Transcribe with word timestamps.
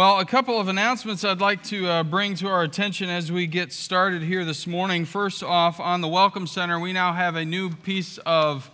Well, 0.00 0.18
a 0.18 0.24
couple 0.24 0.58
of 0.58 0.68
announcements 0.68 1.24
I'd 1.24 1.42
like 1.42 1.62
to 1.64 1.86
uh, 1.86 2.02
bring 2.04 2.34
to 2.36 2.48
our 2.48 2.62
attention 2.62 3.10
as 3.10 3.30
we 3.30 3.46
get 3.46 3.70
started 3.70 4.22
here 4.22 4.46
this 4.46 4.66
morning. 4.66 5.04
First 5.04 5.42
off, 5.42 5.78
on 5.78 6.00
the 6.00 6.08
Welcome 6.08 6.46
Center, 6.46 6.80
we 6.80 6.94
now 6.94 7.12
have 7.12 7.36
a 7.36 7.44
new 7.44 7.68
piece 7.68 8.16
of 8.24 8.70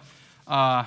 uh, 0.47 0.85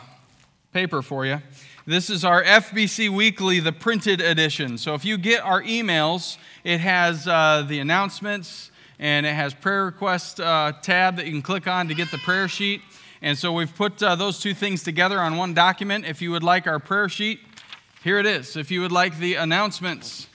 paper 0.72 1.02
for 1.02 1.26
you. 1.26 1.42
This 1.86 2.10
is 2.10 2.24
our 2.24 2.42
FBC 2.42 3.10
Weekly, 3.10 3.60
the 3.60 3.74
printed 3.74 4.22
edition. 4.22 4.78
So 4.78 4.94
if 4.94 5.04
you 5.04 5.18
get 5.18 5.44
our 5.44 5.62
emails, 5.62 6.38
it 6.64 6.80
has 6.80 7.28
uh, 7.28 7.66
the 7.68 7.80
announcements 7.80 8.72
and 8.98 9.26
it 9.26 9.34
has 9.34 9.54
prayer 9.54 9.84
request 9.84 10.40
uh, 10.40 10.72
tab 10.82 11.18
that 11.18 11.26
you 11.26 11.34
can 11.34 11.42
click 11.42 11.68
on 11.68 11.90
to 11.90 11.94
get 11.94 12.12
the 12.12 12.18
prayer 12.18 12.48
sheet. 12.48 12.80
And 13.22 13.38
so 13.38 13.52
we've 13.52 13.76
put 13.76 14.02
uh, 14.02 14.16
those 14.16 14.40
two 14.40 14.54
things 14.54 14.84
together 14.84 15.20
on 15.20 15.36
one 15.36 15.54
document. 15.54 16.06
If 16.06 16.22
you 16.22 16.32
would 16.32 16.44
like 16.44 16.66
our 16.66 16.80
prayer 16.80 17.10
sheet, 17.10 17.42
here 18.06 18.18
it 18.18 18.26
is. 18.26 18.56
If 18.56 18.72
you 18.72 18.80
would 18.80 18.94
like 18.94 19.20
the 19.20 19.36
announcements, 19.36 20.29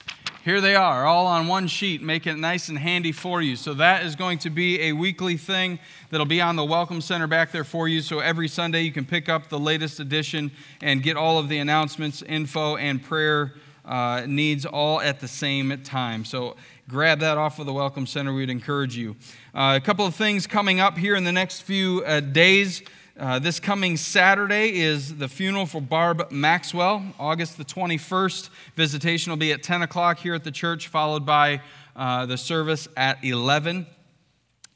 here 0.45 0.61
they 0.61 0.75
are, 0.75 1.07
all 1.07 1.25
on 1.25 1.47
one 1.47 1.65
sheet, 1.65 2.03
make 2.03 2.27
it 2.27 2.35
nice 2.35 2.69
and 2.69 2.77
handy 2.77 3.11
for 3.11 3.41
you. 3.41 3.55
So 3.55 3.73
that 3.73 4.05
is 4.05 4.15
going 4.15 4.37
to 4.39 4.51
be 4.51 4.79
a 4.79 4.91
weekly 4.91 5.37
thing 5.37 5.79
that'll 6.11 6.27
be 6.27 6.39
on 6.39 6.55
the 6.55 6.63
Welcome 6.63 7.01
Center 7.01 7.25
back 7.25 7.51
there 7.51 7.63
for 7.63 7.87
you. 7.87 7.99
So 8.03 8.19
every 8.19 8.47
Sunday 8.47 8.81
you 8.81 8.91
can 8.91 9.05
pick 9.05 9.27
up 9.27 9.49
the 9.49 9.57
latest 9.57 9.99
edition 9.99 10.51
and 10.83 11.01
get 11.01 11.17
all 11.17 11.39
of 11.39 11.49
the 11.49 11.57
announcements, 11.57 12.21
info, 12.21 12.75
and 12.75 13.01
prayer 13.01 13.55
uh, 13.85 14.25
needs 14.27 14.67
all 14.67 15.01
at 15.01 15.19
the 15.19 15.27
same 15.27 15.81
time. 15.81 16.23
So 16.23 16.57
grab 16.87 17.21
that 17.21 17.39
off 17.39 17.57
of 17.57 17.65
the 17.65 17.73
Welcome 17.73 18.05
Center. 18.05 18.31
We'd 18.31 18.51
encourage 18.51 18.95
you. 18.95 19.15
Uh, 19.55 19.79
a 19.81 19.83
couple 19.83 20.05
of 20.05 20.13
things 20.13 20.45
coming 20.45 20.79
up 20.79 20.95
here 20.95 21.15
in 21.15 21.23
the 21.23 21.31
next 21.31 21.61
few 21.61 22.03
uh, 22.05 22.19
days. 22.19 22.83
Uh, 23.17 23.39
this 23.39 23.61
coming 23.61 23.95
Saturday 23.95 24.77
is 24.77 25.15
the 25.15 25.29
funeral 25.29 25.65
for 25.65 25.79
Barb 25.79 26.29
Maxwell, 26.31 27.01
August 27.17 27.57
the 27.57 27.63
21st. 27.63 28.49
Visitation 28.75 29.31
will 29.31 29.37
be 29.37 29.53
at 29.53 29.63
10 29.63 29.83
o'clock 29.83 30.19
here 30.19 30.33
at 30.33 30.43
the 30.43 30.51
church, 30.51 30.89
followed 30.89 31.25
by 31.25 31.61
uh, 31.95 32.25
the 32.25 32.37
service 32.37 32.89
at 32.97 33.23
11. 33.23 33.85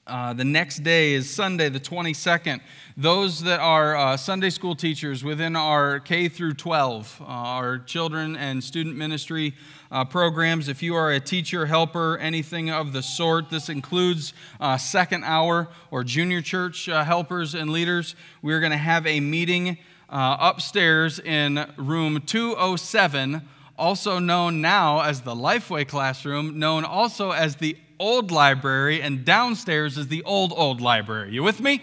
Uh, 0.09 0.33
the 0.33 0.43
next 0.43 0.79
day 0.79 1.13
is 1.13 1.29
Sunday, 1.29 1.69
the 1.69 1.79
22nd. 1.79 2.61
Those 2.97 3.43
that 3.43 3.59
are 3.59 3.95
uh, 3.95 4.17
Sunday 4.17 4.49
school 4.49 4.75
teachers 4.75 5.23
within 5.23 5.55
our 5.55 5.99
K 5.99 6.27
through 6.27 6.55
12, 6.55 7.21
uh, 7.21 7.25
our 7.25 7.77
children 7.77 8.35
and 8.35 8.63
student 8.63 8.95
ministry 8.95 9.53
uh, 9.91 10.05
programs. 10.05 10.67
If 10.67 10.81
you 10.81 10.95
are 10.95 11.11
a 11.11 11.19
teacher, 11.19 11.67
helper, 11.67 12.17
anything 12.17 12.71
of 12.71 12.91
the 12.91 13.03
sort, 13.03 13.51
this 13.51 13.69
includes 13.69 14.33
uh, 14.59 14.77
second 14.77 15.25
hour 15.25 15.67
or 15.91 16.03
junior 16.03 16.41
church 16.41 16.87
helpers 16.87 17.53
and 17.53 17.69
leaders. 17.69 18.15
We're 18.41 18.61
going 18.61 18.71
to 18.71 18.77
have 18.77 19.05
a 19.05 19.19
meeting 19.19 19.77
upstairs 20.09 21.19
in 21.19 21.71
room 21.77 22.23
207, 22.25 23.47
also 23.79 24.19
known 24.19 24.61
now 24.61 25.01
as 25.01 25.21
the 25.21 25.33
Lifeway 25.33 25.87
classroom, 25.87 26.59
known 26.59 26.83
also 26.83 27.31
as 27.31 27.55
the 27.55 27.77
old 27.99 28.29
library, 28.29 29.01
and 29.01 29.25
downstairs 29.25 29.97
is 29.97 30.07
the 30.09 30.21
old, 30.23 30.53
old 30.55 30.81
library. 30.81 31.31
You 31.31 31.41
with 31.43 31.59
me? 31.61 31.81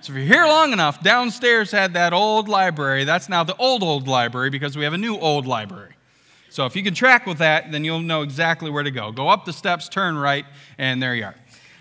So 0.00 0.12
if 0.12 0.18
you're 0.18 0.26
here 0.26 0.46
long 0.46 0.72
enough, 0.72 1.02
downstairs 1.02 1.70
had 1.70 1.92
that 1.92 2.14
old 2.14 2.48
library. 2.48 3.04
That's 3.04 3.28
now 3.28 3.44
the 3.44 3.56
old, 3.56 3.82
old 3.82 4.08
library 4.08 4.48
because 4.48 4.76
we 4.76 4.84
have 4.84 4.94
a 4.94 4.98
new 4.98 5.18
old 5.18 5.46
library. 5.46 5.94
So 6.48 6.64
if 6.64 6.74
you 6.74 6.82
can 6.82 6.94
track 6.94 7.26
with 7.26 7.38
that, 7.38 7.70
then 7.70 7.84
you'll 7.84 8.00
know 8.00 8.22
exactly 8.22 8.70
where 8.70 8.82
to 8.82 8.90
go. 8.90 9.12
Go 9.12 9.28
up 9.28 9.44
the 9.44 9.52
steps, 9.52 9.88
turn 9.88 10.16
right, 10.16 10.46
and 10.78 11.02
there 11.02 11.14
you 11.14 11.24
are. 11.24 11.34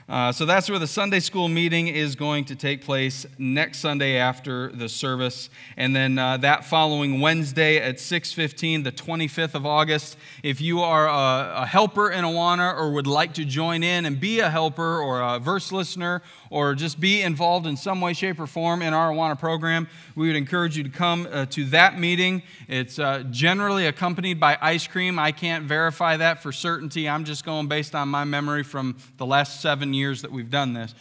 Uh, 0.09 0.31
so 0.31 0.44
that's 0.44 0.68
where 0.68 0.80
the 0.80 0.88
Sunday 0.88 1.20
school 1.20 1.47
meeting 1.47 1.88
is 1.88 2.16
going 2.16 2.44
to 2.44 2.56
take 2.56 2.84
place 2.84 3.28
next 3.38 3.78
Sunday 3.78 4.18
after 4.18 4.72
the 4.72 4.90
service, 4.90 5.52
and 5.78 5.96
then 5.96 6.18
uh, 6.18 6.36
that 6.38 6.66
following 6.66 7.20
Wednesday 7.20 7.78
at 7.78 7.97
6:15, 7.97 8.84
the 8.84 8.92
25th 8.92 9.53
of 9.53 9.68
August. 9.68 10.18
If 10.42 10.62
you 10.62 10.81
are 10.81 11.08
a, 11.08 11.62
a 11.62 11.66
helper 11.68 12.09
in 12.09 12.25
Awana 12.25 12.75
or 12.75 12.92
would 12.94 13.06
like 13.06 13.36
to 13.36 13.46
join 13.46 13.84
in 13.84 14.08
and 14.08 14.19
be 14.19 14.40
a 14.40 14.50
helper 14.50 15.00
or 15.00 15.22
a 15.22 15.38
verse 15.38 15.72
listener 15.72 16.24
or 16.50 16.76
just 16.76 17.00
be 17.00 17.22
involved 17.22 17.68
in 17.68 17.78
some 17.78 18.02
way, 18.02 18.14
shape, 18.14 18.40
or 18.40 18.48
form 18.48 18.82
in 18.82 18.94
our 18.94 19.12
Awana 19.12 19.38
program, 19.38 19.88
we 20.16 20.28
would 20.28 20.36
encourage 20.36 20.78
you 20.78 20.84
to 20.84 20.90
come 20.90 21.28
uh, 21.32 21.46
to 21.48 21.66
that 21.66 22.00
meeting. 22.00 22.42
It's 22.68 23.00
uh, 23.00 23.24
generally 23.30 23.86
accompanied 23.86 24.40
by 24.40 24.58
ice 24.62 24.88
cream. 24.88 25.20
I 25.20 25.32
can't 25.32 25.66
verify 25.66 26.18
that 26.18 26.42
for 26.42 26.52
certainty. 26.52 27.08
I'm 27.08 27.26
just 27.26 27.46
going 27.46 27.68
based 27.68 27.96
on 27.96 28.10
my 28.10 28.24
memory 28.24 28.64
from 28.64 28.98
the 29.18 29.26
last 29.26 29.62
seven 29.62 29.94
years 29.94 30.22
that 30.24 30.32
we've 30.32 30.50
done 30.50 30.74
this. 30.74 30.96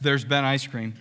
There's 0.00 0.24
been 0.24 0.44
ice 0.44 0.66
cream. 0.66 0.94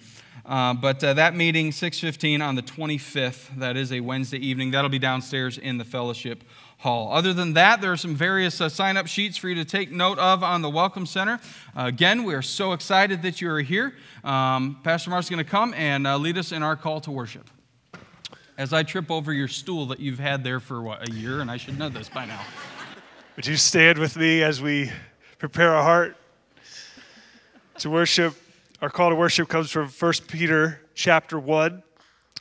Uh, 0.52 0.74
but 0.74 1.02
uh, 1.02 1.14
that 1.14 1.34
meeting, 1.34 1.72
6.15 1.72 2.46
on 2.46 2.56
the 2.56 2.62
25th, 2.62 3.56
that 3.56 3.78
is 3.78 3.94
a 3.94 4.02
Wednesday 4.02 4.38
evening. 4.38 4.72
That'll 4.72 4.90
be 4.90 5.00
downstairs 5.00 5.58
in 5.58 5.78
the 5.78 5.86
fellowship 5.86 6.44
hall. 6.80 7.14
Other 7.14 7.34
than 7.34 7.54
that, 7.54 7.80
there 7.80 7.94
are 7.94 7.98
some 7.98 8.16
various 8.16 8.60
uh, 8.60 8.68
sign 8.68 8.98
up 8.98 9.08
sheets 9.08 9.38
for 9.38 9.48
you 9.48 9.56
to 9.56 9.64
take 9.64 9.94
note 9.94 10.20
of 10.20 10.44
on 10.44 10.62
the 10.62 10.70
Welcome 10.70 11.06
Center. 11.06 11.40
Uh, 11.74 11.86
again, 11.86 12.26
we 12.26 12.34
are 12.34 12.42
so 12.42 12.74
excited 12.74 13.22
that 13.22 13.40
you 13.40 13.50
are 13.50 13.62
here. 13.62 13.94
Um, 14.26 14.78
Pastor 14.84 15.10
Mark's 15.10 15.30
going 15.30 15.38
to 15.42 15.50
come 15.50 15.74
and 15.74 16.06
uh, 16.06 16.18
lead 16.18 16.38
us 16.38 16.52
in 16.52 16.64
our 16.64 16.76
call 16.76 17.00
to 17.00 17.12
worship. 17.12 17.50
As 18.58 18.74
I 18.74 18.84
trip 18.84 19.10
over 19.10 19.32
your 19.32 19.48
stool 19.48 19.86
that 19.86 20.02
you've 20.02 20.20
had 20.20 20.44
there 20.44 20.60
for 20.60 20.82
what, 20.82 21.08
a 21.08 21.14
year, 21.14 21.40
and 21.40 21.50
I 21.50 21.56
should 21.56 21.80
know 21.80 21.88
this 21.88 22.10
by 22.10 22.26
now. 22.26 22.42
Would 23.38 23.48
you 23.48 23.56
stand 23.56 24.00
with 24.00 24.18
me 24.18 24.44
as 24.44 24.62
we 24.62 24.92
prepare 25.38 25.74
our 25.74 25.84
heart 25.84 26.18
to 27.78 27.90
worship? 27.90 28.36
Our 28.82 28.90
call 28.90 29.12
to 29.12 29.16
worship 29.16 29.48
comes 29.48 29.70
from 29.70 29.90
1 29.90 30.14
Peter 30.28 30.82
chapter 30.96 31.38
1. 31.38 31.84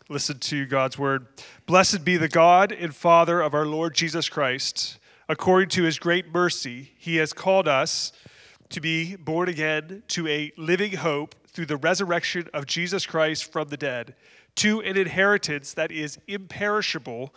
Listen 0.08 0.38
to 0.38 0.64
God's 0.64 0.96
word. 0.96 1.26
Blessed 1.66 2.02
be 2.02 2.16
the 2.16 2.30
God 2.30 2.72
and 2.72 2.96
Father 2.96 3.42
of 3.42 3.52
our 3.52 3.66
Lord 3.66 3.94
Jesus 3.94 4.30
Christ. 4.30 4.98
According 5.28 5.68
to 5.68 5.82
his 5.82 5.98
great 5.98 6.32
mercy, 6.32 6.92
he 6.96 7.16
has 7.16 7.34
called 7.34 7.68
us 7.68 8.14
to 8.70 8.80
be 8.80 9.16
born 9.16 9.50
again 9.50 10.02
to 10.08 10.26
a 10.28 10.50
living 10.56 10.92
hope 10.92 11.34
through 11.46 11.66
the 11.66 11.76
resurrection 11.76 12.48
of 12.54 12.64
Jesus 12.64 13.04
Christ 13.04 13.52
from 13.52 13.68
the 13.68 13.76
dead, 13.76 14.14
to 14.54 14.80
an 14.80 14.96
inheritance 14.96 15.74
that 15.74 15.92
is 15.92 16.18
imperishable, 16.26 17.34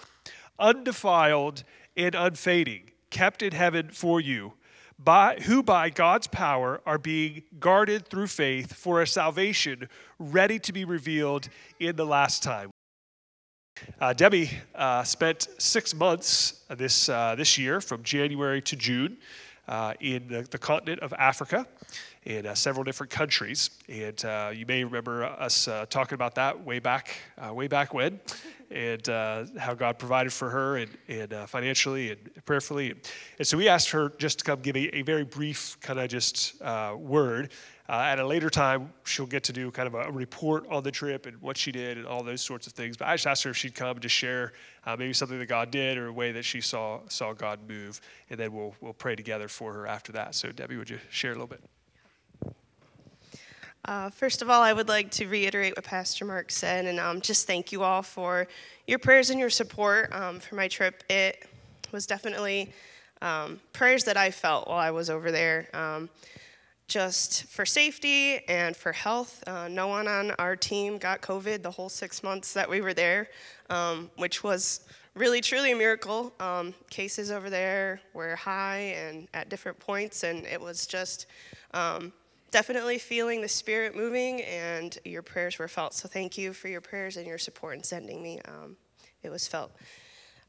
undefiled, 0.58 1.66
and 1.98 2.16
unfading, 2.16 2.92
kept 3.10 3.44
in 3.44 3.52
heaven 3.52 3.90
for 3.90 4.22
you, 4.22 4.54
by, 5.04 5.36
who 5.36 5.64
by 5.64 5.90
God's 5.90 6.28
power 6.28 6.82
are 6.86 6.98
being 6.98 7.44
guarded 7.60 8.08
through 8.08 8.28
faith 8.28 8.74
for 8.74 9.02
a 9.02 9.08
salvation 9.08 9.90
ready 10.20 10.60
to 10.60 10.74
be 10.74 10.86
revealed 10.86 11.50
in 11.80 11.96
the 11.96 12.06
last 12.06 12.44
time. 12.44 12.70
Uh, 14.00 14.14
Debbie 14.14 14.50
uh, 14.76 15.04
spent 15.04 15.48
six 15.58 15.94
months 15.94 16.64
this, 16.70 17.10
uh, 17.10 17.36
this 17.36 17.58
year, 17.58 17.82
from 17.82 18.04
January 18.04 18.62
to 18.62 18.76
June, 18.76 19.18
uh, 19.68 19.94
in 20.00 20.28
the, 20.28 20.42
the, 20.52 20.58
continent 20.58 21.00
of 21.00 21.14
Africa 21.14 21.66
in 22.26 22.46
uh, 22.46 22.54
several 22.54 22.84
different 22.84 23.10
countries. 23.10 23.70
And 23.88 24.24
uh, 24.26 24.52
you 24.54 24.66
may 24.66 24.84
remember 24.84 25.24
us 25.24 25.70
talking 25.90 26.16
about 26.16 26.36
that 26.36 26.64
way 26.64 26.80
back, 26.80 27.16
way 27.52 27.68
back 27.68 27.94
when, 27.94 28.20
and 28.74 29.08
how 29.58 29.74
God 29.74 30.00
provided 30.00 30.34
for 30.34 30.50
her 30.50 30.78
and, 30.78 30.90
and 31.08 31.50
financially 31.50 32.12
and 32.12 32.46
prayerfully. 32.46 32.94
And 33.38 33.48
so 33.48 33.58
we 33.58 33.68
asked 33.68 33.90
her 33.92 34.10
just 34.18 34.40
to 34.40 34.46
come 34.46 34.62
give 34.62 34.76
a, 34.76 34.98
a 34.98 35.02
very 35.04 35.24
brief 35.24 35.78
kind 35.82 36.00
of 36.00 36.10
just 36.10 36.62
word 36.98 37.52
uh, 37.90 37.98
at 37.98 38.18
a 38.18 38.26
later 38.26 38.50
time, 38.50 38.94
she'll 39.04 39.26
get 39.26 39.44
to 39.44 39.52
do 39.52 39.70
kind 39.70 39.88
of 39.88 39.94
a 39.94 40.10
report 40.12 40.66
on 40.70 40.84
the 40.84 40.92
trip 40.92 41.26
and 41.26 41.40
what 41.42 41.58
she 41.58 41.72
did 41.72 41.98
and 41.98 42.08
all 42.08 42.24
those 42.24 42.42
sorts 42.42 42.66
of 42.66 42.72
things. 42.72 42.96
But 42.96 43.10
I 43.10 43.16
just 43.16 43.28
asked 43.28 43.44
her 43.44 43.50
if 43.50 43.58
she'd 43.58 43.76
come 43.76 44.00
to 44.00 44.10
share 44.10 44.54
uh, 44.86 44.96
maybe 44.98 45.12
something 45.12 45.38
that 45.38 45.48
God 45.48 45.70
did 45.70 45.98
or 45.98 46.08
a 46.08 46.14
way 46.14 46.32
that 46.32 46.46
she 46.46 46.62
saw 46.62 47.02
saw 47.10 47.34
God 47.34 47.60
move, 47.68 48.00
and 48.30 48.40
then 48.40 48.54
we'll 48.54 48.74
we'll 48.80 48.94
pray 48.94 49.16
together 49.16 49.50
for 49.50 49.74
her 49.74 49.86
after 49.86 50.14
that. 50.14 50.34
So 50.34 50.52
Debbie, 50.52 50.78
would 50.78 50.90
you 50.90 51.00
share 51.10 51.32
a 51.32 51.36
little 51.36 51.48
bit? 51.48 51.62
Uh, 53.86 54.10
first 54.10 54.42
of 54.42 54.50
all, 54.50 54.62
I 54.62 54.72
would 54.72 54.88
like 54.88 55.12
to 55.12 55.28
reiterate 55.28 55.76
what 55.76 55.84
Pastor 55.84 56.24
Mark 56.24 56.52
said 56.52 56.86
and 56.86 57.00
um, 57.00 57.20
just 57.20 57.48
thank 57.48 57.74
you 57.74 57.84
all 57.84 58.02
for 58.02 58.48
your 58.88 58.98
prayers 58.98 59.30
and 59.30 59.38
your 59.40 59.50
support 59.50 60.14
um, 60.14 60.40
for 60.40 60.56
my 60.56 60.70
trip. 60.70 61.04
It 61.10 61.46
was 61.92 62.06
definitely 62.06 62.72
um, 63.22 63.60
prayers 63.74 64.06
that 64.06 64.16
I 64.16 64.32
felt 64.32 64.70
while 64.70 64.78
I 64.78 64.92
was 64.92 65.10
over 65.10 65.32
there. 65.32 65.68
Um, 65.74 66.10
just 66.88 67.46
for 67.46 67.66
safety 67.66 68.48
and 68.48 68.76
for 68.76 68.92
health. 68.92 69.44
Uh, 69.48 69.68
no 69.68 69.88
one 69.88 70.08
on 70.08 70.32
our 70.32 70.56
team 70.56 70.98
got 70.98 71.22
COVID 71.22 71.62
the 71.62 71.72
whole 71.72 71.90
six 71.90 72.24
months 72.24 72.54
that 72.54 72.70
we 72.70 72.82
were 72.82 72.94
there, 72.94 73.30
um, 73.70 74.12
which 74.18 74.44
was 74.44 74.82
really 75.16 75.42
truly 75.42 75.72
a 75.72 75.76
miracle. 75.76 76.34
Um, 76.40 76.74
cases 76.90 77.32
over 77.32 77.50
there 77.50 78.00
were 78.14 78.36
high 78.36 78.96
and 78.98 79.28
at 79.34 79.50
different 79.50 79.80
points, 79.80 80.24
and 80.24 80.46
it 80.46 80.60
was 80.60 80.86
just 80.86 81.26
um, 81.74 82.12
definitely 82.54 83.00
feeling 83.00 83.42
the 83.42 83.48
spirit 83.50 83.96
moving, 83.96 84.42
and 84.44 84.98
your 85.04 85.24
prayers 85.24 85.58
were 85.58 85.68
felt. 85.68 85.96
So 85.96 86.08
thank 86.08 86.38
you 86.38 86.54
for 86.54 86.68
your 86.68 86.82
prayers 86.82 87.18
and 87.18 87.26
your 87.26 87.40
support 87.40 87.76
in 87.76 87.84
sending 87.84 88.22
me. 88.22 88.40
Um, 88.46 88.78
it 89.24 89.30
was 89.32 89.48
felt. 89.48 89.72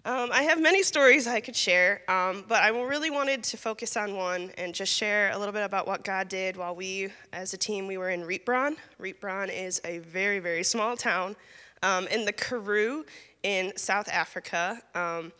Um, 0.04 0.28
I 0.30 0.42
have 0.42 0.60
many 0.60 0.82
stories 0.82 1.26
I 1.26 1.40
could 1.40 1.56
share, 1.56 2.02
um, 2.10 2.44
but 2.46 2.62
I 2.62 2.68
really 2.68 3.08
wanted 3.08 3.42
to 3.44 3.56
focus 3.56 3.96
on 3.96 4.14
one 4.14 4.52
and 4.58 4.74
just 4.74 4.92
share 4.92 5.32
a 5.32 5.38
little 5.38 5.54
bit 5.54 5.64
about 5.64 5.86
what 5.86 6.04
God 6.04 6.28
did 6.28 6.58
while 6.58 6.76
we, 6.76 7.08
as 7.32 7.54
a 7.54 7.56
team, 7.56 7.86
we 7.86 7.96
were 7.96 8.10
in 8.10 8.20
Rietbron. 8.20 8.76
Rietbron 9.00 9.48
is 9.48 9.80
a 9.86 10.00
very, 10.00 10.40
very 10.40 10.62
small 10.62 10.98
town 10.98 11.34
um, 11.82 12.06
in 12.08 12.26
the 12.26 12.32
Karoo 12.32 13.06
in 13.42 13.74
South 13.76 14.08
Africa. 14.10 14.78
Um, 14.94 15.32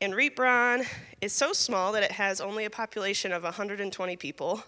And 0.00 0.14
Rietbron 0.14 0.84
is 1.20 1.32
so 1.32 1.52
small 1.52 1.92
that 1.92 2.02
it 2.02 2.12
has 2.12 2.40
only 2.40 2.64
a 2.64 2.70
population 2.70 3.32
of 3.32 3.44
120 3.44 4.16
people. 4.16 4.64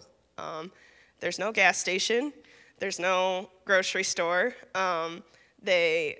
There's 1.21 1.39
no 1.39 1.51
gas 1.51 1.77
station, 1.77 2.33
there's 2.79 2.99
no 2.99 3.49
grocery 3.63 4.03
store. 4.03 4.55
Um, 4.75 5.23
they 5.61 6.17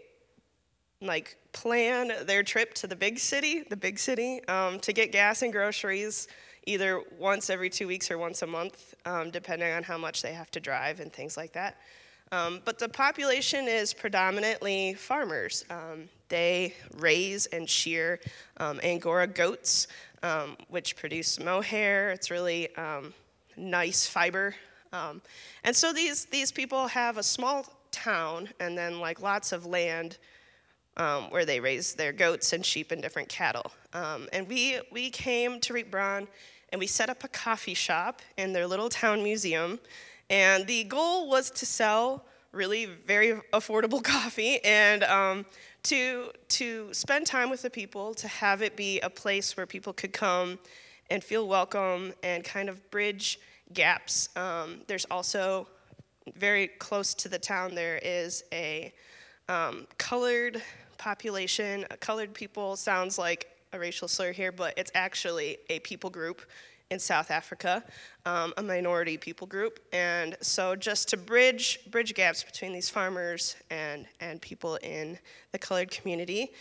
like 1.01 1.35
plan 1.53 2.13
their 2.27 2.43
trip 2.43 2.75
to 2.75 2.87
the 2.87 2.95
big 2.95 3.17
city, 3.17 3.63
the 3.67 3.75
big 3.75 3.97
city, 3.97 4.45
um, 4.47 4.79
to 4.81 4.93
get 4.93 5.11
gas 5.11 5.41
and 5.41 5.51
groceries 5.51 6.27
either 6.67 7.01
once 7.17 7.49
every 7.49 7.71
two 7.71 7.87
weeks 7.87 8.11
or 8.11 8.19
once 8.19 8.43
a 8.43 8.47
month, 8.47 8.93
um, 9.05 9.31
depending 9.31 9.73
on 9.73 9.81
how 9.81 9.97
much 9.97 10.21
they 10.21 10.33
have 10.33 10.51
to 10.51 10.59
drive 10.59 10.99
and 10.99 11.11
things 11.11 11.35
like 11.35 11.51
that. 11.53 11.77
Um, 12.31 12.61
but 12.63 12.77
the 12.77 12.87
population 12.87 13.67
is 13.67 13.91
predominantly 13.93 14.93
farmers. 14.93 15.65
Um, 15.71 16.07
they 16.29 16.75
raise 16.97 17.47
and 17.47 17.67
shear 17.67 18.19
um, 18.57 18.79
Angora 18.83 19.25
goats, 19.25 19.87
um, 20.21 20.55
which 20.69 20.95
produce 20.95 21.39
mohair. 21.39 22.11
It's 22.11 22.29
really 22.29 22.69
nice 23.57 24.05
fiber. 24.05 24.55
And 24.93 25.75
so 25.75 25.93
these, 25.93 26.25
these 26.25 26.51
people 26.51 26.87
have 26.87 27.17
a 27.17 27.23
small 27.23 27.65
town 27.91 28.49
and 28.59 28.77
then 28.77 28.99
like 28.99 29.21
lots 29.21 29.51
of 29.51 29.65
land 29.65 30.17
um, 30.97 31.29
where 31.29 31.45
they 31.45 31.59
raise 31.59 31.93
their 31.93 32.11
goats 32.11 32.53
and 32.53 32.65
sheep 32.65 32.91
and 32.91 33.01
different 33.01 33.29
cattle. 33.29 33.71
Um, 33.93 34.27
and 34.33 34.47
we, 34.47 34.79
we 34.91 35.09
came 35.09 35.59
to 35.61 35.73
Rietbron 35.73 36.27
and 36.69 36.79
we 36.79 36.87
set 36.87 37.09
up 37.09 37.23
a 37.23 37.27
coffee 37.27 37.73
shop 37.73 38.21
in 38.37 38.53
their 38.53 38.67
little 38.67 38.89
town 38.89 39.23
museum. 39.23 39.79
And 40.29 40.65
the 40.67 40.85
goal 40.85 41.29
was 41.29 41.51
to 41.51 41.65
sell 41.65 42.25
really 42.51 42.85
very 42.85 43.33
affordable 43.53 44.03
coffee 44.03 44.63
and 44.63 45.03
um, 45.05 45.45
to, 45.83 46.31
to 46.49 46.93
spend 46.93 47.25
time 47.25 47.49
with 47.49 47.61
the 47.61 47.69
people, 47.69 48.13
to 48.15 48.27
have 48.27 48.61
it 48.61 48.75
be 48.75 48.99
a 49.01 49.09
place 49.09 49.55
where 49.55 49.65
people 49.65 49.93
could 49.93 50.13
come 50.13 50.59
and 51.09 51.23
feel 51.23 51.47
welcome 51.47 52.13
and 52.23 52.43
kind 52.43 52.69
of 52.69 52.89
bridge 52.91 53.39
gaps. 53.73 54.29
Um, 54.35 54.81
there's 54.87 55.05
also 55.05 55.67
very 56.35 56.67
close 56.67 57.13
to 57.15 57.29
the 57.29 57.39
town, 57.39 57.75
there 57.75 57.99
is 58.03 58.43
a 58.53 58.93
um, 59.49 59.87
colored 59.97 60.61
population. 60.97 61.85
Colored 61.99 62.33
people 62.33 62.75
sounds 62.75 63.17
like 63.17 63.47
a 63.73 63.79
racial 63.79 64.07
slur 64.07 64.31
here, 64.31 64.51
but 64.51 64.73
it's 64.77 64.91
actually 64.93 65.57
a 65.69 65.79
people 65.79 66.09
group 66.09 66.41
in 66.91 66.99
South 66.99 67.31
Africa, 67.31 67.83
um, 68.25 68.53
a 68.57 68.63
minority 68.63 69.17
people 69.17 69.47
group. 69.47 69.79
And 69.93 70.35
so 70.41 70.75
just 70.75 71.07
to 71.09 71.17
bridge, 71.17 71.79
bridge 71.89 72.13
gaps 72.13 72.43
between 72.43 72.73
these 72.73 72.89
farmers 72.89 73.55
and, 73.69 74.05
and 74.19 74.41
people 74.41 74.75
in 74.83 75.17
the 75.53 75.57
colored 75.57 75.89
community. 75.89 76.51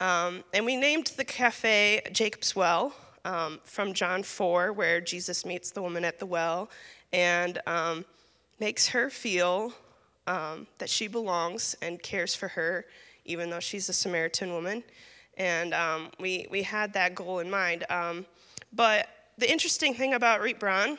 Um, 0.00 0.44
and 0.54 0.64
we 0.64 0.76
named 0.76 1.12
the 1.16 1.24
cafe 1.24 2.00
Jacob's 2.12 2.56
Well 2.56 2.94
um, 3.24 3.60
from 3.64 3.92
John 3.92 4.22
4, 4.22 4.72
where 4.72 5.00
Jesus 5.00 5.44
meets 5.44 5.70
the 5.70 5.82
woman 5.82 6.04
at 6.04 6.18
the 6.18 6.26
well 6.26 6.70
and 7.12 7.60
um, 7.66 8.04
makes 8.60 8.88
her 8.88 9.10
feel 9.10 9.72
um, 10.26 10.66
that 10.78 10.88
she 10.88 11.08
belongs 11.08 11.76
and 11.82 12.02
cares 12.02 12.34
for 12.34 12.48
her 12.48 12.86
even 13.24 13.50
though 13.50 13.60
she's 13.60 13.88
a 13.88 13.92
Samaritan 13.92 14.52
woman. 14.52 14.82
And 15.36 15.74
um, 15.74 16.10
we, 16.18 16.46
we 16.50 16.62
had 16.62 16.92
that 16.94 17.14
goal 17.14 17.38
in 17.38 17.50
mind. 17.50 17.84
Um, 17.88 18.26
but 18.72 19.08
the 19.38 19.50
interesting 19.50 19.94
thing 19.94 20.14
about 20.14 20.40
Rietbron 20.40 20.98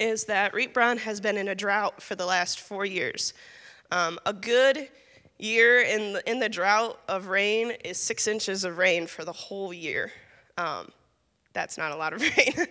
is 0.00 0.24
that 0.24 0.52
Rietbron 0.52 0.98
has 0.98 1.20
been 1.20 1.36
in 1.36 1.48
a 1.48 1.54
drought 1.54 2.02
for 2.02 2.14
the 2.14 2.26
last 2.26 2.60
four 2.60 2.84
years. 2.84 3.34
Um, 3.92 4.18
a 4.26 4.32
good 4.32 4.88
year 5.38 5.80
in 5.80 6.14
the, 6.14 6.30
in 6.30 6.40
the 6.40 6.48
drought 6.48 6.98
of 7.08 7.28
rain 7.28 7.72
is 7.84 7.98
six 7.98 8.26
inches 8.26 8.64
of 8.64 8.78
rain 8.78 9.06
for 9.06 9.24
the 9.24 9.32
whole 9.32 9.72
year. 9.72 10.12
Um, 10.58 10.90
that's 11.56 11.78
not 11.78 11.90
a 11.90 11.96
lot 11.96 12.12
of 12.12 12.20
rain. 12.36 12.66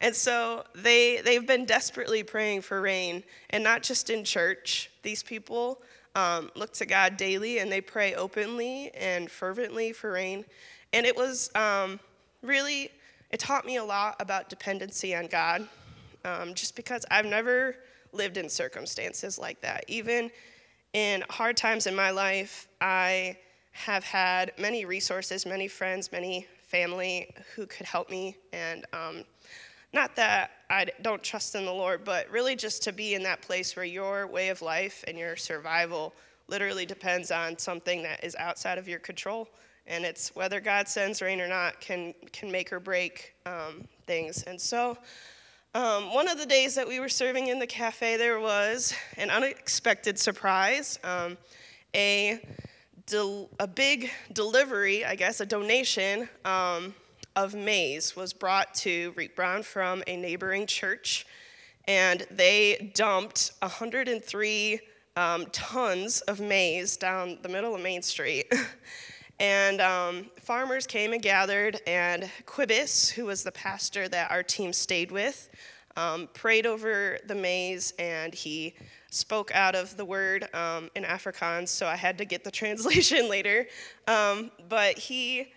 and 0.00 0.16
so 0.16 0.64
they, 0.74 1.20
they've 1.20 1.46
been 1.46 1.66
desperately 1.66 2.22
praying 2.22 2.62
for 2.62 2.80
rain, 2.80 3.22
and 3.50 3.62
not 3.62 3.82
just 3.82 4.08
in 4.08 4.24
church. 4.24 4.90
These 5.02 5.22
people 5.22 5.82
um, 6.14 6.50
look 6.56 6.72
to 6.72 6.86
God 6.86 7.16
daily 7.16 7.58
and 7.58 7.70
they 7.70 7.80
pray 7.80 8.14
openly 8.14 8.90
and 8.94 9.30
fervently 9.30 9.92
for 9.92 10.12
rain. 10.12 10.44
And 10.92 11.06
it 11.06 11.14
was 11.14 11.50
um, 11.54 12.00
really, 12.42 12.90
it 13.30 13.38
taught 13.38 13.64
me 13.64 13.76
a 13.76 13.84
lot 13.84 14.16
about 14.18 14.48
dependency 14.48 15.14
on 15.14 15.26
God, 15.26 15.68
um, 16.24 16.54
just 16.54 16.74
because 16.74 17.04
I've 17.10 17.26
never 17.26 17.76
lived 18.12 18.38
in 18.38 18.48
circumstances 18.48 19.38
like 19.38 19.60
that. 19.60 19.84
Even 19.86 20.30
in 20.94 21.22
hard 21.30 21.56
times 21.56 21.86
in 21.86 21.94
my 21.94 22.10
life, 22.10 22.68
I 22.80 23.36
have 23.72 24.02
had 24.02 24.52
many 24.58 24.84
resources, 24.84 25.46
many 25.46 25.68
friends, 25.68 26.10
many 26.10 26.48
family 26.70 27.34
who 27.54 27.66
could 27.66 27.86
help 27.86 28.08
me. 28.10 28.36
And 28.52 28.86
um, 28.92 29.24
not 29.92 30.14
that 30.16 30.52
I 30.70 30.86
don't 31.02 31.22
trust 31.22 31.54
in 31.54 31.64
the 31.64 31.72
Lord, 31.72 32.04
but 32.04 32.30
really 32.30 32.54
just 32.54 32.82
to 32.84 32.92
be 32.92 33.14
in 33.14 33.22
that 33.24 33.42
place 33.42 33.74
where 33.74 33.84
your 33.84 34.26
way 34.26 34.48
of 34.50 34.62
life 34.62 35.04
and 35.08 35.18
your 35.18 35.36
survival 35.36 36.14
literally 36.46 36.86
depends 36.86 37.30
on 37.30 37.58
something 37.58 38.02
that 38.02 38.22
is 38.22 38.36
outside 38.36 38.78
of 38.78 38.86
your 38.86 39.00
control. 39.00 39.48
And 39.86 40.04
it's 40.04 40.34
whether 40.36 40.60
God 40.60 40.86
sends 40.86 41.20
rain 41.20 41.40
or 41.40 41.48
not 41.48 41.80
can, 41.80 42.14
can 42.32 42.50
make 42.50 42.72
or 42.72 42.78
break 42.78 43.34
um, 43.46 43.84
things. 44.06 44.44
And 44.44 44.60
so, 44.60 44.96
um, 45.72 46.12
one 46.12 46.26
of 46.26 46.36
the 46.36 46.46
days 46.46 46.74
that 46.74 46.86
we 46.86 46.98
were 46.98 47.08
serving 47.08 47.46
in 47.46 47.60
the 47.60 47.66
cafe, 47.66 48.16
there 48.16 48.40
was 48.40 48.92
an 49.16 49.30
unexpected 49.30 50.18
surprise. 50.18 50.98
Um, 51.04 51.38
a, 51.94 52.40
del- 53.10 53.50
a 53.58 53.66
big 53.66 54.10
delivery, 54.32 55.04
I 55.04 55.16
guess, 55.16 55.40
a 55.40 55.46
donation 55.46 56.28
um, 56.44 56.94
of 57.36 57.54
maize 57.54 58.16
was 58.16 58.32
brought 58.32 58.72
to 58.76 59.12
Rietbron 59.12 59.64
from 59.64 60.02
a 60.06 60.16
neighboring 60.16 60.66
church, 60.66 61.26
and 61.86 62.26
they 62.30 62.92
dumped 62.94 63.52
103 63.60 64.80
um, 65.16 65.46
tons 65.52 66.20
of 66.22 66.40
maize 66.40 66.96
down 66.96 67.38
the 67.42 67.48
middle 67.48 67.74
of 67.74 67.82
Main 67.82 68.00
Street. 68.00 68.50
and 69.40 69.80
um, 69.80 70.30
farmers 70.40 70.86
came 70.86 71.12
and 71.12 71.20
gathered, 71.20 71.80
and 71.86 72.30
Quibis, 72.46 73.10
who 73.10 73.26
was 73.26 73.42
the 73.42 73.52
pastor 73.52 74.08
that 74.08 74.30
our 74.30 74.44
team 74.44 74.72
stayed 74.72 75.10
with, 75.10 75.48
um, 75.96 76.28
prayed 76.32 76.64
over 76.64 77.18
the 77.26 77.34
maize, 77.34 77.92
and 77.98 78.32
he 78.32 78.74
spoke 79.10 79.50
out 79.54 79.74
of 79.74 79.96
the 79.96 80.04
word 80.04 80.48
um, 80.54 80.88
in 80.94 81.02
Afrikaans, 81.02 81.68
so 81.68 81.86
I 81.86 81.96
had 81.96 82.16
to 82.18 82.24
get 82.24 82.44
the 82.44 82.50
translation 82.62 83.28
later. 83.28 83.66
Um, 84.06 84.50
but 84.68 84.96
he 84.96 85.52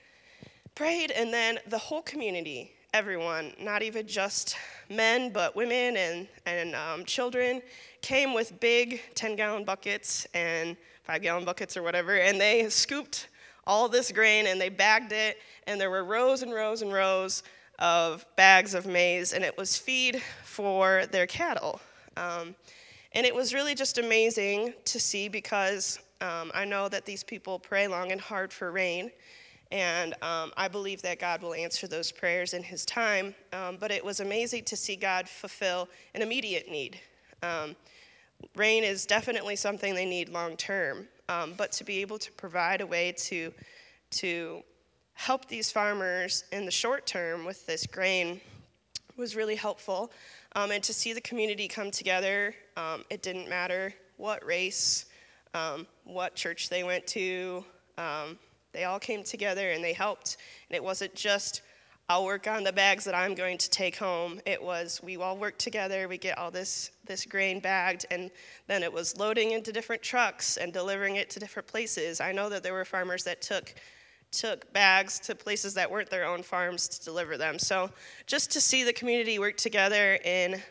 prayed, 0.76 1.12
and 1.12 1.34
then 1.34 1.60
the 1.68 1.78
whole 1.78 2.02
community, 2.02 2.74
everyone, 2.94 3.54
not 3.60 3.84
even 3.84 4.08
just 4.08 4.56
men, 4.90 5.32
but 5.32 5.56
women 5.56 5.96
and, 5.98 6.28
and 6.46 6.76
um, 6.76 7.06
children, 7.06 7.62
came 8.02 8.34
with 8.34 8.60
big 8.60 9.02
10 9.16 9.36
gallon 9.36 9.64
buckets 9.64 10.28
and 10.34 10.76
five 11.04 11.22
gallon 11.22 11.46
buckets 11.46 11.78
or 11.78 11.84
whatever, 11.84 12.18
and 12.18 12.42
they 12.42 12.68
scooped 12.70 13.28
all 13.66 13.88
this 13.88 14.12
grain 14.12 14.48
and 14.48 14.60
they 14.60 14.70
bagged 14.70 15.12
it, 15.12 15.38
and 15.68 15.80
there 15.80 15.90
were 15.90 16.04
rows 16.04 16.42
and 16.42 16.54
rows 16.54 16.82
and 16.82 16.92
rows 16.92 17.44
of 17.80 18.26
bags 18.36 18.74
of 18.74 18.86
maize, 18.86 19.34
and 19.34 19.44
it 19.44 19.58
was 19.58 19.78
feed 19.78 20.22
for 20.44 21.06
their 21.12 21.26
cattle. 21.28 21.80
Um, 22.18 22.56
and 23.14 23.26
it 23.26 23.34
was 23.34 23.54
really 23.54 23.76
just 23.76 23.98
amazing 23.98 24.74
to 24.86 25.00
see 25.00 25.28
because 25.28 26.00
um, 26.22 26.52
I 26.54 26.66
know 26.66 26.90
that 26.90 27.06
these 27.06 27.24
people 27.24 27.60
pray 27.60 27.88
long 27.88 28.12
and 28.12 28.20
hard 28.20 28.52
for 28.52 28.72
rain. 28.72 29.12
And 29.72 30.14
um, 30.22 30.52
I 30.56 30.68
believe 30.68 31.02
that 31.02 31.20
God 31.20 31.42
will 31.42 31.54
answer 31.54 31.88
those 31.88 32.12
prayers 32.12 32.54
in 32.54 32.64
His 32.64 32.86
time. 32.86 33.34
Um, 33.52 33.78
but 33.80 33.92
it 33.92 34.04
was 34.06 34.20
amazing 34.20 34.66
to 34.66 34.76
see 34.76 34.96
God 34.96 35.28
fulfill 35.28 35.90
an 36.14 36.22
immediate 36.22 36.70
need. 36.70 37.00
Um, 37.42 37.76
rain 38.56 38.84
is 38.84 39.06
definitely 39.06 39.56
something 39.56 39.94
they 39.94 40.06
need 40.06 40.30
long 40.30 40.56
term, 40.58 41.08
um, 41.28 41.56
but 41.58 41.72
to 41.74 41.84
be 41.84 42.02
able 42.02 42.20
to 42.20 42.32
provide 42.34 42.82
a 42.82 42.88
way 42.88 43.14
to, 43.14 43.52
to 44.12 44.64
help 45.14 45.48
these 45.48 45.72
farmers 45.72 46.44
in 46.52 46.66
the 46.66 46.72
short 46.72 47.06
term 47.06 47.46
with 47.46 47.66
this 47.66 47.86
grain 47.86 48.40
was 49.18 49.36
really 49.36 49.56
helpful. 49.56 50.12
Um, 50.56 50.72
and 50.72 50.84
to 50.84 50.94
see 50.94 51.14
the 51.14 51.22
community 51.22 51.68
come 51.68 51.90
together, 51.90 52.54
um, 52.78 53.04
it 53.10 53.24
didn't 53.24 53.50
matter 53.50 53.94
what 54.18 54.46
race, 54.46 55.06
what 56.04 56.36
church 56.36 56.70
they 56.70 56.84
went 56.84 57.08
to. 57.08 57.66
Um, 57.98 58.38
they 58.72 58.86
all 58.86 59.00
came 59.00 59.24
together 59.24 59.72
and 59.72 59.84
they 59.84 59.94
helped. 59.94 60.38
And 60.70 60.76
it 60.76 60.84
wasn't 60.84 61.16
just, 61.16 61.62
I'll 62.10 62.26
work 62.26 62.48
on 62.48 62.64
the 62.64 62.74
bags 62.74 63.04
that 63.06 63.16
I'm 63.16 63.34
going 63.34 63.58
to 63.58 63.70
take 63.70 63.96
home. 63.96 64.42
It 64.46 64.62
was, 64.62 65.02
we 65.02 65.18
all 65.18 65.38
work 65.38 65.58
together, 65.58 66.08
we 66.08 66.18
get 66.18 66.38
all 66.38 66.52
this, 66.52 66.92
this 67.06 67.26
grain 67.26 67.60
bagged, 67.60 68.06
and 68.12 68.30
then 68.68 68.84
it 68.84 68.92
was 68.92 69.18
loading 69.18 69.52
into 69.52 69.72
different 69.72 70.02
trucks 70.02 70.58
and 70.58 70.74
delivering 70.74 71.16
it 71.16 71.30
to 71.32 71.40
different 71.40 71.68
places. 71.68 72.20
I 72.20 72.32
know 72.32 72.50
that 72.50 72.62
there 72.62 72.74
were 72.74 72.86
farmers 72.86 73.24
that 73.24 73.42
took 73.42 73.74
took 74.34 74.72
bags 74.74 75.20
to 75.22 75.36
places 75.36 75.74
that 75.76 75.90
weren't 75.90 76.10
their 76.10 76.26
own 76.26 76.44
farms 76.44 76.88
to 76.90 77.06
deliver 77.06 77.38
them. 77.38 77.58
So 77.60 77.90
just 78.28 78.52
to 78.52 78.62
see 78.62 78.84
the 78.84 78.94
community 78.94 79.40
work 79.40 79.56
together 79.56 80.20
in 80.26 80.62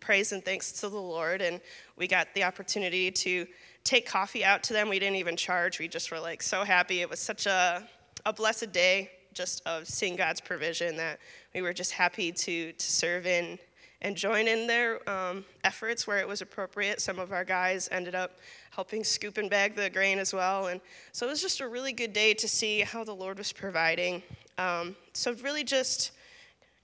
praise 0.00 0.32
and 0.32 0.44
thanks 0.44 0.72
to 0.72 0.88
the 0.88 1.00
Lord, 1.00 1.42
and 1.42 1.60
we 1.96 2.08
got 2.08 2.34
the 2.34 2.42
opportunity 2.42 3.10
to 3.10 3.46
take 3.84 4.06
coffee 4.06 4.44
out 4.44 4.62
to 4.64 4.72
them. 4.72 4.88
We 4.88 4.98
didn't 4.98 5.16
even 5.16 5.36
charge. 5.36 5.78
We 5.78 5.88
just 5.88 6.10
were 6.10 6.20
like 6.20 6.42
so 6.42 6.64
happy. 6.64 7.00
It 7.00 7.08
was 7.08 7.20
such 7.20 7.46
a, 7.46 7.86
a 8.26 8.32
blessed 8.32 8.72
day 8.72 9.10
just 9.32 9.64
of 9.66 9.86
seeing 9.86 10.16
God's 10.16 10.40
provision 10.40 10.96
that 10.96 11.20
we 11.54 11.62
were 11.62 11.72
just 11.72 11.92
happy 11.92 12.32
to 12.32 12.72
to 12.72 12.86
serve 12.86 13.26
in 13.26 13.58
and 14.02 14.16
join 14.16 14.48
in 14.48 14.66
their 14.66 15.08
um, 15.08 15.44
efforts 15.64 16.06
where 16.06 16.18
it 16.18 16.26
was 16.26 16.40
appropriate. 16.40 17.00
Some 17.00 17.18
of 17.18 17.32
our 17.32 17.44
guys 17.44 17.88
ended 17.92 18.14
up 18.14 18.38
helping 18.70 19.04
scoop 19.04 19.36
and 19.36 19.50
bag 19.50 19.76
the 19.76 19.90
grain 19.90 20.18
as 20.18 20.32
well, 20.32 20.68
and 20.68 20.80
so 21.12 21.26
it 21.26 21.30
was 21.30 21.42
just 21.42 21.60
a 21.60 21.68
really 21.68 21.92
good 21.92 22.12
day 22.12 22.34
to 22.34 22.48
see 22.48 22.80
how 22.80 23.04
the 23.04 23.14
Lord 23.14 23.38
was 23.38 23.52
providing. 23.52 24.22
Um, 24.58 24.96
so 25.12 25.34
really 25.42 25.64
just 25.64 26.12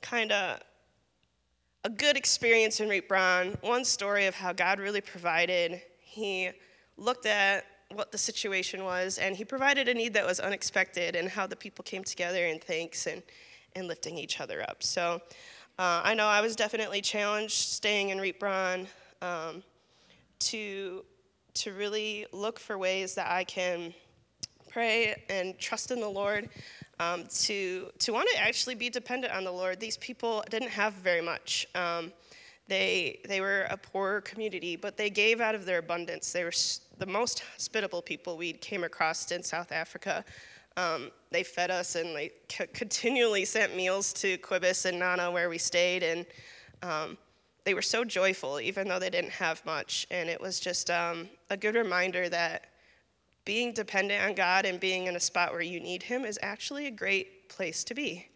kind 0.02 0.32
of 0.32 0.60
a 1.84 1.88
good 1.90 2.16
experience 2.16 2.80
in 2.80 2.88
Rietbron. 2.88 3.62
One 3.62 3.84
story 3.84 4.26
of 4.26 4.34
how 4.34 4.52
God 4.52 4.80
really 4.80 5.00
provided. 5.00 5.80
He 6.00 6.50
looked 6.96 7.26
at 7.26 7.64
what 7.92 8.10
the 8.10 8.18
situation 8.18 8.82
was, 8.82 9.18
and 9.18 9.36
he 9.36 9.44
provided 9.44 9.88
a 9.88 9.94
need 9.94 10.12
that 10.14 10.26
was 10.26 10.40
unexpected, 10.40 11.14
and 11.14 11.28
how 11.28 11.46
the 11.46 11.54
people 11.54 11.82
came 11.84 12.02
together 12.02 12.46
in 12.46 12.58
thanks 12.58 13.06
and, 13.06 13.22
and 13.76 13.86
lifting 13.86 14.18
each 14.18 14.40
other 14.40 14.62
up. 14.62 14.82
So 14.82 15.20
uh, 15.78 16.00
I 16.04 16.14
know 16.14 16.26
I 16.26 16.40
was 16.40 16.56
definitely 16.56 17.02
challenged 17.02 17.52
staying 17.52 18.08
in 18.08 18.18
Rietbron 18.18 18.86
um, 19.20 19.62
to, 20.38 21.04
to 21.52 21.72
really 21.72 22.24
look 22.32 22.58
for 22.58 22.78
ways 22.78 23.14
that 23.16 23.30
I 23.30 23.44
can 23.44 23.92
pray 24.70 25.22
and 25.28 25.58
trust 25.58 25.90
in 25.90 26.00
the 26.00 26.08
Lord 26.08 26.48
um, 26.98 27.24
to, 27.40 27.90
to 27.98 28.12
want 28.12 28.26
to 28.32 28.40
actually 28.40 28.74
be 28.74 28.88
dependent 28.88 29.34
on 29.34 29.44
the 29.44 29.50
Lord. 29.50 29.78
These 29.78 29.98
people 29.98 30.42
didn't 30.48 30.70
have 30.70 30.94
very 30.94 31.20
much. 31.20 31.66
Um, 31.74 32.10
they, 32.68 33.20
they 33.28 33.42
were 33.42 33.66
a 33.68 33.76
poor 33.76 34.22
community, 34.22 34.76
but 34.76 34.96
they 34.96 35.10
gave 35.10 35.42
out 35.42 35.54
of 35.54 35.66
their 35.66 35.78
abundance. 35.78 36.32
They 36.32 36.42
were 36.42 36.52
the 36.98 37.06
most 37.06 37.40
hospitable 37.52 38.00
people 38.00 38.38
we 38.38 38.54
came 38.54 38.82
across 38.82 39.30
in 39.30 39.42
South 39.42 39.72
Africa. 39.72 40.24
Um, 40.76 41.10
they 41.30 41.42
fed 41.42 41.70
us 41.70 41.94
and 41.94 42.14
they 42.14 42.32
c- 42.48 42.66
continually 42.72 43.44
sent 43.44 43.74
meals 43.74 44.12
to 44.14 44.36
Quibus 44.38 44.84
and 44.84 44.98
Nana 44.98 45.30
where 45.30 45.48
we 45.48 45.58
stayed. 45.58 46.02
And 46.02 46.26
um, 46.82 47.18
they 47.64 47.74
were 47.74 47.82
so 47.82 48.04
joyful, 48.04 48.60
even 48.60 48.86
though 48.88 48.98
they 48.98 49.10
didn't 49.10 49.32
have 49.32 49.64
much. 49.64 50.06
And 50.10 50.28
it 50.28 50.40
was 50.40 50.60
just 50.60 50.90
um, 50.90 51.28
a 51.50 51.56
good 51.56 51.74
reminder 51.74 52.28
that 52.28 52.66
being 53.44 53.72
dependent 53.72 54.22
on 54.22 54.34
God 54.34 54.66
and 54.66 54.78
being 54.78 55.06
in 55.06 55.16
a 55.16 55.20
spot 55.20 55.52
where 55.52 55.62
you 55.62 55.80
need 55.80 56.02
Him 56.02 56.24
is 56.24 56.38
actually 56.42 56.86
a 56.86 56.90
great 56.90 57.48
place 57.48 57.84
to 57.84 57.94
be. 57.94 58.28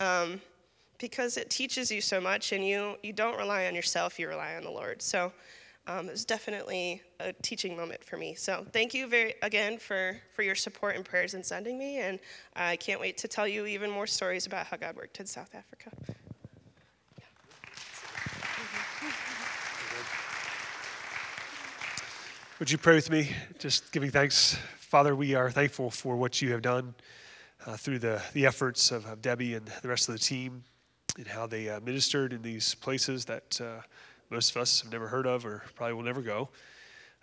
Um, 0.00 0.40
because 0.98 1.36
it 1.36 1.50
teaches 1.50 1.90
you 1.90 2.00
so 2.00 2.20
much 2.20 2.52
and 2.52 2.66
you, 2.66 2.96
you 3.02 3.12
don't 3.12 3.36
rely 3.36 3.66
on 3.66 3.74
yourself, 3.74 4.18
you 4.18 4.28
rely 4.28 4.54
on 4.56 4.64
the 4.64 4.70
Lord. 4.70 5.02
So 5.02 5.32
um, 5.86 6.08
it 6.08 6.12
was 6.12 6.24
definitely 6.24 7.02
a 7.20 7.32
teaching 7.32 7.76
moment 7.76 8.02
for 8.02 8.16
me. 8.16 8.34
So 8.34 8.64
thank 8.72 8.94
you 8.94 9.06
very 9.06 9.34
again 9.42 9.78
for, 9.78 10.16
for 10.34 10.42
your 10.42 10.54
support 10.54 10.96
and 10.96 11.04
prayers 11.04 11.34
in 11.34 11.42
sending 11.42 11.78
me. 11.78 11.98
And 11.98 12.18
I 12.56 12.76
can't 12.76 13.00
wait 13.00 13.18
to 13.18 13.28
tell 13.28 13.46
you 13.46 13.66
even 13.66 13.90
more 13.90 14.06
stories 14.06 14.46
about 14.46 14.66
how 14.66 14.76
God 14.76 14.96
worked 14.96 15.20
in 15.20 15.26
South 15.26 15.54
Africa. 15.54 15.90
Would 22.60 22.70
you 22.70 22.78
pray 22.78 22.94
with 22.94 23.10
me? 23.10 23.30
Just 23.58 23.92
giving 23.92 24.10
thanks. 24.10 24.56
Father, 24.78 25.14
we 25.14 25.34
are 25.34 25.50
thankful 25.50 25.90
for 25.90 26.16
what 26.16 26.40
you 26.40 26.52
have 26.52 26.62
done 26.62 26.94
uh, 27.66 27.76
through 27.76 27.98
the, 27.98 28.22
the 28.32 28.46
efforts 28.46 28.90
of, 28.90 29.04
of, 29.06 29.20
Debbie 29.20 29.54
and 29.54 29.66
the 29.82 29.88
rest 29.88 30.08
of 30.08 30.14
the 30.14 30.20
team 30.20 30.62
and 31.18 31.26
how 31.26 31.46
they 31.46 31.68
uh, 31.68 31.80
ministered 31.80 32.32
in 32.32 32.42
these 32.42 32.74
places 32.76 33.24
that 33.24 33.60
uh, 33.60 33.82
most 34.30 34.50
of 34.50 34.62
us 34.62 34.82
have 34.82 34.92
never 34.92 35.08
heard 35.08 35.26
of 35.26 35.44
or 35.44 35.62
probably 35.74 35.94
will 35.94 36.02
never 36.02 36.22
go. 36.22 36.48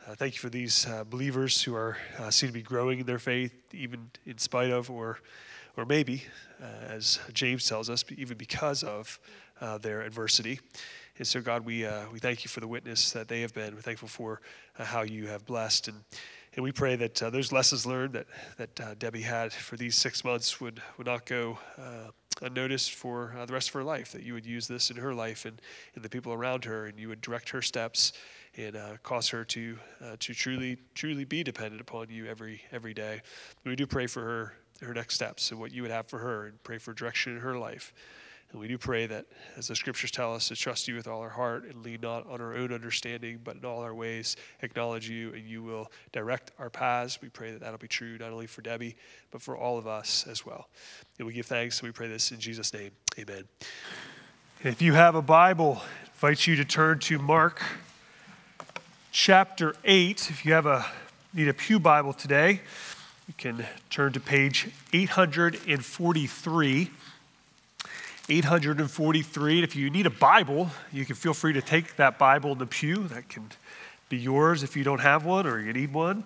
Uh, 0.07 0.15
thank 0.15 0.33
you 0.33 0.39
for 0.39 0.49
these 0.49 0.87
uh, 0.87 1.03
believers 1.03 1.61
who 1.61 1.75
are 1.75 1.97
uh, 2.17 2.29
seem 2.29 2.49
to 2.49 2.53
be 2.53 2.61
growing 2.61 2.99
in 2.99 3.05
their 3.05 3.19
faith, 3.19 3.53
even 3.73 4.09
in 4.25 4.37
spite 4.37 4.71
of, 4.71 4.89
or, 4.89 5.19
or 5.77 5.85
maybe, 5.85 6.23
as 6.87 7.19
James 7.33 7.67
tells 7.67 7.89
us, 7.89 8.03
even 8.17 8.37
because 8.37 8.83
of 8.83 9.19
their 9.81 10.01
adversity. 10.01 10.59
And 11.17 11.27
so, 11.27 11.39
God, 11.39 11.65
we, 11.65 11.85
uh, 11.85 12.05
we 12.11 12.17
thank 12.17 12.43
you 12.43 12.49
for 12.49 12.61
the 12.61 12.67
witness 12.67 13.11
that 13.11 13.27
they 13.27 13.41
have 13.41 13.53
been. 13.53 13.75
We're 13.75 13.81
thankful 13.81 14.07
for 14.07 14.41
uh, 14.79 14.85
how 14.85 15.03
you 15.03 15.27
have 15.27 15.45
blessed. 15.45 15.89
And, 15.89 15.97
and 16.55 16.63
we 16.63 16.71
pray 16.71 16.95
that 16.95 17.21
uh, 17.23 17.29
those 17.29 17.51
lessons 17.51 17.85
learned 17.85 18.13
that, 18.13 18.27
that 18.57 18.81
uh, 18.81 18.93
Debbie 18.99 19.21
had 19.21 19.53
for 19.53 19.77
these 19.77 19.95
six 19.95 20.23
months 20.23 20.59
would, 20.59 20.81
would 20.97 21.07
not 21.07 21.25
go 21.25 21.57
uh, 21.77 22.11
unnoticed 22.41 22.91
for 22.91 23.35
uh, 23.37 23.45
the 23.45 23.53
rest 23.53 23.69
of 23.69 23.73
her 23.73 23.83
life, 23.83 24.11
that 24.11 24.23
you 24.23 24.33
would 24.33 24.45
use 24.45 24.67
this 24.67 24.91
in 24.91 24.97
her 24.97 25.13
life 25.13 25.45
and 25.45 25.61
in 25.95 26.01
the 26.01 26.09
people 26.09 26.33
around 26.33 26.65
her, 26.65 26.87
and 26.87 26.99
you 26.99 27.07
would 27.07 27.21
direct 27.21 27.49
her 27.49 27.61
steps 27.61 28.13
and 28.57 28.77
cause 29.01 29.29
her 29.29 29.45
to, 29.45 29.77
to 30.19 30.33
truly, 30.33 30.77
truly 30.93 31.23
be 31.23 31.41
dependent 31.41 31.79
upon 31.79 32.09
you 32.09 32.25
every, 32.25 32.61
every 32.73 32.93
day. 32.93 33.21
We 33.63 33.77
do 33.77 33.87
pray 33.87 34.07
for 34.07 34.21
her, 34.21 34.53
her 34.85 34.93
next 34.93 35.15
steps 35.15 35.51
and 35.51 35.59
what 35.59 35.71
you 35.71 35.83
would 35.83 35.91
have 35.91 36.07
for 36.07 36.19
her, 36.19 36.47
and 36.47 36.61
pray 36.63 36.77
for 36.77 36.93
direction 36.93 37.33
in 37.33 37.39
her 37.39 37.57
life. 37.57 37.93
And 38.51 38.59
we 38.59 38.67
do 38.67 38.77
pray 38.77 39.05
that, 39.05 39.25
as 39.55 39.69
the 39.69 39.75
scriptures 39.75 40.11
tell 40.11 40.35
us, 40.35 40.49
to 40.49 40.55
trust 40.55 40.87
you 40.87 40.95
with 40.95 41.07
all 41.07 41.21
our 41.21 41.29
heart 41.29 41.63
and 41.63 41.81
lean 41.83 42.01
not 42.01 42.29
on 42.29 42.41
our 42.41 42.53
own 42.53 42.73
understanding, 42.73 43.39
but 43.41 43.55
in 43.55 43.63
all 43.63 43.81
our 43.81 43.95
ways 43.95 44.35
acknowledge 44.61 45.09
you, 45.09 45.33
and 45.33 45.47
you 45.47 45.63
will 45.63 45.89
direct 46.11 46.51
our 46.59 46.69
paths. 46.69 47.21
We 47.21 47.29
pray 47.29 47.51
that 47.51 47.61
that'll 47.61 47.77
be 47.77 47.87
true 47.87 48.17
not 48.17 48.31
only 48.31 48.47
for 48.47 48.61
Debbie, 48.61 48.97
but 49.31 49.41
for 49.41 49.55
all 49.55 49.77
of 49.77 49.87
us 49.87 50.25
as 50.29 50.45
well. 50.45 50.67
And 51.17 51.25
we 51.25 51.33
give 51.33 51.45
thanks, 51.45 51.79
and 51.79 51.87
we 51.87 51.93
pray 51.93 52.09
this 52.09 52.31
in 52.31 52.41
Jesus' 52.41 52.73
name. 52.73 52.91
Amen. 53.17 53.45
If 54.63 54.81
you 54.81 54.93
have 54.93 55.15
a 55.15 55.21
Bible, 55.21 55.81
I 55.81 56.09
invite 56.13 56.45
you 56.45 56.57
to 56.57 56.65
turn 56.65 56.99
to 56.99 57.19
Mark 57.19 57.63
chapter 59.11 59.75
8. 59.85 60.29
If 60.29 60.45
you 60.45 60.51
have 60.53 60.65
a 60.65 60.85
need 61.33 61.47
a 61.47 61.53
Pew 61.53 61.79
Bible 61.79 62.11
today, 62.11 62.59
you 63.27 63.33
can 63.37 63.65
turn 63.89 64.11
to 64.11 64.19
page 64.19 64.67
843. 64.91 66.91
843. 68.31 69.55
And 69.55 69.63
if 69.65 69.75
you 69.75 69.89
need 69.89 70.05
a 70.05 70.09
Bible, 70.09 70.69
you 70.93 71.03
can 71.03 71.15
feel 71.15 71.33
free 71.33 71.51
to 71.51 71.61
take 71.61 71.97
that 71.97 72.17
Bible 72.17 72.53
in 72.53 72.59
the 72.59 72.65
pew. 72.65 73.07
That 73.09 73.27
can 73.27 73.49
be 74.07 74.17
yours 74.17 74.63
if 74.63 74.77
you 74.77 74.85
don't 74.85 75.01
have 75.01 75.25
one 75.25 75.45
or 75.45 75.59
you 75.59 75.73
need 75.73 75.93
one. 75.93 76.23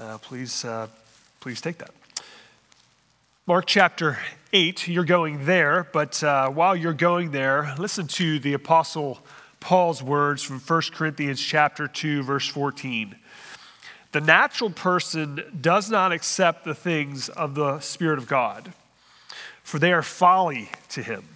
Uh, 0.00 0.16
please, 0.18 0.64
uh, 0.64 0.88
please 1.40 1.60
take 1.60 1.78
that. 1.78 1.90
Mark 3.46 3.66
chapter 3.66 4.18
8, 4.54 4.88
you're 4.88 5.04
going 5.04 5.44
there, 5.44 5.86
but 5.92 6.22
uh, 6.24 6.48
while 6.48 6.74
you're 6.74 6.94
going 6.94 7.30
there, 7.30 7.74
listen 7.78 8.06
to 8.06 8.38
the 8.38 8.54
Apostle 8.54 9.18
Paul's 9.60 10.02
words 10.02 10.42
from 10.42 10.60
1 10.60 10.82
Corinthians 10.94 11.42
chapter 11.42 11.86
2, 11.86 12.22
verse 12.22 12.48
14. 12.48 13.16
The 14.12 14.20
natural 14.22 14.70
person 14.70 15.42
does 15.60 15.90
not 15.90 16.10
accept 16.10 16.64
the 16.64 16.74
things 16.74 17.28
of 17.28 17.54
the 17.54 17.80
Spirit 17.80 18.18
of 18.18 18.26
God, 18.26 18.72
for 19.62 19.78
they 19.78 19.92
are 19.92 20.02
folly 20.02 20.70
to 20.88 21.02
him 21.02 21.33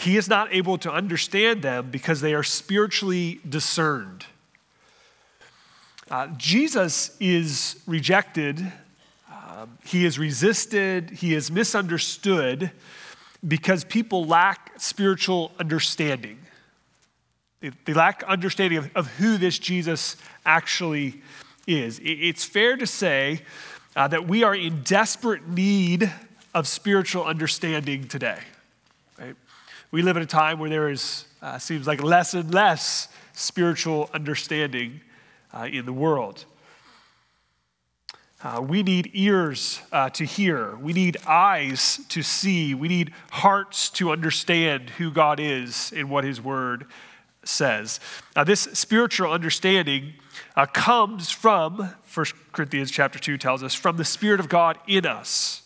he 0.00 0.16
is 0.16 0.28
not 0.28 0.52
able 0.52 0.78
to 0.78 0.90
understand 0.90 1.60
them 1.60 1.90
because 1.90 2.22
they 2.22 2.32
are 2.32 2.42
spiritually 2.42 3.38
discerned. 3.46 4.24
Uh, 6.10 6.28
Jesus 6.38 7.16
is 7.20 7.82
rejected, 7.86 8.72
um, 9.30 9.78
he 9.84 10.06
is 10.06 10.18
resisted, 10.18 11.10
he 11.10 11.34
is 11.34 11.50
misunderstood 11.50 12.70
because 13.46 13.84
people 13.84 14.24
lack 14.24 14.72
spiritual 14.78 15.52
understanding. 15.58 16.38
They, 17.60 17.70
they 17.84 17.92
lack 17.92 18.22
understanding 18.24 18.78
of, 18.78 18.90
of, 18.96 19.06
who 19.18 19.36
this 19.36 19.58
Jesus 19.58 20.16
actually 20.46 21.20
is. 21.66 21.98
It, 21.98 22.04
it's 22.04 22.44
fair 22.44 22.76
to 22.78 22.86
say 22.86 23.42
uh, 23.94 24.08
that 24.08 24.26
we 24.26 24.44
are 24.44 24.54
in 24.54 24.82
desperate 24.82 25.46
need 25.46 26.10
of 26.54 26.66
spiritual 26.66 27.24
understanding 27.24 28.08
today. 28.08 28.38
We 29.92 30.02
live 30.02 30.16
in 30.16 30.22
a 30.22 30.26
time 30.26 30.60
where 30.60 30.70
there 30.70 30.88
is, 30.88 31.24
uh, 31.42 31.58
seems 31.58 31.88
like 31.88 32.00
less 32.00 32.32
and 32.34 32.54
less 32.54 33.08
spiritual 33.32 34.08
understanding 34.14 35.00
uh, 35.52 35.66
in 35.70 35.84
the 35.84 35.92
world. 35.92 36.44
Uh, 38.42 38.60
we 38.62 38.84
need 38.84 39.10
ears 39.14 39.80
uh, 39.90 40.08
to 40.10 40.24
hear. 40.24 40.76
We 40.76 40.92
need 40.92 41.16
eyes 41.26 42.00
to 42.10 42.22
see. 42.22 42.72
We 42.72 42.86
need 42.86 43.12
hearts 43.32 43.90
to 43.90 44.12
understand 44.12 44.90
who 44.90 45.10
God 45.10 45.40
is 45.40 45.92
and 45.94 46.08
what 46.08 46.22
His 46.22 46.40
Word 46.40 46.86
says. 47.42 47.98
Now, 48.36 48.44
this 48.44 48.60
spiritual 48.60 49.32
understanding 49.32 50.14
uh, 50.54 50.66
comes 50.66 51.30
from, 51.30 51.94
1 52.14 52.26
Corinthians 52.52 52.92
chapter 52.92 53.18
2 53.18 53.38
tells 53.38 53.64
us, 53.64 53.74
from 53.74 53.96
the 53.96 54.04
Spirit 54.04 54.38
of 54.38 54.48
God 54.48 54.78
in 54.86 55.04
us. 55.04 55.62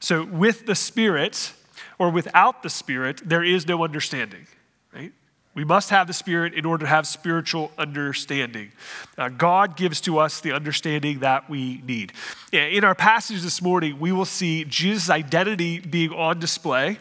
So, 0.00 0.24
with 0.24 0.66
the 0.66 0.74
Spirit, 0.74 1.52
or 1.98 2.10
without 2.10 2.62
the 2.62 2.70
Spirit, 2.70 3.22
there 3.24 3.44
is 3.44 3.66
no 3.66 3.84
understanding, 3.84 4.46
right? 4.92 5.12
We 5.54 5.64
must 5.64 5.90
have 5.90 6.08
the 6.08 6.12
Spirit 6.12 6.54
in 6.54 6.66
order 6.66 6.84
to 6.84 6.88
have 6.88 7.06
spiritual 7.06 7.70
understanding. 7.78 8.72
Uh, 9.16 9.28
God 9.28 9.76
gives 9.76 10.00
to 10.02 10.18
us 10.18 10.40
the 10.40 10.52
understanding 10.52 11.20
that 11.20 11.48
we 11.48 11.80
need. 11.86 12.12
In 12.52 12.82
our 12.82 12.96
passage 12.96 13.40
this 13.42 13.62
morning, 13.62 14.00
we 14.00 14.10
will 14.10 14.24
see 14.24 14.64
Jesus' 14.64 15.10
identity 15.10 15.78
being 15.78 16.10
on 16.10 16.40
display. 16.40 16.98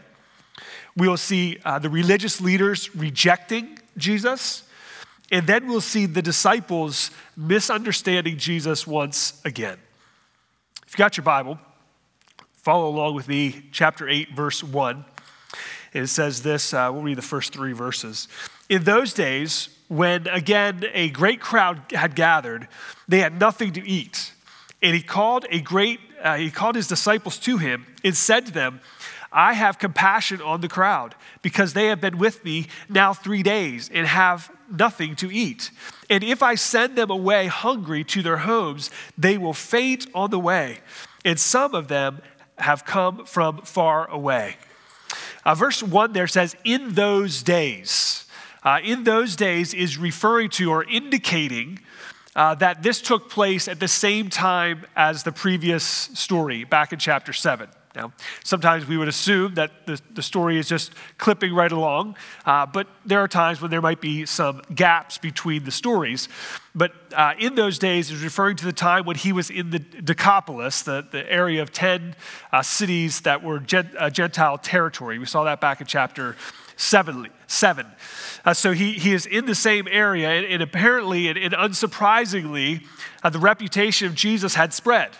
We 0.95 1.07
will 1.07 1.17
see 1.17 1.57
uh, 1.65 1.79
the 1.79 1.89
religious 1.89 2.39
leaders 2.39 2.95
rejecting 2.95 3.79
Jesus. 3.97 4.63
And 5.31 5.47
then 5.47 5.67
we'll 5.67 5.81
see 5.81 6.05
the 6.05 6.21
disciples 6.21 7.09
misunderstanding 7.35 8.37
Jesus 8.37 8.85
once 8.85 9.41
again. 9.45 9.79
If 10.85 10.93
you 10.93 10.97
got 10.97 11.17
your 11.17 11.23
Bible, 11.23 11.57
follow 12.63 12.87
along 12.87 13.13
with 13.13 13.27
me, 13.27 13.61
chapter 13.73 14.07
8, 14.07 14.33
verse 14.33 14.63
1. 14.63 15.03
It 15.91 16.07
says 16.07 16.43
this, 16.43 16.73
uh, 16.73 16.89
we'll 16.93 17.03
read 17.03 17.17
the 17.17 17.21
first 17.21 17.51
three 17.51 17.73
verses. 17.73 18.29
In 18.69 18.85
those 18.85 19.13
days, 19.13 19.67
when 19.89 20.27
again 20.27 20.85
a 20.93 21.09
great 21.09 21.41
crowd 21.41 21.91
had 21.91 22.15
gathered, 22.15 22.69
they 23.07 23.19
had 23.19 23.37
nothing 23.37 23.73
to 23.73 23.85
eat. 23.85 24.31
And 24.81 24.95
he 24.95 25.01
called 25.01 25.45
a 25.49 25.59
great, 25.59 25.99
uh, 26.21 26.37
he 26.37 26.49
called 26.49 26.75
his 26.75 26.87
disciples 26.87 27.37
to 27.39 27.57
him 27.57 27.85
and 28.01 28.15
said 28.15 28.45
to 28.45 28.53
them, 28.53 28.79
I 29.33 29.53
have 29.53 29.77
compassion 29.77 30.41
on 30.41 30.61
the 30.61 30.69
crowd 30.69 31.15
because 31.41 31.73
they 31.73 31.87
have 31.87 31.99
been 31.99 32.17
with 32.17 32.45
me 32.45 32.67
now 32.87 33.13
three 33.13 33.43
days 33.43 33.89
and 33.93 34.07
have 34.07 34.49
nothing 34.71 35.17
to 35.17 35.33
eat. 35.33 35.69
And 36.09 36.23
if 36.23 36.41
I 36.41 36.55
send 36.55 36.95
them 36.95 37.09
away 37.09 37.47
hungry 37.47 38.05
to 38.05 38.21
their 38.21 38.37
homes, 38.37 38.89
they 39.17 39.37
will 39.37 39.53
faint 39.53 40.07
on 40.15 40.29
the 40.29 40.39
way. 40.39 40.79
And 41.25 41.39
some 41.39 41.73
of 41.73 41.87
them 41.87 42.21
have 42.57 42.85
come 42.85 43.25
from 43.25 43.61
far 43.61 44.09
away. 44.09 44.55
Uh, 45.45 45.55
verse 45.55 45.83
1 45.83 46.13
there 46.13 46.27
says, 46.27 46.55
In 46.63 46.93
those 46.93 47.43
days. 47.43 48.25
Uh, 48.63 48.79
in 48.83 49.03
those 49.03 49.35
days 49.35 49.73
is 49.73 49.97
referring 49.97 50.49
to 50.49 50.71
or 50.71 50.85
indicating 50.85 51.79
uh, 52.35 52.55
that 52.55 52.81
this 52.81 53.01
took 53.01 53.29
place 53.29 53.67
at 53.67 53.79
the 53.79 53.87
same 53.87 54.29
time 54.29 54.85
as 54.95 55.23
the 55.23 55.31
previous 55.31 55.83
story 55.83 56.63
back 56.63 56.93
in 56.93 56.99
chapter 56.99 57.33
7. 57.33 57.67
Now, 57.95 58.11
sometimes 58.43 58.87
we 58.87 58.97
would 58.97 59.07
assume 59.07 59.53
that 59.53 59.85
the, 59.85 60.01
the 60.11 60.23
story 60.23 60.57
is 60.57 60.67
just 60.67 60.93
clipping 61.19 61.53
right 61.53 61.71
along, 61.71 62.15
uh, 62.43 62.65
but 62.65 62.87
there 63.05 63.19
are 63.19 63.27
times 63.27 63.61
when 63.61 63.69
there 63.69 63.81
might 63.81 64.01
be 64.01 64.25
some 64.25 64.63
gaps 64.73 65.19
between 65.19 65.63
the 65.63 65.71
stories. 65.71 66.27
But 66.73 66.91
uh, 67.15 67.33
in 67.37 67.53
those 67.53 67.77
days, 67.77 68.09
is 68.09 68.23
referring 68.23 68.55
to 68.57 68.65
the 68.65 68.73
time 68.73 69.05
when 69.05 69.15
he 69.15 69.31
was 69.31 69.51
in 69.51 69.69
the 69.69 69.77
Decapolis, 69.77 70.81
the, 70.81 71.05
the 71.11 71.31
area 71.31 71.61
of 71.61 71.71
10 71.71 72.15
uh, 72.51 72.63
cities 72.63 73.21
that 73.21 73.43
were 73.43 73.59
gent, 73.59 73.89
uh, 73.99 74.09
Gentile 74.09 74.57
territory. 74.57 75.19
We 75.19 75.27
saw 75.27 75.43
that 75.43 75.61
back 75.61 75.79
in 75.79 75.85
chapter 75.85 76.35
7. 76.75 77.27
seven. 77.45 77.85
Uh, 78.43 78.55
so 78.55 78.71
he, 78.71 78.93
he 78.93 79.13
is 79.13 79.27
in 79.27 79.45
the 79.45 79.53
same 79.53 79.87
area, 79.91 80.29
and, 80.29 80.45
and 80.47 80.63
apparently 80.63 81.27
and, 81.27 81.37
and 81.37 81.53
unsurprisingly, 81.53 82.85
uh, 83.21 83.29
the 83.29 83.37
reputation 83.37 84.07
of 84.07 84.15
Jesus 84.15 84.55
had 84.55 84.73
spread 84.73 85.11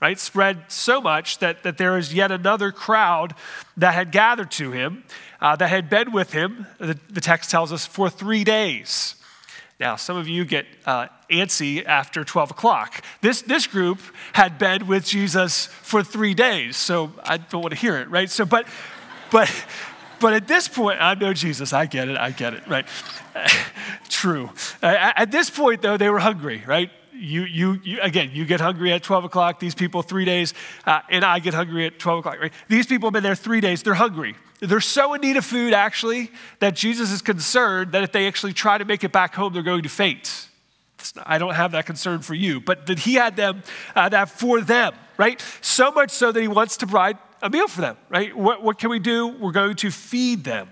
right? 0.00 0.18
Spread 0.18 0.64
so 0.68 1.00
much 1.00 1.38
that, 1.38 1.62
that 1.62 1.78
there 1.78 1.98
is 1.98 2.14
yet 2.14 2.32
another 2.32 2.72
crowd 2.72 3.34
that 3.76 3.94
had 3.94 4.10
gathered 4.10 4.50
to 4.52 4.72
him, 4.72 5.04
uh, 5.40 5.56
that 5.56 5.68
had 5.68 5.90
been 5.90 6.12
with 6.12 6.32
him, 6.32 6.66
the, 6.78 6.98
the, 7.10 7.20
text 7.20 7.50
tells 7.50 7.72
us, 7.72 7.86
for 7.86 8.08
three 8.08 8.44
days. 8.44 9.14
Now, 9.78 9.96
some 9.96 10.16
of 10.16 10.28
you 10.28 10.44
get 10.44 10.66
uh, 10.84 11.08
antsy 11.30 11.84
after 11.84 12.24
12 12.24 12.50
o'clock. 12.50 13.02
This, 13.22 13.42
this 13.42 13.66
group 13.66 13.98
had 14.34 14.58
been 14.58 14.86
with 14.86 15.06
Jesus 15.06 15.66
for 15.66 16.02
three 16.02 16.34
days, 16.34 16.76
so 16.76 17.12
I 17.24 17.38
don't 17.38 17.62
want 17.62 17.72
to 17.72 17.80
hear 17.80 17.96
it, 17.96 18.10
right? 18.10 18.28
So, 18.28 18.44
but, 18.44 18.66
but, 19.30 19.50
but 20.18 20.34
at 20.34 20.48
this 20.48 20.68
point, 20.68 21.00
I 21.00 21.14
know 21.14 21.32
Jesus, 21.32 21.72
I 21.72 21.86
get 21.86 22.08
it, 22.08 22.16
I 22.18 22.30
get 22.30 22.52
it, 22.54 22.66
right? 22.68 22.86
True. 24.10 24.50
At 24.82 25.30
this 25.30 25.48
point, 25.48 25.80
though, 25.80 25.96
they 25.96 26.10
were 26.10 26.18
hungry, 26.18 26.62
right? 26.66 26.90
You, 27.20 27.42
you, 27.44 27.80
you, 27.84 28.00
again, 28.00 28.30
you 28.32 28.44
get 28.44 28.60
hungry 28.60 28.92
at 28.92 29.02
12 29.02 29.24
o'clock, 29.24 29.60
these 29.60 29.74
people 29.74 30.02
three 30.02 30.24
days, 30.24 30.54
uh, 30.86 31.00
and 31.10 31.24
I 31.24 31.38
get 31.38 31.54
hungry 31.54 31.86
at 31.86 31.98
12 31.98 32.20
o'clock, 32.20 32.40
right? 32.40 32.52
These 32.68 32.86
people 32.86 33.08
have 33.08 33.12
been 33.12 33.22
there 33.22 33.34
three 33.34 33.60
days, 33.60 33.82
they're 33.82 33.94
hungry. 33.94 34.34
They're 34.60 34.80
so 34.80 35.14
in 35.14 35.20
need 35.20 35.36
of 35.36 35.44
food, 35.44 35.72
actually, 35.72 36.30
that 36.58 36.74
Jesus 36.74 37.10
is 37.10 37.22
concerned 37.22 37.92
that 37.92 38.02
if 38.02 38.12
they 38.12 38.26
actually 38.26 38.52
try 38.52 38.78
to 38.78 38.84
make 38.84 39.04
it 39.04 39.12
back 39.12 39.34
home, 39.34 39.52
they're 39.52 39.62
going 39.62 39.82
to 39.82 39.88
faint. 39.88 40.48
I 41.24 41.38
don't 41.38 41.54
have 41.54 41.72
that 41.72 41.86
concern 41.86 42.20
for 42.20 42.34
you, 42.34 42.60
but 42.60 42.86
that 42.86 43.00
he 43.00 43.14
had 43.14 43.36
them, 43.36 43.62
uh, 43.94 44.08
that 44.10 44.28
for 44.28 44.60
them, 44.60 44.94
right? 45.16 45.42
So 45.60 45.90
much 45.90 46.10
so 46.10 46.32
that 46.32 46.40
he 46.40 46.48
wants 46.48 46.76
to 46.78 46.86
provide 46.86 47.18
a 47.42 47.48
meal 47.48 47.68
for 47.68 47.80
them, 47.80 47.96
right? 48.10 48.36
What, 48.36 48.62
what 48.62 48.78
can 48.78 48.90
we 48.90 48.98
do? 48.98 49.28
We're 49.28 49.52
going 49.52 49.76
to 49.76 49.90
feed 49.90 50.44
them. 50.44 50.68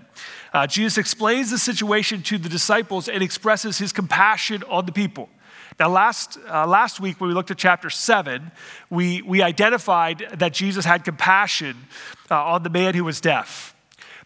Uh, 0.53 0.67
Jesus 0.67 0.97
explains 0.97 1.49
the 1.51 1.57
situation 1.57 2.21
to 2.23 2.37
the 2.37 2.49
disciples 2.49 3.07
and 3.09 3.23
expresses 3.23 3.77
his 3.77 3.91
compassion 3.91 4.63
on 4.69 4.85
the 4.85 4.91
people. 4.91 5.29
Now, 5.79 5.87
last, 5.87 6.37
uh, 6.49 6.67
last 6.67 6.99
week 6.99 7.21
when 7.21 7.29
we 7.29 7.33
looked 7.33 7.51
at 7.51 7.57
chapter 7.57 7.89
7, 7.89 8.51
we, 8.89 9.21
we 9.21 9.41
identified 9.41 10.27
that 10.33 10.53
Jesus 10.53 10.83
had 10.83 11.05
compassion 11.05 11.87
uh, 12.29 12.43
on 12.43 12.63
the 12.63 12.69
man 12.69 12.95
who 12.95 13.05
was 13.05 13.21
deaf. 13.21 13.73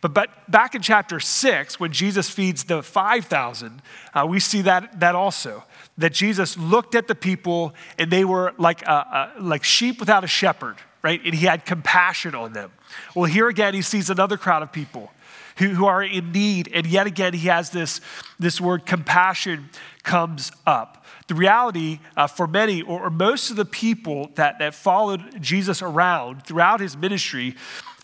But, 0.01 0.15
but 0.15 0.49
back 0.49 0.73
in 0.73 0.81
chapter 0.81 1.19
6, 1.19 1.79
when 1.79 1.91
Jesus 1.91 2.27
feeds 2.27 2.63
the 2.63 2.81
5,000, 2.81 3.81
uh, 4.15 4.25
we 4.27 4.39
see 4.39 4.63
that, 4.63 4.99
that 4.99 5.13
also. 5.13 5.63
That 5.95 6.11
Jesus 6.11 6.57
looked 6.57 6.95
at 6.95 7.07
the 7.07 7.13
people 7.13 7.75
and 7.99 8.09
they 8.09 8.25
were 8.25 8.53
like, 8.57 8.81
a, 8.87 9.31
a, 9.37 9.41
like 9.41 9.63
sheep 9.63 9.99
without 9.99 10.23
a 10.23 10.27
shepherd, 10.27 10.77
right? 11.03 11.21
And 11.23 11.35
he 11.35 11.45
had 11.45 11.65
compassion 11.65 12.33
on 12.33 12.53
them. 12.53 12.71
Well, 13.15 13.25
here 13.25 13.47
again, 13.47 13.75
he 13.75 13.83
sees 13.83 14.09
another 14.09 14.37
crowd 14.37 14.63
of 14.63 14.71
people 14.71 15.11
who, 15.57 15.69
who 15.69 15.85
are 15.85 16.03
in 16.03 16.31
need. 16.31 16.69
And 16.73 16.85
yet 16.85 17.07
again, 17.07 17.33
he 17.33 17.47
has 17.47 17.69
this, 17.69 18.01
this 18.39 18.59
word 18.59 18.85
compassion 18.85 19.69
comes 20.03 20.51
up. 20.65 21.05
The 21.27 21.35
reality 21.35 21.99
uh, 22.17 22.27
for 22.27 22.47
many, 22.47 22.81
or, 22.81 23.05
or, 23.05 23.09
most 23.09 23.49
of 23.49 23.55
the 23.55 23.65
people 23.65 24.31
that, 24.35 24.59
that 24.59 24.75
followed 24.75 25.41
Jesus 25.41 25.81
around 25.81 26.45
throughout 26.45 26.79
his 26.79 26.97
ministry, 26.97 27.55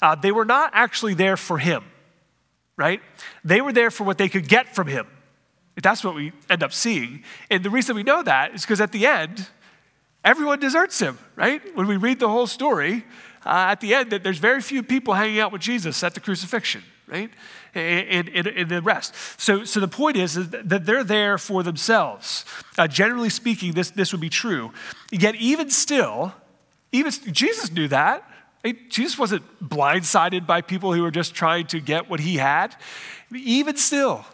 uh, 0.02 0.16
they 0.16 0.32
were 0.32 0.46
not 0.46 0.72
actually 0.74 1.14
there 1.14 1.36
for 1.36 1.58
him, 1.58 1.84
right? 2.78 3.02
They 3.44 3.60
were 3.60 3.74
there 3.74 3.92
for 3.92 4.06
what 4.06 4.18
they 4.18 4.30
could 4.30 4.48
get 4.48 4.74
from 4.74 4.88
him. 4.88 5.08
That's 5.82 6.04
what 6.04 6.16
we 6.16 6.32
end 6.50 6.64
up 6.64 6.74
seeing. 6.74 7.24
And 7.50 7.64
the 7.64 7.70
reason 7.70 7.96
we 7.96 8.04
know 8.04 8.24
that 8.24 8.56
is 8.56 8.62
because 8.62 8.82
at 8.82 8.92
the 8.92 9.06
end, 9.06 9.48
everyone 10.24 10.60
deserts 10.60 11.00
him, 11.00 11.18
right? 11.36 11.62
When 11.76 11.88
we 11.88 11.98
read 11.98 12.20
the 12.20 12.30
whole 12.30 12.48
story, 12.48 13.06
uh, 13.46 13.68
at 13.70 13.82
the 13.82 13.94
end, 13.94 14.12
that 14.12 14.24
there's 14.24 14.38
very 14.38 14.62
few 14.62 14.84
people 14.84 15.14
hanging 15.14 15.40
out 15.40 15.52
with 15.52 15.62
Jesus 15.62 16.04
at 16.04 16.14
the 16.14 16.20
crucifixion, 16.20 16.84
right? 17.10 17.32
and, 17.76 18.30
and, 18.30 18.48
and, 18.48 18.69
the 18.69 18.82
rest. 18.82 19.13
So, 19.38 19.63
so 19.63 19.80
the 19.80 19.88
point 19.88 20.17
is, 20.17 20.38
is 20.38 20.50
that 20.50 20.86
they're 20.86 21.04
there 21.04 21.38
for 21.38 21.63
themselves. 21.63 22.45
Uh, 22.78 22.88
generally 22.88 23.30
speaking, 23.30 23.74
this, 23.74 23.91
this 23.91 24.12
would 24.12 24.22
be 24.22 24.30
true. 24.30 24.72
Yet, 25.12 25.36
even 25.36 25.69
still, 25.69 26.34
even 26.91 27.12
Jesus 27.32 27.72
knew 27.72 27.88
that. 27.89 28.26
Jesus 28.89 29.17
wasn't 29.17 29.43
blindsided 29.63 30.45
by 30.45 30.62
people 30.62 30.93
who 30.93 31.02
were 31.02 31.12
just 31.12 31.34
trying 31.34 31.67
to 31.67 31.80
get 31.80 32.10
what 32.10 32.19
he 32.19 32.38
had. 32.38 32.76
Even 33.34 33.78
still, 33.78 34.26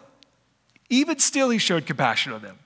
even 0.88 1.18
still, 1.18 1.50
he 1.50 1.58
showed 1.58 1.86
compassion 1.86 2.32
on 2.32 2.42
them. 2.42 2.58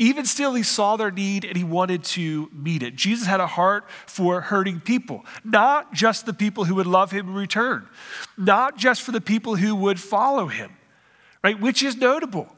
Even 0.00 0.24
still, 0.24 0.54
he 0.54 0.62
saw 0.62 0.96
their 0.96 1.10
need 1.10 1.44
and 1.44 1.56
he 1.56 1.64
wanted 1.64 2.04
to 2.04 2.48
meet 2.52 2.84
it. 2.84 2.94
Jesus 2.94 3.26
had 3.26 3.40
a 3.40 3.48
heart 3.48 3.84
for 4.06 4.40
hurting 4.40 4.80
people, 4.80 5.26
not 5.42 5.92
just 5.92 6.24
the 6.24 6.32
people 6.32 6.64
who 6.64 6.76
would 6.76 6.86
love 6.86 7.10
him 7.10 7.28
in 7.28 7.34
return, 7.34 7.88
not 8.36 8.76
just 8.76 9.02
for 9.02 9.10
the 9.10 9.20
people 9.20 9.56
who 9.56 9.74
would 9.74 9.98
follow 9.98 10.46
him, 10.46 10.70
right? 11.42 11.60
Which 11.60 11.82
is 11.82 11.96
notable. 11.96 12.54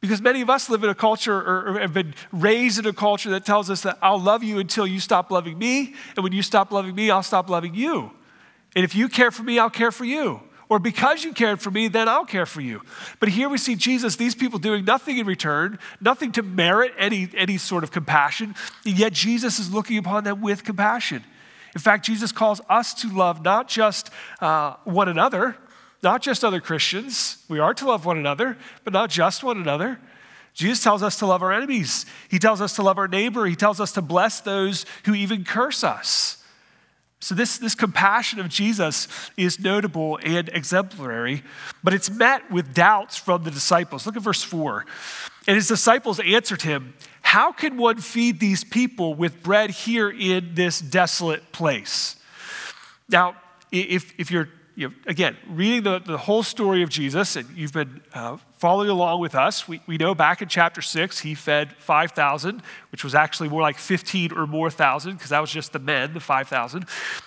Because 0.00 0.22
many 0.22 0.40
of 0.40 0.48
us 0.48 0.70
live 0.70 0.84
in 0.84 0.88
a 0.88 0.94
culture 0.94 1.34
or, 1.34 1.78
have 1.80 1.92
been 1.92 2.14
raised 2.32 2.78
in 2.78 2.86
a 2.86 2.92
culture 2.92 3.30
that 3.30 3.44
tells 3.44 3.68
us 3.68 3.82
that 3.82 3.98
I'll 4.00 4.20
love 4.20 4.42
you 4.44 4.58
until 4.58 4.86
you 4.86 5.00
stop 5.00 5.30
loving 5.30 5.58
me. 5.58 5.94
And 6.16 6.22
when 6.22 6.32
you 6.32 6.42
stop 6.42 6.70
loving 6.70 6.94
me, 6.94 7.10
I'll 7.10 7.22
stop 7.22 7.50
loving 7.50 7.74
you. 7.74 8.12
And 8.76 8.84
if 8.84 8.94
you 8.94 9.08
care 9.08 9.30
for 9.30 9.42
me, 9.42 9.58
I'll 9.58 9.68
care 9.68 9.90
for 9.90 10.04
you 10.04 10.40
or 10.70 10.78
because 10.78 11.24
you 11.24 11.34
cared 11.34 11.60
for 11.60 11.70
me, 11.70 11.88
then 11.88 12.08
I'll 12.08 12.24
care 12.24 12.46
for 12.46 12.60
you. 12.60 12.80
But 13.18 13.28
here 13.28 13.48
we 13.48 13.58
see 13.58 13.74
Jesus, 13.74 14.16
these 14.16 14.36
people 14.36 14.58
doing 14.58 14.84
nothing 14.84 15.18
in 15.18 15.26
return, 15.26 15.78
nothing 16.00 16.30
to 16.32 16.42
merit 16.42 16.94
any, 16.96 17.28
any 17.36 17.58
sort 17.58 17.84
of 17.84 17.90
compassion, 17.90 18.54
and 18.86 18.96
yet 18.96 19.12
Jesus 19.12 19.58
is 19.58 19.70
looking 19.70 19.98
upon 19.98 20.24
them 20.24 20.40
with 20.40 20.64
compassion. 20.64 21.24
In 21.74 21.80
fact, 21.80 22.06
Jesus 22.06 22.32
calls 22.32 22.60
us 22.68 22.94
to 22.94 23.08
love 23.12 23.44
not 23.44 23.68
just 23.68 24.10
uh, 24.40 24.76
one 24.84 25.08
another, 25.08 25.56
not 26.02 26.22
just 26.22 26.44
other 26.44 26.60
Christians. 26.60 27.44
We 27.48 27.58
are 27.58 27.74
to 27.74 27.86
love 27.86 28.06
one 28.06 28.16
another, 28.16 28.56
but 28.84 28.92
not 28.92 29.10
just 29.10 29.42
one 29.44 29.58
another. 29.58 29.98
Jesus 30.54 30.82
tells 30.82 31.02
us 31.02 31.18
to 31.18 31.26
love 31.26 31.42
our 31.42 31.52
enemies. 31.52 32.06
He 32.28 32.38
tells 32.38 32.60
us 32.60 32.74
to 32.76 32.82
love 32.82 32.98
our 32.98 33.08
neighbor. 33.08 33.46
He 33.46 33.56
tells 33.56 33.80
us 33.80 33.92
to 33.92 34.02
bless 34.02 34.40
those 34.40 34.86
who 35.04 35.14
even 35.14 35.44
curse 35.44 35.84
us. 35.84 36.39
So, 37.22 37.34
this, 37.34 37.58
this 37.58 37.74
compassion 37.74 38.40
of 38.40 38.48
Jesus 38.48 39.06
is 39.36 39.60
notable 39.60 40.18
and 40.22 40.48
exemplary, 40.48 41.42
but 41.84 41.92
it's 41.92 42.10
met 42.10 42.50
with 42.50 42.72
doubts 42.72 43.16
from 43.16 43.44
the 43.44 43.50
disciples. 43.50 44.06
Look 44.06 44.16
at 44.16 44.22
verse 44.22 44.42
4. 44.42 44.86
And 45.46 45.56
his 45.56 45.68
disciples 45.68 46.18
answered 46.20 46.62
him, 46.62 46.94
How 47.20 47.52
can 47.52 47.76
one 47.76 47.98
feed 47.98 48.40
these 48.40 48.64
people 48.64 49.14
with 49.14 49.42
bread 49.42 49.70
here 49.70 50.08
in 50.08 50.54
this 50.54 50.80
desolate 50.80 51.52
place? 51.52 52.16
Now, 53.10 53.36
if, 53.70 54.14
if 54.18 54.30
you're 54.30 54.48
you 54.74 54.88
know, 54.88 54.94
again, 55.06 55.36
reading 55.46 55.82
the, 55.82 55.98
the 55.98 56.16
whole 56.16 56.42
story 56.42 56.82
of 56.82 56.88
Jesus, 56.88 57.36
and 57.36 57.46
you've 57.54 57.72
been 57.72 58.00
uh, 58.14 58.38
following 58.60 58.90
along 58.90 59.18
with 59.22 59.34
us, 59.34 59.66
we, 59.66 59.80
we 59.86 59.96
know 59.96 60.14
back 60.14 60.42
in 60.42 60.48
chapter 60.48 60.82
6, 60.82 61.20
he 61.20 61.34
fed 61.34 61.72
5,000, 61.78 62.62
which 62.92 63.02
was 63.02 63.14
actually 63.14 63.48
more 63.48 63.62
like 63.62 63.78
15 63.78 64.32
or 64.32 64.46
more 64.46 64.70
thousand, 64.70 65.14
because 65.14 65.30
that 65.30 65.40
was 65.40 65.50
just 65.50 65.72
the 65.72 65.78
men, 65.78 66.12
the 66.12 66.20
5,000. 66.20 66.84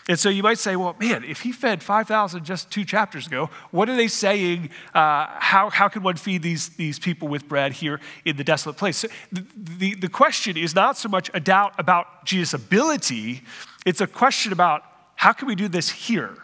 And 0.07 0.19
so 0.19 0.29
you 0.29 0.43
might 0.43 0.59
say, 0.59 0.75
well, 0.75 0.95
man, 0.99 1.23
if 1.23 1.41
he 1.41 1.51
fed 1.51 1.81
5,000 1.81 2.45
just 2.45 2.69
two 2.69 2.85
chapters 2.85 3.25
ago, 3.25 3.49
what 3.71 3.89
are 3.89 3.95
they 3.95 4.07
saying? 4.07 4.69
Uh, 4.93 5.25
how, 5.39 5.71
how 5.71 5.87
can 5.87 6.03
one 6.03 6.17
feed 6.17 6.43
these, 6.43 6.69
these 6.69 6.99
people 6.99 7.27
with 7.27 7.47
bread 7.47 7.73
here 7.73 7.99
in 8.25 8.37
the 8.37 8.43
desolate 8.43 8.77
place? 8.77 8.97
So 8.97 9.07
the, 9.31 9.43
the, 9.55 9.95
the 9.95 10.09
question 10.09 10.55
is 10.55 10.75
not 10.75 10.97
so 10.97 11.09
much 11.09 11.31
a 11.33 11.39
doubt 11.39 11.73
about 11.79 12.25
Jesus' 12.25 12.53
ability, 12.53 13.41
it's 13.87 14.01
a 14.01 14.07
question 14.07 14.53
about 14.53 14.83
how 15.15 15.33
can 15.33 15.47
we 15.47 15.55
do 15.55 15.67
this 15.67 15.89
here? 15.89 16.37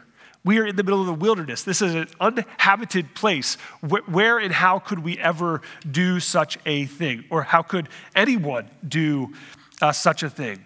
We 0.46 0.58
are 0.60 0.66
in 0.66 0.76
the 0.76 0.84
middle 0.84 1.02
of 1.02 1.08
the 1.08 1.14
wilderness. 1.14 1.64
This 1.64 1.82
is 1.82 1.96
an 1.96 2.08
uninhabited 2.20 3.14
place. 3.14 3.56
Where 3.82 4.40
and 4.40 4.54
how 4.54 4.80
could 4.80 5.00
we 5.00 5.18
ever 5.18 5.62
do 5.90 6.20
such 6.20 6.58
a 6.66 6.86
thing? 6.86 7.26
Or 7.30 7.44
how 7.44 7.62
could 7.62 7.90
anyone 8.16 8.70
do 8.88 9.34
uh, 9.82 9.92
such 9.92 10.24
a 10.24 10.30
thing? 10.30 10.64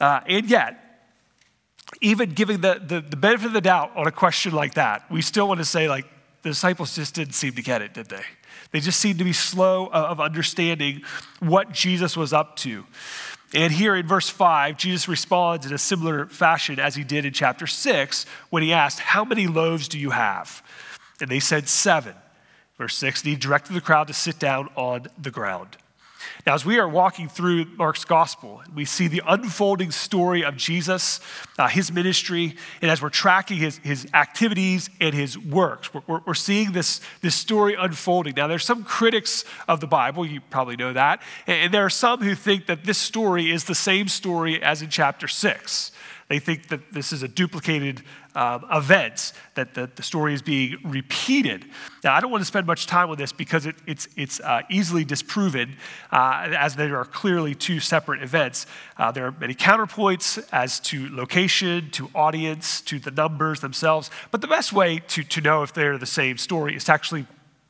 Uh, 0.00 0.20
and 0.26 0.48
yet, 0.48 0.84
even 2.00 2.30
giving 2.30 2.60
the, 2.60 2.80
the, 2.84 3.00
the 3.00 3.16
benefit 3.16 3.46
of 3.46 3.52
the 3.52 3.60
doubt 3.60 3.96
on 3.96 4.06
a 4.06 4.12
question 4.12 4.52
like 4.52 4.74
that, 4.74 5.10
we 5.10 5.20
still 5.20 5.48
want 5.48 5.58
to 5.58 5.64
say, 5.64 5.88
like, 5.88 6.06
the 6.42 6.50
disciples 6.50 6.94
just 6.94 7.14
didn't 7.14 7.34
seem 7.34 7.54
to 7.54 7.62
get 7.62 7.82
it, 7.82 7.94
did 7.94 8.08
they? 8.08 8.22
They 8.70 8.80
just 8.80 9.00
seemed 9.00 9.18
to 9.18 9.24
be 9.24 9.32
slow 9.32 9.88
of 9.88 10.20
understanding 10.20 11.02
what 11.40 11.72
Jesus 11.72 12.16
was 12.16 12.32
up 12.32 12.56
to. 12.56 12.84
And 13.54 13.72
here 13.72 13.96
in 13.96 14.06
verse 14.06 14.28
5, 14.28 14.76
Jesus 14.76 15.08
responds 15.08 15.64
in 15.64 15.72
a 15.72 15.78
similar 15.78 16.26
fashion 16.26 16.78
as 16.78 16.94
he 16.94 17.04
did 17.04 17.24
in 17.24 17.32
chapter 17.32 17.66
6 17.66 18.26
when 18.50 18.62
he 18.62 18.72
asked, 18.72 19.00
How 19.00 19.24
many 19.24 19.46
loaves 19.46 19.88
do 19.88 19.98
you 19.98 20.10
have? 20.10 20.62
And 21.20 21.30
they 21.30 21.40
said, 21.40 21.68
Seven. 21.68 22.14
Verse 22.76 22.96
6, 22.96 23.22
and 23.22 23.30
he 23.30 23.36
directed 23.36 23.72
the 23.72 23.80
crowd 23.80 24.06
to 24.06 24.14
sit 24.14 24.38
down 24.38 24.68
on 24.76 25.06
the 25.20 25.32
ground. 25.32 25.76
Now, 26.46 26.54
as 26.54 26.64
we 26.64 26.78
are 26.78 26.88
walking 26.88 27.28
through 27.28 27.66
Mark's 27.76 28.04
gospel, 28.04 28.62
we 28.74 28.84
see 28.84 29.08
the 29.08 29.22
unfolding 29.26 29.90
story 29.90 30.44
of 30.44 30.56
Jesus, 30.56 31.20
uh, 31.58 31.68
his 31.68 31.92
ministry, 31.92 32.56
and 32.80 32.90
as 32.90 33.02
we're 33.02 33.10
tracking 33.10 33.58
his, 33.58 33.78
his 33.78 34.06
activities 34.14 34.90
and 35.00 35.14
his 35.14 35.38
works, 35.38 35.92
we're, 35.92 36.20
we're, 36.26 36.34
seeing 36.34 36.72
this, 36.72 37.00
this 37.20 37.34
story 37.34 37.74
unfolding. 37.78 38.34
Now, 38.36 38.46
there's 38.46 38.64
some 38.64 38.84
critics 38.84 39.44
of 39.66 39.80
the 39.80 39.86
Bible, 39.86 40.24
you 40.26 40.40
probably 40.50 40.76
know 40.76 40.92
that, 40.92 41.20
and, 41.46 41.72
there 41.72 41.84
are 41.84 41.90
some 41.90 42.22
who 42.22 42.34
think 42.34 42.66
that 42.66 42.84
this 42.84 42.98
story 42.98 43.50
is 43.50 43.64
the 43.64 43.74
same 43.74 44.08
story 44.08 44.62
as 44.62 44.80
in 44.80 44.88
chapter 44.88 45.28
6. 45.28 45.92
They 46.28 46.38
think 46.38 46.68
that 46.68 46.92
this 46.92 47.12
is 47.12 47.22
a 47.22 47.28
duplicated 47.28 48.02
um, 48.34 48.66
event, 48.70 49.32
that 49.54 49.72
the, 49.72 49.90
the 49.96 50.02
story 50.02 50.34
is 50.34 50.42
being 50.42 50.76
repeated. 50.84 51.64
Now, 52.04 52.14
I 52.14 52.20
don't 52.20 52.30
want 52.30 52.42
to 52.42 52.46
spend 52.46 52.66
much 52.66 52.86
time 52.86 53.08
on 53.10 53.16
this 53.16 53.32
because 53.32 53.64
it, 53.64 53.76
it's, 53.86 54.08
it's 54.14 54.38
uh, 54.40 54.60
easily 54.68 55.04
disproven, 55.04 55.76
uh, 56.12 56.54
as 56.56 56.76
there 56.76 56.98
are 56.98 57.06
clearly 57.06 57.54
two 57.54 57.80
separate 57.80 58.22
events. 58.22 58.66
Uh, 58.98 59.10
there 59.10 59.26
are 59.26 59.34
many 59.40 59.54
counterpoints 59.54 60.46
as 60.52 60.80
to 60.80 61.08
location, 61.14 61.90
to 61.92 62.10
audience, 62.14 62.82
to 62.82 62.98
the 62.98 63.10
numbers 63.10 63.60
themselves. 63.60 64.10
But 64.30 64.42
the 64.42 64.48
best 64.48 64.72
way 64.72 64.98
to, 65.08 65.22
to 65.24 65.40
know 65.40 65.62
if 65.62 65.72
they're 65.72 65.96
the 65.96 66.06
same 66.06 66.36
story 66.36 66.76
is 66.76 66.84
to 66.84 66.92
actually, 66.92 67.26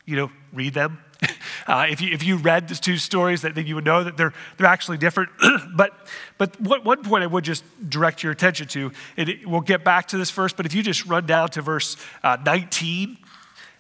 you 0.09 0.17
know, 0.17 0.31
read 0.53 0.75
them 0.75 0.99
Uh, 1.67 1.87
if, 1.91 2.01
you, 2.01 2.15
if 2.15 2.23
you 2.23 2.39
read 2.39 2.67
the 2.67 2.75
two 2.75 2.97
stories, 2.97 3.43
then 3.43 3.55
you 3.67 3.75
would 3.75 3.85
know 3.85 4.03
that 4.03 4.17
they're, 4.17 4.33
they're 4.57 4.67
actually 4.67 4.97
different. 4.97 5.29
but 5.77 5.93
but 6.39 6.59
what, 6.63 6.83
one 6.83 7.03
point 7.05 7.23
I 7.23 7.27
would 7.27 7.45
just 7.45 7.63
direct 7.91 8.23
your 8.23 8.33
attention 8.33 8.69
to, 8.69 8.91
and 9.19 9.29
it, 9.29 9.47
we'll 9.47 9.61
get 9.61 9.85
back 9.85 10.09
to 10.09 10.17
this 10.17 10.31
first, 10.31 10.57
but 10.57 10.65
if 10.65 10.75
you 10.75 10.83
just 10.83 11.05
run 11.05 11.27
down 11.27 11.51
to 11.51 11.61
verse 11.61 11.99
uh, 12.23 12.39
19, 12.43 13.19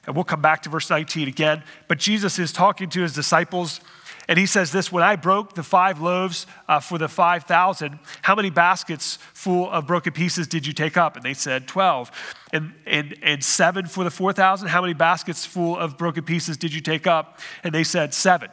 and 0.06 0.14
we'll 0.14 0.24
come 0.24 0.42
back 0.42 0.64
to 0.64 0.68
verse 0.68 0.90
19 0.90 1.28
again. 1.28 1.62
But 1.86 1.98
Jesus 1.98 2.38
is 2.38 2.52
talking 2.52 2.90
to 2.90 3.00
his 3.00 3.14
disciples 3.14 3.80
and 4.28 4.38
he 4.38 4.44
says 4.44 4.70
this 4.70 4.92
When 4.92 5.02
I 5.02 5.16
broke 5.16 5.54
the 5.54 5.62
five 5.62 6.00
loaves 6.00 6.46
uh, 6.68 6.80
for 6.80 6.98
the 6.98 7.08
5,000, 7.08 7.98
how 8.22 8.34
many 8.34 8.50
baskets 8.50 9.18
full 9.32 9.70
of 9.70 9.86
broken 9.86 10.12
pieces 10.12 10.46
did 10.46 10.66
you 10.66 10.74
take 10.74 10.96
up? 10.96 11.16
And 11.16 11.24
they 11.24 11.34
said, 11.34 11.66
12. 11.66 12.10
And, 12.52 12.74
and, 12.86 13.16
and 13.22 13.42
seven 13.42 13.86
for 13.86 14.04
the 14.04 14.10
4,000, 14.10 14.68
how 14.68 14.82
many 14.82 14.94
baskets 14.94 15.46
full 15.46 15.76
of 15.76 15.96
broken 15.96 16.24
pieces 16.24 16.56
did 16.56 16.74
you 16.74 16.80
take 16.80 17.06
up? 17.06 17.40
And 17.64 17.74
they 17.74 17.84
said, 17.84 18.12
seven. 18.12 18.50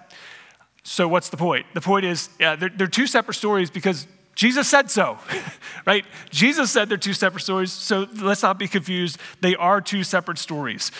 So, 0.84 1.08
what's 1.08 1.30
the 1.30 1.38
point? 1.38 1.66
The 1.74 1.82
point 1.82 2.06
is, 2.06 2.30
uh, 2.40 2.56
they're, 2.56 2.70
they're 2.70 2.88
two 2.88 3.08
separate 3.08 3.34
stories 3.34 3.70
because 3.70 4.08
Jesus 4.36 4.70
said 4.70 4.92
so, 4.92 5.18
right? 5.86 6.06
Jesus 6.30 6.72
said 6.72 6.90
they're 6.90 6.98
two 6.98 7.14
separate 7.14 7.42
stories, 7.42 7.72
so 7.72 8.08
let's 8.22 8.44
not 8.44 8.60
be 8.60 8.68
confused. 8.68 9.18
They 9.42 9.56
are 9.56 9.82
two 9.82 10.04
separate 10.04 10.38
stories. 10.38 10.92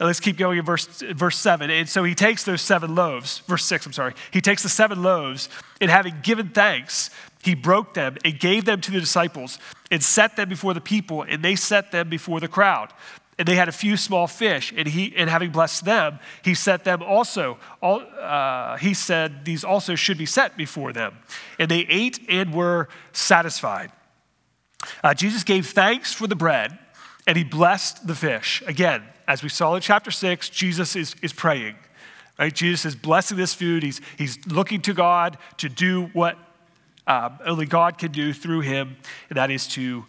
Now 0.00 0.06
let's 0.06 0.18
keep 0.18 0.38
going 0.38 0.58
in 0.58 0.64
verse, 0.64 0.86
verse 0.86 1.36
7. 1.36 1.70
And 1.70 1.86
so 1.86 2.02
he 2.04 2.14
takes 2.14 2.42
those 2.44 2.62
seven 2.62 2.94
loaves, 2.94 3.40
verse 3.40 3.66
6, 3.66 3.84
I'm 3.84 3.92
sorry. 3.92 4.14
He 4.30 4.40
takes 4.40 4.62
the 4.62 4.70
seven 4.70 5.02
loaves, 5.02 5.50
and 5.78 5.90
having 5.90 6.14
given 6.22 6.48
thanks, 6.48 7.10
he 7.42 7.54
broke 7.54 7.92
them 7.92 8.16
and 8.24 8.40
gave 8.40 8.64
them 8.64 8.80
to 8.80 8.90
the 8.90 8.98
disciples 8.98 9.58
and 9.90 10.02
set 10.02 10.36
them 10.36 10.48
before 10.48 10.72
the 10.72 10.80
people, 10.80 11.22
and 11.22 11.42
they 11.42 11.54
set 11.54 11.92
them 11.92 12.08
before 12.08 12.40
the 12.40 12.48
crowd. 12.48 12.94
And 13.38 13.46
they 13.46 13.56
had 13.56 13.68
a 13.68 13.72
few 13.72 13.98
small 13.98 14.26
fish, 14.26 14.72
and 14.74 14.88
he, 14.88 15.14
and 15.16 15.28
having 15.28 15.50
blessed 15.50 15.84
them, 15.84 16.18
he 16.42 16.54
set 16.54 16.84
them 16.84 17.02
also. 17.02 17.58
All, 17.82 18.00
uh, 18.00 18.78
he 18.78 18.94
said 18.94 19.44
these 19.44 19.64
also 19.64 19.94
should 19.96 20.18
be 20.18 20.26
set 20.26 20.56
before 20.56 20.94
them, 20.94 21.16
and 21.58 21.70
they 21.70 21.80
ate 21.80 22.20
and 22.28 22.54
were 22.54 22.88
satisfied. 23.12 23.92
Uh, 25.04 25.12
Jesus 25.12 25.44
gave 25.44 25.66
thanks 25.68 26.12
for 26.12 26.26
the 26.26 26.36
bread, 26.36 26.78
and 27.26 27.36
he 27.36 27.44
blessed 27.44 28.06
the 28.06 28.14
fish. 28.14 28.62
Again, 28.66 29.02
as 29.30 29.44
we 29.44 29.48
saw 29.48 29.76
in 29.76 29.80
chapter 29.80 30.10
6, 30.10 30.48
Jesus 30.48 30.96
is, 30.96 31.14
is 31.22 31.32
praying. 31.32 31.76
Right? 32.36 32.52
Jesus 32.52 32.84
is 32.84 32.96
blessing 32.96 33.36
this 33.36 33.54
food. 33.54 33.84
He's, 33.84 34.00
he's 34.18 34.44
looking 34.48 34.82
to 34.82 34.92
God 34.92 35.38
to 35.58 35.68
do 35.68 36.06
what 36.14 36.36
uh, 37.06 37.30
only 37.46 37.64
God 37.64 37.96
can 37.96 38.10
do 38.10 38.32
through 38.32 38.62
him, 38.62 38.96
and 39.28 39.36
that 39.36 39.52
is 39.52 39.68
to 39.68 40.04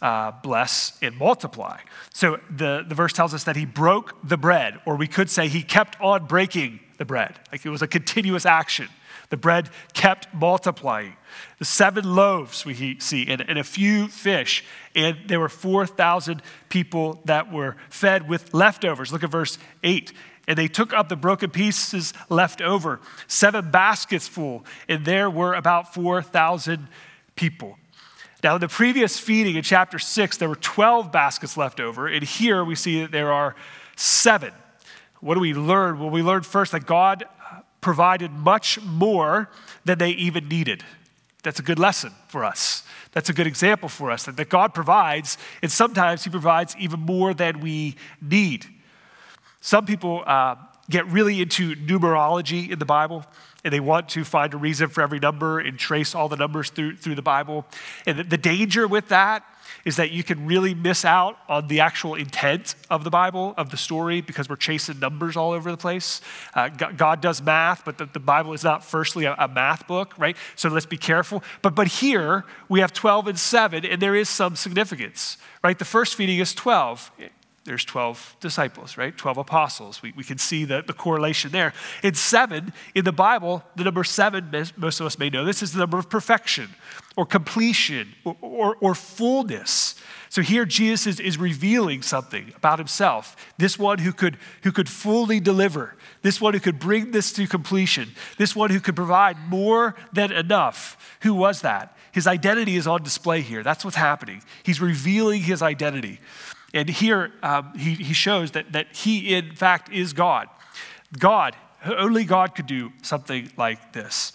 uh, 0.00 0.30
bless 0.40 0.96
and 1.02 1.16
multiply. 1.16 1.80
So 2.12 2.38
the, 2.48 2.84
the 2.86 2.94
verse 2.94 3.12
tells 3.12 3.34
us 3.34 3.42
that 3.42 3.56
he 3.56 3.66
broke 3.66 4.14
the 4.22 4.36
bread, 4.36 4.80
or 4.86 4.94
we 4.94 5.08
could 5.08 5.30
say 5.30 5.48
he 5.48 5.64
kept 5.64 6.00
on 6.00 6.26
breaking 6.26 6.78
the 6.98 7.04
bread. 7.04 7.34
Like 7.50 7.66
it 7.66 7.70
was 7.70 7.82
a 7.82 7.88
continuous 7.88 8.46
action. 8.46 8.86
The 9.30 9.36
bread 9.36 9.70
kept 9.92 10.32
multiplying. 10.34 11.16
The 11.58 11.64
seven 11.64 12.14
loaves 12.14 12.64
we 12.64 12.98
see, 13.00 13.26
and, 13.28 13.40
and 13.40 13.58
a 13.58 13.64
few 13.64 14.08
fish, 14.08 14.64
and 14.94 15.16
there 15.26 15.40
were 15.40 15.48
4,000 15.48 16.42
people 16.68 17.20
that 17.24 17.52
were 17.52 17.76
fed 17.88 18.28
with 18.28 18.52
leftovers. 18.54 19.12
Look 19.12 19.24
at 19.24 19.30
verse 19.30 19.58
8. 19.82 20.12
And 20.46 20.58
they 20.58 20.68
took 20.68 20.92
up 20.92 21.08
the 21.08 21.16
broken 21.16 21.50
pieces 21.50 22.12
left 22.28 22.60
over, 22.60 23.00
seven 23.26 23.70
baskets 23.70 24.28
full, 24.28 24.66
and 24.88 25.04
there 25.04 25.30
were 25.30 25.54
about 25.54 25.94
4,000 25.94 26.86
people. 27.34 27.78
Now, 28.42 28.56
in 28.56 28.60
the 28.60 28.68
previous 28.68 29.18
feeding 29.18 29.56
in 29.56 29.62
chapter 29.62 29.98
6, 29.98 30.36
there 30.36 30.50
were 30.50 30.56
12 30.56 31.10
baskets 31.10 31.56
left 31.56 31.80
over, 31.80 32.06
and 32.06 32.22
here 32.22 32.62
we 32.62 32.74
see 32.74 33.00
that 33.00 33.10
there 33.10 33.32
are 33.32 33.56
seven. 33.96 34.52
What 35.20 35.34
do 35.34 35.40
we 35.40 35.54
learn? 35.54 35.98
Well, 35.98 36.10
we 36.10 36.22
learn 36.22 36.42
first 36.42 36.72
that 36.72 36.84
God 36.84 37.24
provided 37.84 38.32
much 38.32 38.80
more 38.80 39.50
than 39.84 39.98
they 39.98 40.08
even 40.12 40.48
needed. 40.48 40.82
That's 41.42 41.58
a 41.58 41.62
good 41.62 41.78
lesson 41.78 42.12
for 42.28 42.42
us. 42.42 42.82
That's 43.12 43.28
a 43.28 43.34
good 43.34 43.46
example 43.46 43.90
for 43.90 44.10
us 44.10 44.24
that, 44.24 44.38
that 44.38 44.48
God 44.48 44.72
provides, 44.72 45.36
and 45.60 45.70
sometimes 45.70 46.24
He 46.24 46.30
provides 46.30 46.74
even 46.78 47.00
more 47.00 47.34
than 47.34 47.60
we 47.60 47.96
need. 48.22 48.64
Some 49.60 49.84
people 49.84 50.24
uh, 50.26 50.56
get 50.88 51.06
really 51.08 51.42
into 51.42 51.76
numerology 51.76 52.70
in 52.70 52.78
the 52.78 52.86
Bible, 52.86 53.26
and 53.64 53.70
they 53.70 53.80
want 53.80 54.08
to 54.10 54.24
find 54.24 54.54
a 54.54 54.56
reason 54.56 54.88
for 54.88 55.02
every 55.02 55.18
number 55.18 55.60
and 55.60 55.78
trace 55.78 56.14
all 56.14 56.30
the 56.30 56.36
numbers 56.36 56.70
through, 56.70 56.96
through 56.96 57.16
the 57.16 57.22
Bible. 57.22 57.66
And 58.06 58.18
the, 58.18 58.24
the 58.24 58.38
danger 58.38 58.88
with 58.88 59.08
that 59.08 59.44
is 59.84 59.96
that 59.96 60.10
you 60.10 60.22
can 60.22 60.46
really 60.46 60.74
miss 60.74 61.04
out 61.04 61.36
on 61.48 61.68
the 61.68 61.80
actual 61.80 62.14
intent 62.14 62.74
of 62.90 63.04
the 63.04 63.10
Bible, 63.10 63.54
of 63.56 63.70
the 63.70 63.76
story, 63.76 64.20
because 64.20 64.48
we're 64.48 64.56
chasing 64.56 64.98
numbers 64.98 65.36
all 65.36 65.52
over 65.52 65.70
the 65.70 65.76
place. 65.76 66.20
Uh, 66.54 66.68
God 66.68 67.20
does 67.20 67.42
math, 67.42 67.84
but 67.84 67.98
the, 67.98 68.06
the 68.06 68.20
Bible 68.20 68.52
is 68.52 68.64
not 68.64 68.84
firstly 68.84 69.24
a, 69.24 69.34
a, 69.38 69.48
math 69.48 69.86
book, 69.86 70.14
right? 70.18 70.36
So 70.56 70.68
let's 70.68 70.86
be 70.86 70.96
careful. 70.96 71.42
But, 71.62 71.74
but 71.74 71.88
here 71.88 72.44
we 72.68 72.80
have 72.80 72.92
12 72.92 73.28
and 73.28 73.38
7, 73.38 73.84
and 73.84 74.00
there 74.00 74.14
is 74.14 74.28
some 74.28 74.56
significance, 74.56 75.36
right? 75.62 75.78
The 75.78 75.84
first 75.84 76.14
feeding 76.14 76.38
is 76.38 76.54
12 76.54 77.10
there's 77.64 77.84
12 77.84 78.36
disciples, 78.40 78.98
right? 78.98 79.16
12 79.16 79.38
apostles. 79.38 80.02
We, 80.02 80.12
we 80.12 80.22
can 80.22 80.36
see 80.36 80.64
the, 80.66 80.82
the 80.86 80.92
correlation 80.92 81.50
there. 81.50 81.72
In 82.02 82.14
seven, 82.14 82.74
in 82.94 83.04
the 83.04 83.12
Bible, 83.12 83.64
the 83.74 83.84
number 83.84 84.04
seven, 84.04 84.50
most 84.76 85.00
of 85.00 85.06
us 85.06 85.18
may 85.18 85.30
know 85.30 85.46
this, 85.46 85.62
is 85.62 85.72
the 85.72 85.78
number 85.78 85.98
of 85.98 86.10
perfection 86.10 86.68
or 87.16 87.24
completion 87.24 88.14
or, 88.24 88.36
or, 88.42 88.76
or 88.80 88.94
fullness. 88.94 89.94
So 90.28 90.42
here 90.42 90.66
Jesus 90.66 91.06
is, 91.06 91.20
is 91.20 91.38
revealing 91.38 92.02
something 92.02 92.52
about 92.56 92.78
himself. 92.78 93.34
This 93.56 93.78
one 93.78 93.98
who 93.98 94.12
could, 94.12 94.36
who 94.62 94.72
could 94.72 94.88
fully 94.88 95.40
deliver, 95.40 95.94
this 96.20 96.40
one 96.40 96.52
who 96.52 96.60
could 96.60 96.78
bring 96.78 97.12
this 97.12 97.32
to 97.34 97.46
completion, 97.46 98.10
this 98.36 98.54
one 98.54 98.70
who 98.70 98.80
could 98.80 98.96
provide 98.96 99.38
more 99.48 99.94
than 100.12 100.32
enough. 100.32 101.16
Who 101.22 101.32
was 101.34 101.62
that? 101.62 101.96
His 102.12 102.26
identity 102.26 102.76
is 102.76 102.86
on 102.86 103.02
display 103.02 103.40
here. 103.40 103.62
That's 103.62 103.84
what's 103.84 103.96
happening. 103.96 104.42
He's 104.64 104.80
revealing 104.80 105.40
his 105.40 105.62
identity. 105.62 106.20
And 106.74 106.88
here 106.88 107.32
um, 107.42 107.72
he, 107.78 107.94
he 107.94 108.12
shows 108.12 108.50
that, 108.50 108.72
that 108.72 108.88
he, 108.94 109.34
in 109.34 109.54
fact, 109.54 109.92
is 109.92 110.12
God. 110.12 110.48
God, 111.16 111.56
only 111.86 112.24
God 112.24 112.56
could 112.56 112.66
do 112.66 112.92
something 113.00 113.50
like 113.56 113.92
this, 113.92 114.32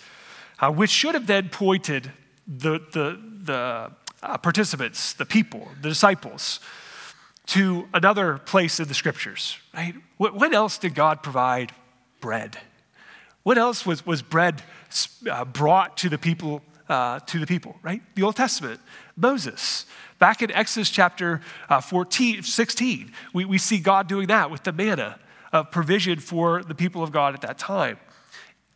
uh, 0.59 0.71
which 0.71 0.89
should 0.89 1.15
have 1.15 1.27
then 1.27 1.49
pointed 1.49 2.11
the, 2.47 2.79
the, 2.93 3.19
the 3.43 3.91
uh, 4.23 4.37
participants, 4.37 5.13
the 5.13 5.25
people, 5.25 5.67
the 5.81 5.89
disciples, 5.89 6.61
to 7.47 7.89
another 7.93 8.37
place 8.37 8.79
in 8.79 8.87
the 8.87 8.93
scriptures, 8.93 9.57
right? 9.73 9.95
What 10.17 10.35
when 10.35 10.53
else 10.53 10.77
did 10.77 10.95
God 10.95 11.21
provide 11.21 11.73
bread? 12.21 12.57
What 13.43 13.57
else 13.57 13.85
was, 13.85 14.05
was 14.05 14.21
bread 14.21 14.61
uh, 15.29 15.45
brought 15.45 15.97
to 15.97 16.09
the 16.09 16.17
people 16.17 16.61
uh, 16.89 17.19
to 17.19 17.39
the 17.39 17.45
people, 17.45 17.77
right? 17.83 18.01
The 18.15 18.23
Old 18.23 18.35
Testament, 18.35 18.79
Moses. 19.15 19.85
Back 20.17 20.41
in 20.41 20.51
Exodus 20.51 20.89
chapter 20.89 21.39
uh, 21.69 21.79
14, 21.79 22.43
16, 22.43 23.13
we, 23.33 23.45
we 23.45 23.57
see 23.57 23.79
God 23.79 24.07
doing 24.07 24.27
that 24.27 24.51
with 24.51 24.63
the 24.63 24.73
manna 24.73 25.19
of 25.53 25.71
provision 25.71 26.19
for 26.19 26.63
the 26.63 26.75
people 26.75 27.03
of 27.03 27.11
God 27.11 27.33
at 27.33 27.41
that 27.41 27.57
time. 27.57 27.97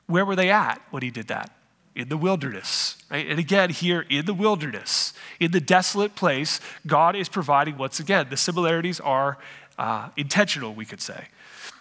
Where 0.08 0.26
were 0.26 0.36
they 0.36 0.50
at 0.50 0.82
when 0.92 1.04
he 1.04 1.12
did 1.12 1.28
that? 1.28 1.52
In 1.96 2.10
the 2.10 2.18
wilderness, 2.18 2.98
right? 3.12 3.28
And 3.28 3.40
again, 3.40 3.70
here 3.70 4.06
in 4.10 4.26
the 4.26 4.34
wilderness, 4.34 5.14
in 5.40 5.52
the 5.52 5.60
desolate 5.60 6.16
place, 6.16 6.60
God 6.88 7.16
is 7.16 7.30
providing 7.30 7.78
once 7.78 8.00
again. 8.00 8.28
The 8.30 8.38
similarities 8.38 9.00
are 9.00 9.38
uh, 9.78 10.10
intentional, 10.18 10.74
we 10.74 10.86
could 10.86 11.02
say. 11.02 11.28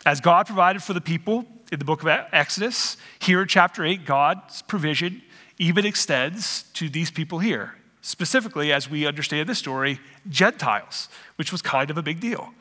As 0.05 0.21
God 0.21 0.47
provided 0.47 0.83
for 0.83 0.92
the 0.92 1.01
people 1.01 1.47
in 1.71 1.79
the 1.79 1.85
book 1.85 2.03
of 2.03 2.09
Exodus, 2.33 2.97
here 3.21 3.42
in 3.42 3.49
chapter 3.49 3.85
8, 3.85 4.05
God's 4.05 4.62
provision 4.62 5.23
even 5.62 5.87
extends 5.87 6.64
to 6.75 6.88
these 6.88 7.11
people 7.11 7.38
here. 7.38 7.75
Specifically, 8.01 8.72
as 8.72 8.90
we 8.90 9.07
understand 9.07 9.48
the 9.48 9.55
story, 9.55 10.01
Gentiles, 10.29 11.09
which 11.37 11.53
was 11.53 11.62
kind 11.62 11.88
of 11.88 11.96
a 11.96 12.03
big 12.03 12.18
deal 12.18 12.53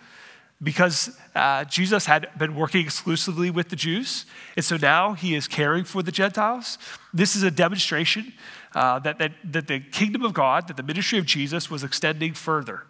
because 0.63 1.17
uh, 1.33 1.63
Jesus 1.63 2.05
had 2.05 2.29
been 2.37 2.55
working 2.55 2.85
exclusively 2.85 3.49
with 3.49 3.69
the 3.69 3.75
Jews, 3.75 4.27
and 4.55 4.63
so 4.63 4.77
now 4.77 5.13
he 5.13 5.33
is 5.33 5.47
caring 5.47 5.83
for 5.83 6.03
the 6.03 6.11
Gentiles. 6.11 6.77
This 7.11 7.35
is 7.35 7.41
a 7.41 7.49
demonstration 7.49 8.33
uh, 8.75 8.99
that, 8.99 9.17
that, 9.17 9.31
that 9.43 9.65
the 9.65 9.79
kingdom 9.79 10.23
of 10.23 10.35
God, 10.35 10.67
that 10.67 10.77
the 10.77 10.83
ministry 10.83 11.17
of 11.17 11.25
Jesus 11.25 11.71
was 11.71 11.83
extending 11.83 12.35
further. 12.35 12.83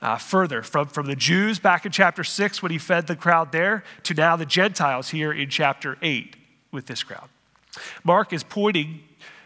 Uh, 0.00 0.16
further 0.16 0.62
from, 0.62 0.86
from 0.86 1.06
the 1.06 1.16
Jews 1.16 1.58
back 1.58 1.84
in 1.86 1.90
chapter 1.90 2.22
6 2.22 2.62
when 2.62 2.70
he 2.70 2.78
fed 2.78 3.08
the 3.08 3.16
crowd 3.16 3.50
there 3.50 3.82
to 4.04 4.14
now 4.14 4.36
the 4.36 4.46
Gentiles 4.46 5.10
here 5.10 5.32
in 5.32 5.48
chapter 5.48 5.96
8 6.02 6.36
with 6.70 6.86
this 6.86 7.02
crowd. 7.02 7.28
Mark 8.02 8.32
is 8.32 8.42
pointing 8.42 9.00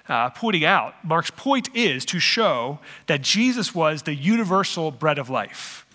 uh, 0.09 0.31
pointing 0.31 0.65
out, 0.65 0.95
Mark's 1.05 1.31
point 1.31 1.69
is 1.75 2.05
to 2.07 2.19
show 2.19 2.79
that 3.07 3.21
Jesus 3.21 3.75
was 3.75 4.03
the 4.03 4.15
universal 4.15 4.91
bread 4.91 5.19
of 5.19 5.29
life. 5.29 5.87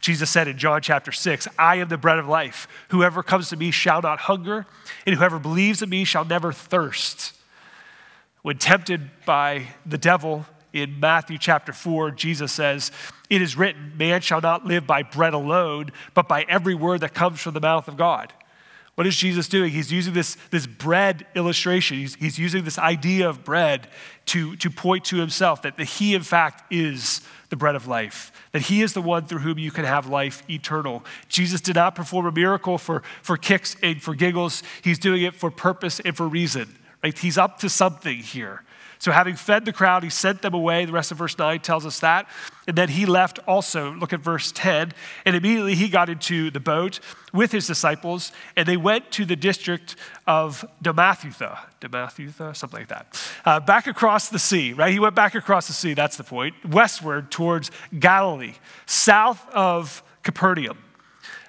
Jesus 0.00 0.30
said 0.30 0.48
in 0.48 0.56
John 0.56 0.80
chapter 0.80 1.12
6, 1.12 1.46
I 1.58 1.76
am 1.76 1.88
the 1.88 1.98
bread 1.98 2.18
of 2.18 2.26
life. 2.26 2.66
Whoever 2.88 3.22
comes 3.22 3.50
to 3.50 3.56
me 3.56 3.70
shall 3.70 4.00
not 4.00 4.20
hunger, 4.20 4.66
and 5.04 5.14
whoever 5.14 5.38
believes 5.38 5.82
in 5.82 5.90
me 5.90 6.04
shall 6.04 6.24
never 6.24 6.52
thirst. 6.52 7.34
When 8.42 8.58
tempted 8.58 9.10
by 9.26 9.66
the 9.84 9.98
devil 9.98 10.46
in 10.72 10.98
Matthew 10.98 11.36
chapter 11.38 11.72
4, 11.72 12.12
Jesus 12.12 12.52
says, 12.52 12.90
It 13.28 13.42
is 13.42 13.56
written, 13.56 13.92
man 13.96 14.22
shall 14.22 14.40
not 14.40 14.64
live 14.64 14.86
by 14.86 15.02
bread 15.02 15.34
alone, 15.34 15.90
but 16.14 16.28
by 16.28 16.46
every 16.48 16.74
word 16.74 17.00
that 17.00 17.12
comes 17.12 17.40
from 17.40 17.54
the 17.54 17.60
mouth 17.60 17.88
of 17.88 17.96
God. 17.96 18.32
What 18.96 19.06
is 19.06 19.14
Jesus 19.14 19.46
doing? 19.46 19.72
He's 19.72 19.92
using 19.92 20.14
this, 20.14 20.38
this 20.50 20.66
bread 20.66 21.26
illustration. 21.34 21.98
He's, 21.98 22.14
he's 22.14 22.38
using 22.38 22.64
this 22.64 22.78
idea 22.78 23.28
of 23.28 23.44
bread 23.44 23.88
to, 24.26 24.56
to 24.56 24.70
point 24.70 25.04
to 25.06 25.16
himself 25.16 25.62
that, 25.62 25.76
that 25.76 25.84
he, 25.84 26.14
in 26.14 26.22
fact, 26.22 26.72
is 26.72 27.20
the 27.50 27.56
bread 27.56 27.74
of 27.74 27.86
life, 27.86 28.32
that 28.52 28.62
he 28.62 28.80
is 28.80 28.94
the 28.94 29.02
one 29.02 29.26
through 29.26 29.40
whom 29.40 29.58
you 29.58 29.70
can 29.70 29.84
have 29.84 30.08
life 30.08 30.42
eternal. 30.48 31.04
Jesus 31.28 31.60
did 31.60 31.76
not 31.76 31.94
perform 31.94 32.24
a 32.24 32.32
miracle 32.32 32.78
for, 32.78 33.02
for 33.22 33.36
kicks 33.36 33.76
and 33.82 34.02
for 34.02 34.14
giggles, 34.14 34.62
he's 34.82 34.98
doing 34.98 35.22
it 35.22 35.34
for 35.34 35.50
purpose 35.50 36.00
and 36.00 36.16
for 36.16 36.26
reason. 36.26 36.74
Right? 37.04 37.16
He's 37.16 37.36
up 37.36 37.58
to 37.58 37.68
something 37.68 38.18
here. 38.18 38.62
So, 38.98 39.12
having 39.12 39.36
fed 39.36 39.64
the 39.64 39.72
crowd, 39.72 40.02
he 40.02 40.10
sent 40.10 40.42
them 40.42 40.54
away. 40.54 40.84
The 40.84 40.92
rest 40.92 41.12
of 41.12 41.18
verse 41.18 41.36
9 41.36 41.60
tells 41.60 41.84
us 41.84 42.00
that. 42.00 42.28
And 42.66 42.76
then 42.76 42.88
he 42.88 43.06
left 43.06 43.38
also. 43.46 43.92
Look 43.92 44.12
at 44.12 44.20
verse 44.20 44.52
10. 44.52 44.92
And 45.24 45.36
immediately 45.36 45.74
he 45.74 45.88
got 45.88 46.08
into 46.08 46.50
the 46.50 46.60
boat 46.60 47.00
with 47.32 47.52
his 47.52 47.66
disciples, 47.66 48.32
and 48.56 48.66
they 48.66 48.76
went 48.76 49.10
to 49.12 49.24
the 49.24 49.36
district 49.36 49.96
of 50.26 50.64
Damathutha. 50.82 51.58
Damathutha, 51.80 52.56
something 52.56 52.80
like 52.80 52.88
that. 52.88 53.30
Uh, 53.44 53.60
back 53.60 53.86
across 53.86 54.28
the 54.30 54.38
sea, 54.38 54.72
right? 54.72 54.92
He 54.92 54.98
went 54.98 55.14
back 55.14 55.34
across 55.34 55.66
the 55.66 55.74
sea, 55.74 55.94
that's 55.94 56.16
the 56.16 56.24
point, 56.24 56.54
westward 56.66 57.30
towards 57.30 57.70
Galilee, 57.98 58.54
south 58.86 59.46
of 59.50 60.02
Capernaum. 60.22 60.78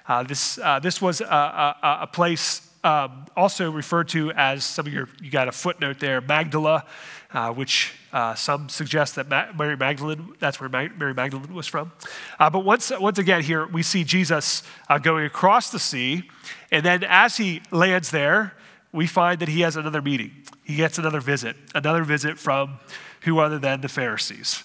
Uh, 0.06 0.22
this, 0.22 0.58
uh, 0.58 0.78
this 0.78 1.02
was 1.02 1.20
a, 1.20 1.24
a, 1.24 1.98
a 2.02 2.06
place 2.06 2.67
um, 2.84 3.26
also 3.36 3.70
referred 3.70 4.08
to 4.08 4.30
as 4.32 4.64
some 4.64 4.86
of 4.86 4.92
your, 4.92 5.08
you 5.20 5.30
got 5.30 5.48
a 5.48 5.52
footnote 5.52 5.98
there, 5.98 6.20
Magdala 6.20 6.84
uh, 7.32 7.52
which 7.52 7.94
uh, 8.12 8.34
some 8.34 8.68
suggest 8.68 9.16
that 9.16 9.28
Ma- 9.28 9.52
Mary 9.56 9.76
Magdalene, 9.76 10.32
that's 10.38 10.60
where 10.60 10.68
Ma- 10.68 10.88
Mary 10.96 11.14
Magdalene 11.14 11.52
was 11.52 11.66
from. 11.66 11.92
Uh, 12.38 12.48
but 12.48 12.60
once, 12.60 12.90
once 12.98 13.18
again, 13.18 13.42
here 13.42 13.66
we 13.66 13.82
see 13.82 14.04
Jesus 14.04 14.62
uh, 14.88 14.98
going 14.98 15.26
across 15.26 15.70
the 15.70 15.78
sea, 15.78 16.28
and 16.70 16.84
then 16.84 17.04
as 17.04 17.36
he 17.36 17.60
lands 17.70 18.10
there, 18.10 18.54
we 18.92 19.06
find 19.06 19.40
that 19.40 19.48
he 19.48 19.60
has 19.60 19.76
another 19.76 20.00
meeting. 20.00 20.30
He 20.64 20.76
gets 20.76 20.98
another 20.98 21.20
visit, 21.20 21.56
another 21.74 22.02
visit 22.04 22.38
from 22.38 22.78
who 23.22 23.38
other 23.40 23.58
than 23.58 23.82
the 23.82 23.88
Pharisees. 23.88 24.64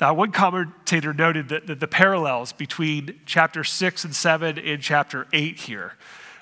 Now, 0.00 0.14
one 0.14 0.32
commentator 0.32 1.12
noted 1.12 1.48
that, 1.48 1.66
that 1.66 1.80
the 1.80 1.88
parallels 1.88 2.52
between 2.52 3.20
chapter 3.26 3.64
6 3.64 4.04
and 4.04 4.14
7 4.14 4.58
and 4.58 4.80
chapter 4.80 5.26
8 5.32 5.58
here. 5.58 5.94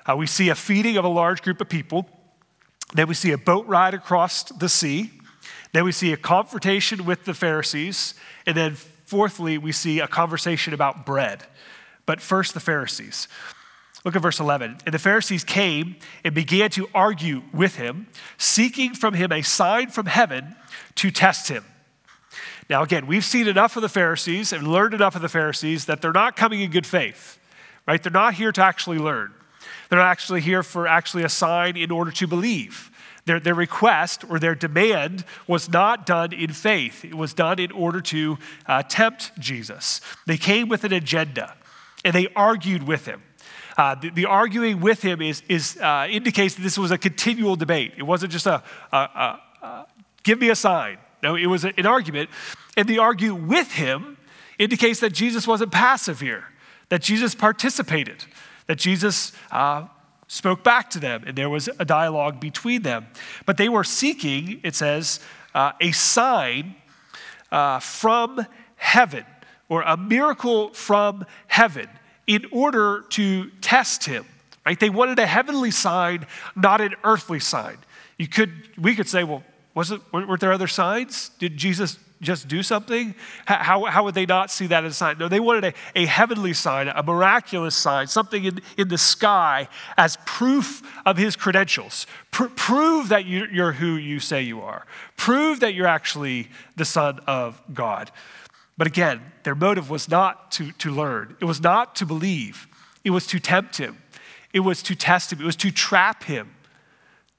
Uh, 0.07 0.15
we 0.15 0.25
see 0.25 0.49
a 0.49 0.55
feeding 0.55 0.97
of 0.97 1.05
a 1.05 1.09
large 1.09 1.41
group 1.41 1.59
of 1.59 1.67
people. 1.67 2.07
Then 2.93 3.07
we 3.07 3.13
see 3.13 3.31
a 3.31 3.37
boat 3.37 3.67
ride 3.67 3.93
across 3.93 4.43
the 4.43 4.69
sea. 4.69 5.11
Then 5.73 5.83
we 5.83 5.91
see 5.91 6.13
a 6.13 6.17
confrontation 6.17 7.05
with 7.05 7.25
the 7.25 7.33
Pharisees. 7.33 8.13
And 8.45 8.55
then, 8.55 8.75
fourthly, 8.75 9.57
we 9.57 9.71
see 9.71 9.99
a 9.99 10.07
conversation 10.07 10.73
about 10.73 11.05
bread. 11.05 11.43
But 12.05 12.21
first, 12.21 12.53
the 12.53 12.61
Pharisees. 12.61 13.27
Look 14.05 14.15
at 14.15 14.21
verse 14.21 14.39
11. 14.39 14.77
And 14.85 14.93
the 14.93 14.99
Pharisees 14.99 15.43
came 15.43 15.97
and 16.23 16.33
began 16.33 16.69
to 16.71 16.87
argue 16.95 17.43
with 17.53 17.75
him, 17.75 18.07
seeking 18.37 18.93
from 18.93 19.13
him 19.15 19.33
a 19.33 19.41
sign 19.41 19.89
from 19.89 20.05
heaven 20.05 20.55
to 20.95 21.11
test 21.11 21.49
him. 21.49 21.65
Now, 22.69 22.83
again, 22.83 23.07
we've 23.07 23.25
seen 23.25 23.47
enough 23.47 23.75
of 23.75 23.81
the 23.81 23.89
Pharisees 23.89 24.53
and 24.53 24.67
learned 24.67 24.93
enough 24.93 25.15
of 25.15 25.21
the 25.21 25.29
Pharisees 25.29 25.85
that 25.85 26.01
they're 26.01 26.13
not 26.13 26.37
coming 26.37 26.61
in 26.61 26.71
good 26.71 26.85
faith, 26.85 27.37
right? 27.85 28.01
They're 28.01 28.11
not 28.11 28.35
here 28.35 28.51
to 28.53 28.63
actually 28.63 28.97
learn. 28.97 29.33
They're 29.89 29.99
actually 29.99 30.41
here 30.41 30.63
for 30.63 30.87
actually 30.87 31.23
a 31.23 31.29
sign 31.29 31.77
in 31.77 31.91
order 31.91 32.11
to 32.11 32.27
believe. 32.27 32.91
Their, 33.25 33.39
their 33.39 33.55
request 33.55 34.23
or 34.29 34.39
their 34.39 34.55
demand 34.55 35.25
was 35.47 35.69
not 35.69 36.05
done 36.05 36.31
in 36.31 36.53
faith, 36.53 37.03
it 37.03 37.13
was 37.13 37.33
done 37.33 37.59
in 37.59 37.71
order 37.71 37.99
to 38.01 38.37
uh, 38.65 38.83
tempt 38.83 39.37
Jesus. 39.37 39.99
They 40.25 40.37
came 40.37 40.69
with 40.69 40.85
an 40.85 40.93
agenda 40.93 41.55
and 42.05 42.13
they 42.13 42.27
argued 42.35 42.83
with 42.83 43.05
him. 43.05 43.21
Uh, 43.77 43.95
the, 43.95 44.09
the, 44.09 44.25
arguing 44.25 44.79
with 44.79 45.03
him 45.03 45.21
is, 45.21 45.43
is, 45.47 45.77
uh, 45.77 46.07
indicates 46.09 46.55
that 46.55 46.63
this 46.63 46.77
was 46.77 46.89
a 46.89 46.97
continual 46.97 47.55
debate. 47.55 47.93
It 47.95 48.03
wasn't 48.03 48.31
just 48.31 48.47
a, 48.47 48.63
a, 48.91 48.97
a, 48.97 49.41
a 49.61 49.85
give 50.23 50.39
me 50.39 50.49
a 50.49 50.55
sign. 50.55 50.97
No, 51.21 51.35
it 51.35 51.45
was 51.47 51.63
an 51.63 51.85
argument. 51.85 52.29
And 52.75 52.87
the 52.87 52.99
argue 52.99 53.35
with 53.35 53.73
him 53.73 54.17
indicates 54.57 54.99
that 55.01 55.13
Jesus 55.13 55.47
wasn't 55.47 55.71
passive 55.71 56.19
here, 56.19 56.45
that 56.89 57.01
Jesus 57.01 57.35
participated, 57.35 58.25
that 58.67 58.77
Jesus 58.77 59.31
uh, 59.51 59.87
spoke 60.27 60.63
back 60.63 60.89
to 60.91 60.99
them, 60.99 61.23
and 61.25 61.37
there 61.37 61.49
was 61.49 61.69
a 61.79 61.85
dialogue 61.85 62.39
between 62.39 62.83
them. 62.83 63.07
But 63.45 63.57
they 63.57 63.69
were 63.69 63.83
seeking, 63.83 64.59
it 64.63 64.75
says, 64.75 65.19
uh, 65.55 65.71
a 65.81 65.91
sign 65.91 66.75
uh, 67.51 67.79
from 67.79 68.45
heaven 68.75 69.25
or 69.69 69.81
a 69.81 69.97
miracle 69.97 70.73
from 70.73 71.25
heaven 71.47 71.89
in 72.27 72.45
order 72.51 73.05
to 73.09 73.49
test 73.61 74.05
him. 74.05 74.25
Right? 74.65 74.79
They 74.79 74.89
wanted 74.89 75.17
a 75.19 75.25
heavenly 75.25 75.71
sign, 75.71 76.27
not 76.55 76.81
an 76.81 76.95
earthly 77.03 77.39
sign. 77.39 77.77
You 78.17 78.27
could, 78.27 78.51
we 78.77 78.95
could 78.95 79.07
say, 79.07 79.23
well, 79.23 79.43
was 79.73 79.91
it, 79.91 80.01
weren't 80.11 80.41
there 80.41 80.51
other 80.51 80.67
signs? 80.67 81.29
Did 81.39 81.55
Jesus 81.55 81.97
just 82.21 82.47
do 82.47 82.63
something? 82.63 83.13
How, 83.45 83.85
how 83.85 84.03
would 84.03 84.15
they 84.15 84.25
not 84.25 84.49
see 84.49 84.67
that 84.67 84.83
as 84.83 84.93
a 84.93 84.95
sign? 84.95 85.17
No, 85.17 85.27
they 85.27 85.39
wanted 85.39 85.65
a, 85.65 85.73
a 86.01 86.05
heavenly 86.05 86.53
sign, 86.53 86.87
a 86.87 87.03
miraculous 87.03 87.75
sign, 87.75 88.07
something 88.07 88.43
in, 88.43 88.61
in 88.77 88.87
the 88.87 88.97
sky 88.97 89.67
as 89.97 90.17
proof 90.25 90.81
of 91.05 91.17
his 91.17 91.35
credentials. 91.35 92.07
Pr- 92.31 92.47
prove 92.47 93.09
that 93.09 93.25
you, 93.25 93.45
you're 93.51 93.73
who 93.73 93.95
you 93.95 94.19
say 94.19 94.41
you 94.41 94.61
are. 94.61 94.85
Prove 95.15 95.59
that 95.59 95.73
you're 95.73 95.87
actually 95.87 96.49
the 96.75 96.85
Son 96.85 97.19
of 97.27 97.61
God. 97.73 98.11
But 98.77 98.87
again, 98.87 99.21
their 99.43 99.55
motive 99.55 99.89
was 99.89 100.09
not 100.09 100.51
to, 100.53 100.71
to 100.73 100.91
learn, 100.91 101.35
it 101.39 101.45
was 101.45 101.61
not 101.61 101.95
to 101.97 102.05
believe, 102.05 102.67
it 103.03 103.11
was 103.11 103.27
to 103.27 103.39
tempt 103.39 103.77
him, 103.77 103.97
it 104.53 104.61
was 104.61 104.81
to 104.83 104.95
test 104.95 105.33
him, 105.33 105.41
it 105.41 105.45
was 105.45 105.55
to 105.57 105.71
trap 105.71 106.23
him. 106.23 106.55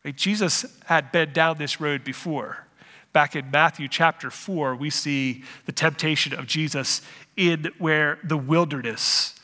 Right? 0.05 0.17
Jesus 0.17 0.65
had 0.87 1.11
been 1.11 1.33
down 1.33 1.59
this 1.59 1.81
road 1.81 2.05
before. 2.05 2.68
Back 3.13 3.35
in 3.35 3.51
Matthew 3.51 3.89
chapter 3.89 4.31
4, 4.31 4.77
we 4.77 4.91
see 4.91 5.45
the 5.65 5.73
temptation 5.73 6.35
of 6.35 6.47
Jesus 6.47 7.03
in 7.37 7.71
where 7.79 8.19
the 8.23 8.37
wilderness. 8.37 9.35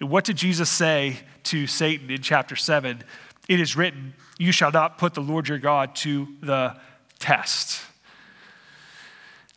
And 0.00 0.08
what 0.08 0.24
did 0.24 0.36
Jesus 0.36 0.70
say 0.70 1.18
to 1.44 1.66
Satan 1.66 2.10
in 2.10 2.22
chapter 2.22 2.54
7? 2.54 3.02
It 3.48 3.60
is 3.60 3.76
written, 3.76 4.14
You 4.38 4.52
shall 4.52 4.70
not 4.70 4.98
put 4.98 5.14
the 5.14 5.20
Lord 5.20 5.48
your 5.48 5.58
God 5.58 5.96
to 5.96 6.28
the 6.40 6.76
test. 7.18 7.82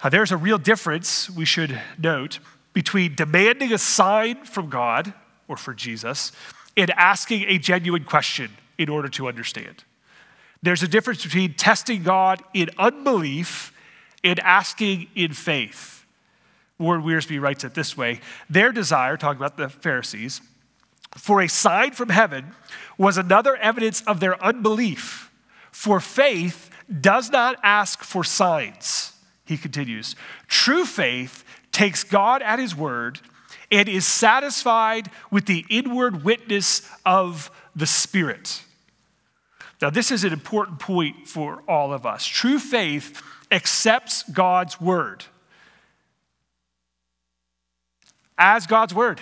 Now, 0.03 0.09
there's 0.09 0.31
a 0.31 0.37
real 0.37 0.57
difference 0.57 1.29
we 1.29 1.45
should 1.45 1.79
note 1.97 2.39
between 2.73 3.15
demanding 3.15 3.71
a 3.71 3.77
sign 3.77 4.45
from 4.45 4.69
God 4.69 5.13
or 5.47 5.57
for 5.57 5.73
Jesus 5.73 6.31
and 6.75 6.89
asking 6.91 7.43
a 7.43 7.57
genuine 7.57 8.03
question 8.03 8.51
in 8.77 8.89
order 8.89 9.09
to 9.09 9.27
understand. 9.27 9.83
There's 10.63 10.83
a 10.83 10.87
difference 10.87 11.23
between 11.23 11.55
testing 11.55 12.03
God 12.03 12.43
in 12.53 12.69
unbelief 12.77 13.73
and 14.23 14.39
asking 14.39 15.07
in 15.15 15.33
faith. 15.33 16.05
Warren 16.77 17.03
Wiersbe 17.03 17.41
writes 17.41 17.63
it 17.63 17.73
this 17.73 17.95
way 17.97 18.21
Their 18.49 18.71
desire, 18.71 19.17
talking 19.17 19.37
about 19.37 19.57
the 19.57 19.69
Pharisees, 19.69 20.41
for 21.15 21.41
a 21.41 21.47
sign 21.47 21.91
from 21.91 22.09
heaven 22.09 22.53
was 22.97 23.17
another 23.17 23.55
evidence 23.57 24.01
of 24.01 24.19
their 24.19 24.41
unbelief. 24.43 25.31
For 25.71 25.99
faith 25.99 26.69
does 26.99 27.29
not 27.29 27.57
ask 27.63 28.03
for 28.03 28.23
signs, 28.23 29.13
he 29.45 29.57
continues. 29.57 30.15
True 30.47 30.85
faith 30.85 31.43
takes 31.71 32.03
God 32.03 32.41
at 32.41 32.59
his 32.59 32.75
word 32.75 33.19
and 33.71 33.87
is 33.87 34.05
satisfied 34.05 35.09
with 35.31 35.45
the 35.45 35.65
inward 35.69 36.23
witness 36.23 36.87
of 37.05 37.49
the 37.75 37.85
Spirit. 37.85 38.63
Now, 39.81 39.89
this 39.89 40.11
is 40.11 40.23
an 40.23 40.31
important 40.31 40.79
point 40.79 41.27
for 41.27 41.63
all 41.67 41.91
of 41.91 42.05
us. 42.05 42.25
True 42.25 42.59
faith 42.59 43.21
accepts 43.51 44.23
God's 44.23 44.79
word 44.79 45.25
as 48.41 48.67
God's 48.67 48.93
word. 48.93 49.21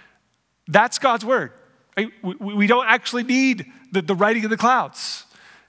That's 0.68 0.98
God's 0.98 1.24
word. 1.24 1.52
We 2.30 2.66
don't 2.66 2.86
actually 2.86 3.22
need 3.22 3.70
the 3.92 4.14
writing 4.14 4.42
in 4.42 4.50
the 4.50 4.56
clouds. 4.56 5.24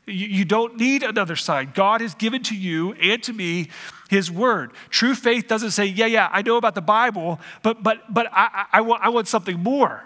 You 0.06 0.46
don't 0.46 0.78
need 0.78 1.04
another 1.04 1.36
sign. 1.36 1.72
God 1.76 2.02
has 2.02 2.16
given 2.16 2.42
to 2.44 2.56
you 2.56 2.94
and 2.94 3.22
to 3.24 3.34
me 3.34 3.68
his 4.10 4.32
word. 4.32 4.72
True 4.90 5.14
faith 5.14 5.48
doesn't 5.48 5.72
say, 5.72 5.86
yeah, 5.86 6.06
yeah, 6.06 6.30
I 6.32 6.42
know 6.42 6.56
about 6.56 6.76
the 6.76 6.82
Bible, 6.82 7.40
but, 7.62 7.84
but, 7.84 8.14
but 8.14 8.28
I, 8.32 8.66
I, 8.72 8.82
want, 8.82 9.04
I 9.04 9.10
want 9.10 9.28
something 9.28 9.62
more. 9.62 10.04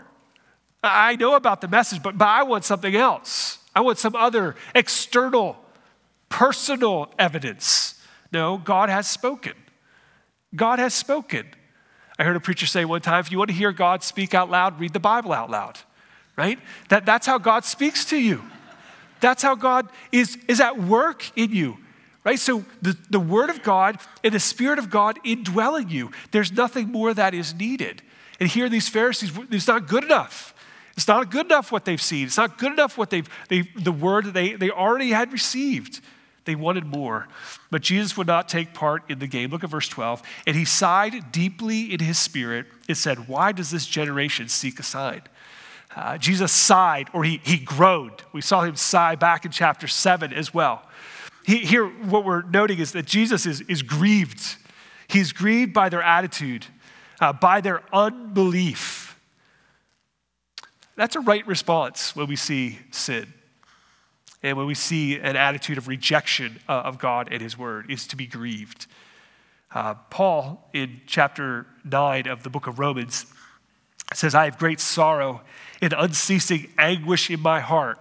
I 0.83 1.15
know 1.15 1.35
about 1.35 1.61
the 1.61 1.67
message, 1.67 2.01
but, 2.01 2.17
but 2.17 2.27
I 2.27 2.43
want 2.43 2.65
something 2.65 2.95
else. 2.95 3.59
I 3.75 3.81
want 3.81 3.97
some 3.97 4.15
other 4.15 4.55
external, 4.75 5.57
personal 6.29 7.13
evidence. 7.17 7.95
No, 8.31 8.57
God 8.57 8.89
has 8.89 9.07
spoken. 9.07 9.53
God 10.55 10.79
has 10.79 10.93
spoken. 10.93 11.47
I 12.19 12.23
heard 12.23 12.35
a 12.35 12.41
preacher 12.41 12.65
say 12.65 12.85
one 12.85 13.01
time 13.01 13.19
if 13.19 13.31
you 13.31 13.37
want 13.37 13.49
to 13.49 13.55
hear 13.55 13.71
God 13.71 14.03
speak 14.03 14.33
out 14.33 14.49
loud, 14.49 14.79
read 14.79 14.93
the 14.93 14.99
Bible 14.99 15.33
out 15.33 15.49
loud, 15.49 15.79
right? 16.35 16.59
That, 16.89 17.05
that's 17.05 17.25
how 17.25 17.37
God 17.37 17.65
speaks 17.65 18.05
to 18.05 18.17
you. 18.17 18.43
That's 19.21 19.43
how 19.43 19.55
God 19.55 19.87
is, 20.11 20.37
is 20.47 20.59
at 20.59 20.79
work 20.81 21.31
in 21.37 21.51
you, 21.51 21.77
right? 22.23 22.39
So 22.39 22.65
the, 22.81 22.97
the 23.09 23.19
Word 23.19 23.49
of 23.49 23.63
God 23.63 23.99
and 24.23 24.33
the 24.33 24.39
Spirit 24.39 24.79
of 24.79 24.89
God 24.89 25.19
indwelling 25.23 25.89
you, 25.89 26.11
there's 26.31 26.51
nothing 26.51 26.91
more 26.91 27.13
that 27.13 27.33
is 27.33 27.53
needed. 27.53 28.01
And 28.39 28.49
here, 28.49 28.67
these 28.69 28.89
Pharisees, 28.89 29.31
it's 29.51 29.67
not 29.67 29.87
good 29.87 30.03
enough. 30.03 30.55
It's 31.01 31.07
not 31.07 31.31
good 31.31 31.47
enough 31.47 31.71
what 31.71 31.83
they've 31.83 31.99
seen. 31.99 32.27
It's 32.27 32.37
not 32.37 32.59
good 32.59 32.73
enough 32.73 32.95
what 32.95 33.09
they've, 33.09 33.27
they, 33.49 33.61
the 33.61 33.91
word 33.91 34.25
that 34.25 34.35
they, 34.35 34.53
they 34.53 34.69
already 34.69 35.09
had 35.09 35.33
received. 35.33 35.99
They 36.45 36.53
wanted 36.53 36.85
more. 36.85 37.27
But 37.71 37.81
Jesus 37.81 38.15
would 38.17 38.27
not 38.27 38.47
take 38.47 38.75
part 38.75 39.09
in 39.09 39.17
the 39.17 39.25
game. 39.25 39.49
Look 39.49 39.63
at 39.63 39.71
verse 39.71 39.87
12. 39.87 40.21
And 40.45 40.55
he 40.55 40.63
sighed 40.63 41.31
deeply 41.31 41.91
in 41.91 42.01
his 42.01 42.19
spirit 42.19 42.67
and 42.87 42.95
said, 42.95 43.27
Why 43.27 43.51
does 43.51 43.71
this 43.71 43.87
generation 43.87 44.47
seek 44.47 44.79
a 44.79 44.83
sign? 44.83 45.23
Uh, 45.95 46.19
Jesus 46.19 46.51
sighed 46.51 47.09
or 47.13 47.23
he, 47.23 47.41
he 47.43 47.57
groaned. 47.57 48.21
We 48.31 48.41
saw 48.41 48.61
him 48.61 48.75
sigh 48.75 49.15
back 49.15 49.43
in 49.43 49.49
chapter 49.49 49.87
7 49.87 50.31
as 50.31 50.53
well. 50.53 50.87
He, 51.47 51.65
here, 51.65 51.87
what 51.87 52.25
we're 52.25 52.43
noting 52.43 52.77
is 52.77 52.91
that 52.91 53.07
Jesus 53.07 53.47
is, 53.47 53.61
is 53.61 53.81
grieved. 53.81 54.57
He's 55.07 55.31
grieved 55.31 55.73
by 55.73 55.89
their 55.89 56.03
attitude, 56.03 56.67
uh, 57.19 57.33
by 57.33 57.59
their 57.59 57.81
unbelief. 57.91 59.10
That's 60.95 61.15
a 61.15 61.19
right 61.19 61.45
response 61.47 62.15
when 62.15 62.27
we 62.27 62.35
see 62.35 62.79
sin. 62.91 63.33
And 64.43 64.57
when 64.57 64.65
we 64.65 64.73
see 64.73 65.17
an 65.17 65.35
attitude 65.35 65.77
of 65.77 65.87
rejection 65.87 66.59
uh, 66.67 66.73
of 66.73 66.97
God 66.97 67.29
and 67.31 67.41
His 67.41 67.57
Word, 67.57 67.91
is 67.91 68.07
to 68.07 68.15
be 68.15 68.25
grieved. 68.25 68.87
Uh, 69.73 69.93
Paul, 70.09 70.69
in 70.73 71.01
chapter 71.05 71.65
9 71.85 72.27
of 72.27 72.43
the 72.43 72.49
book 72.49 72.67
of 72.67 72.79
Romans, 72.79 73.25
says, 74.13 74.35
I 74.35 74.45
have 74.45 74.57
great 74.57 74.79
sorrow 74.79 75.41
and 75.81 75.93
unceasing 75.93 76.69
anguish 76.77 77.29
in 77.29 77.39
my 77.39 77.59
heart. 77.59 77.99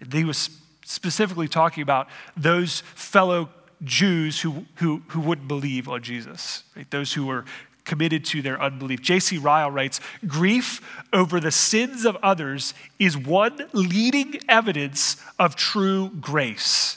And 0.00 0.12
he 0.12 0.24
was 0.24 0.48
specifically 0.84 1.48
talking 1.48 1.82
about 1.82 2.08
those 2.36 2.80
fellow 2.94 3.50
Jews 3.84 4.40
who, 4.40 4.66
who, 4.76 5.02
who 5.08 5.20
wouldn't 5.20 5.48
believe 5.48 5.88
on 5.88 6.02
Jesus, 6.02 6.64
right? 6.76 6.90
those 6.90 7.12
who 7.12 7.26
were 7.26 7.44
committed 7.84 8.24
to 8.26 8.42
their 8.42 8.60
unbelief. 8.60 9.00
J.C. 9.02 9.38
Ryle 9.38 9.70
writes 9.70 10.00
Grief 10.26 10.80
over 11.12 11.40
the 11.40 11.50
sins 11.50 12.04
of 12.04 12.16
others 12.22 12.74
is 12.98 13.16
one 13.16 13.68
leading 13.72 14.40
evidence 14.48 15.16
of 15.38 15.56
true 15.56 16.10
grace. 16.20 16.96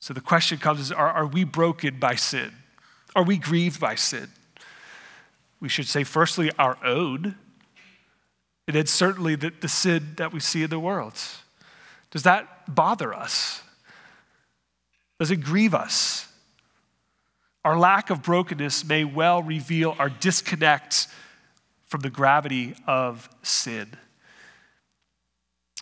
So 0.00 0.14
the 0.14 0.20
question 0.20 0.58
comes 0.58 0.80
is 0.80 0.92
are, 0.92 1.10
are 1.10 1.26
we 1.26 1.44
broken 1.44 1.98
by 1.98 2.14
sin? 2.14 2.52
Are 3.14 3.24
we 3.24 3.36
grieved 3.36 3.80
by 3.80 3.96
sin? 3.96 4.28
We 5.60 5.68
should 5.68 5.86
say, 5.86 6.04
firstly, 6.04 6.50
our 6.58 6.78
own, 6.84 7.36
and 8.66 8.76
then 8.76 8.86
certainly 8.86 9.34
the, 9.34 9.52
the 9.60 9.68
sin 9.68 10.14
that 10.16 10.32
we 10.32 10.40
see 10.40 10.62
in 10.62 10.70
the 10.70 10.78
world. 10.78 11.14
Does 12.10 12.22
that 12.22 12.74
bother 12.74 13.12
us? 13.12 13.62
Does 15.18 15.30
it 15.30 15.42
grieve 15.42 15.74
us? 15.74 16.29
Our 17.64 17.78
lack 17.78 18.10
of 18.10 18.22
brokenness 18.22 18.84
may 18.84 19.04
well 19.04 19.42
reveal 19.42 19.94
our 19.98 20.08
disconnect 20.08 21.08
from 21.86 22.00
the 22.00 22.10
gravity 22.10 22.74
of 22.86 23.28
sin. 23.42 23.90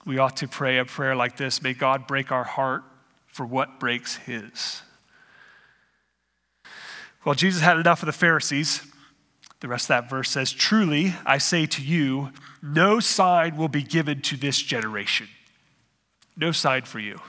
We 0.05 0.19
ought 0.19 0.39
to 0.39 0.49
pray 0.49 0.79
a 0.79 0.85
prayer 0.85 1.15
like 1.15 1.37
this 1.37 1.63
May 1.63 1.75
God 1.75 2.07
break 2.07 2.33
our 2.33 2.45
heart 2.45 2.83
for 3.27 3.47
what 3.47 3.79
breaks 3.79 4.17
his. 4.17 4.83
Well, 7.25 7.35
Jesus 7.35 7.61
had 7.61 7.79
enough 7.79 8.03
of 8.03 8.07
the 8.07 8.13
Pharisees. 8.13 8.83
The 9.61 9.69
rest 9.69 9.85
of 9.85 9.89
that 9.89 10.11
verse 10.11 10.31
says, 10.31 10.53
Truly, 10.53 11.15
I 11.27 11.39
say 11.39 11.67
to 11.67 11.83
you, 11.83 12.31
no 12.63 13.01
sign 13.01 13.57
will 13.57 13.69
be 13.69 13.83
given 13.83 14.23
to 14.23 14.37
this 14.37 14.59
generation. 14.61 15.29
No 16.37 16.53
sign 16.53 16.83
for 16.83 17.01
you. 17.01 17.21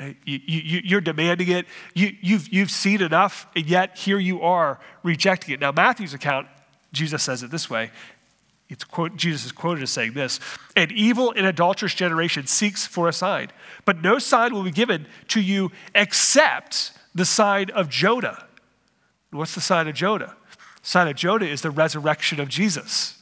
You, 0.00 0.40
you, 0.44 0.80
you're 0.84 1.00
demanding 1.00 1.48
it. 1.48 1.66
You, 1.94 2.14
you've, 2.20 2.48
you've 2.48 2.70
seen 2.70 3.00
enough, 3.02 3.46
and 3.56 3.66
yet 3.66 3.96
here 3.96 4.18
you 4.18 4.42
are 4.42 4.78
rejecting 5.02 5.54
it. 5.54 5.60
Now, 5.60 5.72
Matthew's 5.72 6.14
account, 6.14 6.48
Jesus 6.92 7.22
says 7.22 7.42
it 7.42 7.50
this 7.50 7.70
way. 7.70 7.90
It's 8.68 8.84
quote, 8.84 9.16
Jesus 9.16 9.46
is 9.46 9.52
quoted 9.52 9.82
as 9.82 9.90
saying 9.90 10.12
this 10.12 10.40
An 10.74 10.90
evil 10.92 11.32
and 11.36 11.46
adulterous 11.46 11.94
generation 11.94 12.46
seeks 12.46 12.86
for 12.86 13.08
a 13.08 13.12
sign, 13.12 13.48
but 13.84 14.02
no 14.02 14.18
sign 14.18 14.52
will 14.52 14.64
be 14.64 14.70
given 14.70 15.06
to 15.28 15.40
you 15.40 15.70
except 15.94 16.92
the 17.14 17.24
sign 17.24 17.70
of 17.70 17.88
Jonah. 17.88 18.46
What's 19.30 19.54
the 19.54 19.60
sign 19.60 19.88
of 19.88 19.94
Jonah? 19.94 20.36
The 20.82 20.88
sign 20.88 21.08
of 21.08 21.16
Jonah 21.16 21.46
is 21.46 21.62
the 21.62 21.70
resurrection 21.70 22.40
of 22.40 22.48
Jesus 22.48 23.16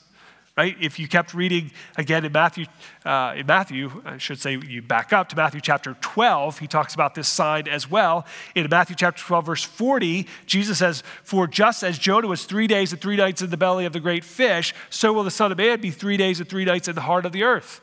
right? 0.57 0.77
If 0.81 1.01
you 1.01 1.09
kept 1.09 1.35
reading 1.35 1.73
again 1.97 2.25
in 2.25 2.31
Matthew, 2.31 2.67
uh, 3.05 3.35
in 3.37 3.47
Matthew, 3.47 4.03
I 4.05 4.19
should 4.19 4.41
say 4.41 4.57
you 4.57 4.83
back 4.83 5.13
up 5.13 5.29
to 5.31 5.37
Matthew 5.37 5.61
chapter 5.61 5.97
12, 6.01 6.61
he 6.61 6.69
talks 6.69 6.95
about 6.95 7.15
this 7.15 7.27
sign 7.27 7.67
as 7.67 7.91
well. 7.91 8.25
In 8.55 8.69
Matthew 8.71 8.95
chapter 8.95 9.23
12, 9.23 9.47
verse 9.47 9.65
40, 9.65 10.29
Jesus 10.47 10.79
says, 10.79 11.03
For 11.25 11.49
just 11.49 11.83
as 11.83 11.99
Jonah 11.99 12.29
was 12.29 12.45
three 12.45 12.69
days 12.69 12.93
and 12.93 13.01
three 13.01 13.17
nights 13.17 13.43
in 13.43 13.51
the 13.51 13.57
belly 13.57 13.85
of 13.85 13.93
the 13.93 14.01
great 14.01 14.23
fish, 14.23 14.75
so 14.91 15.13
will 15.13 15.25
the 15.25 15.31
Son 15.31 15.51
of 15.51 15.59
Man 15.59 15.81
be 15.81 15.91
three 15.91 16.17
days 16.17 16.39
and 16.39 16.49
three 16.49 16.65
nights 16.65 16.87
in 16.87 16.95
the 16.95 17.01
heart 17.01 17.27
of 17.27 17.33
the 17.33 17.43
earth. 17.43 17.81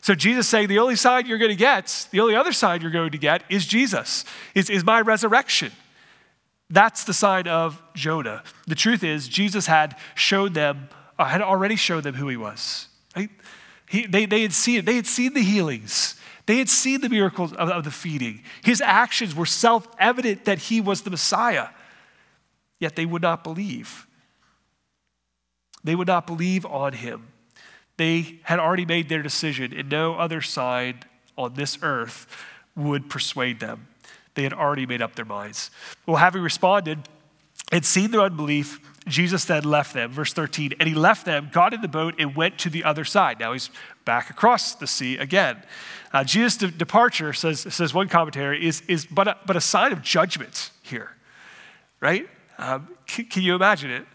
So 0.00 0.14
Jesus 0.14 0.48
saying 0.48 0.68
the 0.68 0.78
only 0.78 0.96
sign 0.96 1.26
you're 1.26 1.38
going 1.38 1.50
to 1.50 1.56
get, 1.56 2.08
the 2.10 2.20
only 2.20 2.34
other 2.34 2.52
sign 2.52 2.80
you're 2.80 2.90
going 2.90 3.10
to 3.12 3.18
get 3.18 3.44
is 3.48 3.66
Jesus, 3.66 4.24
is, 4.54 4.68
is 4.68 4.82
my 4.82 5.00
resurrection. 5.00 5.70
That's 6.70 7.04
the 7.04 7.12
sign 7.12 7.46
of 7.46 7.82
Jonah. 7.94 8.42
The 8.66 8.74
truth 8.74 9.04
is, 9.04 9.28
Jesus 9.28 9.66
had 9.66 9.96
showed 10.14 10.54
them 10.54 10.88
Uh, 11.20 11.26
had 11.26 11.42
already 11.42 11.76
showed 11.76 12.02
them 12.02 12.14
who 12.14 12.28
he 12.28 12.36
was. 12.38 12.88
Right? 13.14 13.28
He, 13.86 14.06
they, 14.06 14.24
they 14.24 14.40
had 14.40 14.54
seen 14.54 14.78
it. 14.78 14.86
They 14.86 14.96
had 14.96 15.06
seen 15.06 15.34
the 15.34 15.42
healings. 15.42 16.18
They 16.46 16.56
had 16.56 16.70
seen 16.70 17.02
the 17.02 17.10
miracles 17.10 17.52
of, 17.52 17.68
of 17.68 17.84
the 17.84 17.90
feeding. 17.90 18.42
His 18.64 18.80
actions 18.80 19.34
were 19.34 19.44
self 19.44 19.86
evident 19.98 20.46
that 20.46 20.58
he 20.58 20.80
was 20.80 21.02
the 21.02 21.10
Messiah, 21.10 21.68
yet 22.78 22.96
they 22.96 23.04
would 23.04 23.20
not 23.20 23.44
believe. 23.44 24.06
They 25.84 25.94
would 25.94 26.06
not 26.06 26.26
believe 26.26 26.64
on 26.64 26.94
him. 26.94 27.28
They 27.98 28.38
had 28.44 28.58
already 28.58 28.86
made 28.86 29.10
their 29.10 29.22
decision, 29.22 29.74
and 29.76 29.90
no 29.90 30.14
other 30.14 30.40
sign 30.40 31.00
on 31.36 31.52
this 31.52 31.76
earth 31.82 32.26
would 32.74 33.10
persuade 33.10 33.60
them. 33.60 33.88
They 34.36 34.42
had 34.44 34.54
already 34.54 34.86
made 34.86 35.02
up 35.02 35.16
their 35.16 35.26
minds. 35.26 35.70
Well, 36.06 36.16
having 36.16 36.40
responded 36.40 37.00
and 37.70 37.84
seen 37.84 38.10
their 38.10 38.22
unbelief, 38.22 38.80
Jesus 39.06 39.44
then 39.44 39.64
left 39.64 39.94
them, 39.94 40.10
verse 40.10 40.32
13, 40.32 40.74
and 40.78 40.88
he 40.88 40.94
left 40.94 41.24
them, 41.24 41.48
got 41.52 41.72
in 41.72 41.80
the 41.80 41.88
boat, 41.88 42.14
and 42.18 42.36
went 42.36 42.58
to 42.58 42.70
the 42.70 42.84
other 42.84 43.04
side. 43.04 43.40
Now 43.40 43.52
he's 43.52 43.70
back 44.04 44.28
across 44.30 44.74
the 44.74 44.86
sea 44.86 45.16
again. 45.16 45.62
Uh, 46.12 46.22
Jesus' 46.24 46.56
de- 46.56 46.70
departure, 46.70 47.32
says, 47.32 47.60
says 47.72 47.94
one 47.94 48.08
commentary, 48.08 48.66
is, 48.66 48.82
is 48.88 49.06
but, 49.06 49.28
a, 49.28 49.38
but 49.46 49.56
a 49.56 49.60
sign 49.60 49.92
of 49.92 50.02
judgment 50.02 50.70
here, 50.82 51.16
right? 52.00 52.28
Um, 52.58 52.88
c- 53.08 53.24
can 53.24 53.42
you 53.42 53.54
imagine 53.54 53.90
it? 53.90 54.06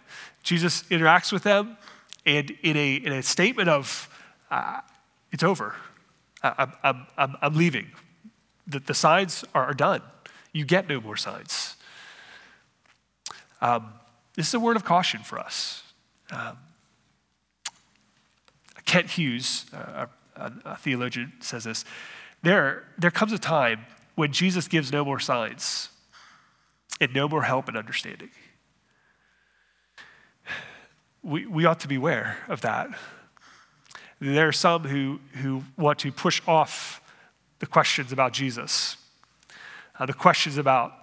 Jesus 0.44 0.84
interacts 0.84 1.32
with 1.32 1.44
them, 1.44 1.78
and 2.26 2.52
in 2.62 2.78
a, 2.78 2.96
in 2.96 3.12
a 3.12 3.24
statement 3.24 3.70
of, 3.70 4.08
uh, 4.52 4.82
it's 5.32 5.44
over, 5.44 5.74
I, 6.44 6.68
I'm, 6.84 7.08
I'm, 7.18 7.38
I'm 7.42 7.54
leaving. 7.56 7.88
the, 8.68 8.80
the 8.80 8.94
signs 8.94 9.44
are 9.56 9.74
done. 9.74 10.02
You 10.54 10.64
get 10.66 10.88
no 10.88 11.02
more 11.02 11.18
signs. 11.18 11.65
Um, 13.62 13.94
this 14.36 14.48
is 14.48 14.54
a 14.54 14.60
word 14.60 14.76
of 14.76 14.84
caution 14.84 15.22
for 15.22 15.40
us. 15.40 15.84
Um, 16.32 16.58
Kent 18.86 19.12
Hughes, 19.12 19.66
a, 19.74 20.08
a, 20.36 20.78
theologian, 20.78 21.34
says 21.40 21.64
this 21.64 21.86
there, 22.44 22.84
there 22.98 23.12
comes 23.12 23.32
a 23.32 23.40
time 23.40 23.86
when 24.16 24.32
Jesus 24.32 24.68
gives 24.68 24.92
no 24.92 25.04
more 25.04 25.20
signs 25.20 25.90
and 27.02 27.14
no 27.14 27.28
more 27.28 27.44
help 27.44 27.68
and 27.68 27.76
understanding. 27.76 28.30
We, 31.24 31.46
we 31.48 31.66
ought 31.66 31.80
to 31.80 31.88
beware 31.88 32.38
of 32.48 32.62
that. 32.62 32.90
There 34.22 34.48
are 34.48 34.54
some 34.54 34.84
who, 34.84 35.20
who 35.34 35.64
want 35.78 36.00
to 36.00 36.12
push 36.12 36.42
off 36.48 37.02
the 37.60 37.66
questions 37.66 38.12
about 38.12 38.32
Jesus, 38.32 38.98
uh, 40.00 40.06
the 40.06 40.14
questions 40.14 40.58
about 40.58 40.94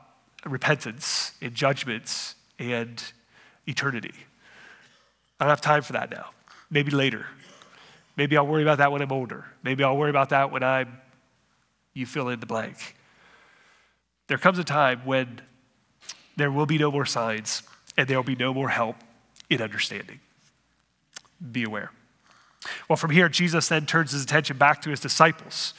repentance 0.44 1.32
and 1.40 1.54
judgments 1.54 2.36
and 2.62 3.02
eternity. 3.66 4.14
I 5.40 5.44
don't 5.44 5.50
have 5.50 5.60
time 5.60 5.82
for 5.82 5.92
that 5.94 6.10
now. 6.10 6.30
Maybe 6.70 6.90
later. 6.92 7.26
Maybe 8.16 8.36
I'll 8.36 8.46
worry 8.46 8.62
about 8.62 8.78
that 8.78 8.92
when 8.92 9.02
I'm 9.02 9.12
older. 9.12 9.46
Maybe 9.62 9.82
I'll 9.82 9.96
worry 9.96 10.10
about 10.10 10.28
that 10.28 10.52
when 10.52 10.62
I'm, 10.62 10.98
you 11.94 12.06
fill 12.06 12.28
in 12.28 12.40
the 12.40 12.46
blank. 12.46 12.96
There 14.28 14.38
comes 14.38 14.58
a 14.58 14.64
time 14.64 15.02
when 15.04 15.40
there 16.36 16.50
will 16.50 16.66
be 16.66 16.78
no 16.78 16.90
more 16.90 17.04
signs 17.04 17.62
and 17.96 18.06
there 18.08 18.16
will 18.16 18.24
be 18.24 18.36
no 18.36 18.54
more 18.54 18.68
help 18.68 18.96
in 19.50 19.60
understanding. 19.60 20.20
Be 21.50 21.64
aware. 21.64 21.90
Well, 22.88 22.96
from 22.96 23.10
here, 23.10 23.28
Jesus 23.28 23.68
then 23.68 23.86
turns 23.86 24.12
his 24.12 24.22
attention 24.22 24.56
back 24.56 24.80
to 24.82 24.90
his 24.90 25.00
disciples. 25.00 25.74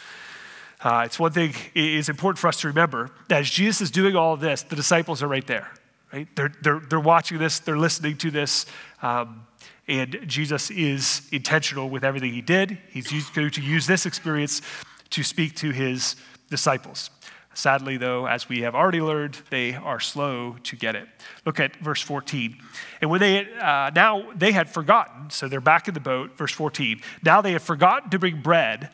Uh, 0.82 1.04
it's 1.06 1.18
one 1.18 1.32
thing, 1.32 1.54
it's 1.74 2.10
important 2.10 2.40
for 2.40 2.50
us 2.50 2.60
to 2.60 2.68
remember 2.68 3.10
that 3.30 3.40
as 3.40 3.50
Jesus 3.50 3.82
is 3.82 3.92
doing 3.92 4.18
all 4.18 4.36
this, 4.36 4.64
the 4.64 4.76
disciples 4.76 5.24
are 5.24 5.28
right 5.28 5.48
there. 5.48 5.72
Right? 6.14 6.28
They're, 6.36 6.52
they're, 6.62 6.80
they're 6.80 7.00
watching 7.00 7.40
this, 7.40 7.58
they're 7.58 7.78
listening 7.78 8.18
to 8.18 8.30
this, 8.30 8.68
um, 9.02 9.48
and 9.88 10.20
Jesus 10.28 10.70
is 10.70 11.28
intentional 11.32 11.90
with 11.90 12.04
everything 12.04 12.32
he 12.32 12.42
did. 12.42 12.78
He's 12.92 13.12
used, 13.12 13.34
going 13.34 13.50
to 13.50 13.62
use 13.62 13.88
this 13.88 14.06
experience 14.06 14.62
to 15.10 15.24
speak 15.24 15.56
to 15.56 15.72
his 15.72 16.16
disciples. 16.52 17.10
Sadly, 17.56 17.98
though, 17.98 18.28
as 18.28 18.48
we 18.48 18.62
have 18.62 18.76
already 18.76 19.02
learned, 19.02 19.40
they 19.50 19.74
are 19.74 20.00
slow 20.00 20.56
to 20.64 20.76
get 20.76 20.96
it. 20.96 21.08
Look 21.46 21.60
at 21.60 21.76
verse 21.78 22.02
14. 22.02 22.58
And 23.02 23.10
when 23.10 23.20
they 23.20 23.48
uh, 23.60 23.92
now 23.96 24.32
they 24.36 24.52
had 24.52 24.70
forgotten, 24.70 25.30
so 25.30 25.48
they're 25.48 25.62
back 25.62 25.88
in 25.88 25.94
the 25.94 26.00
boat, 26.00 26.38
verse 26.38 26.52
14. 26.52 27.02
Now 27.24 27.42
they 27.42 27.52
had 27.52 27.62
forgotten 27.62 28.10
to 28.12 28.18
bring 28.18 28.42
bread, 28.42 28.90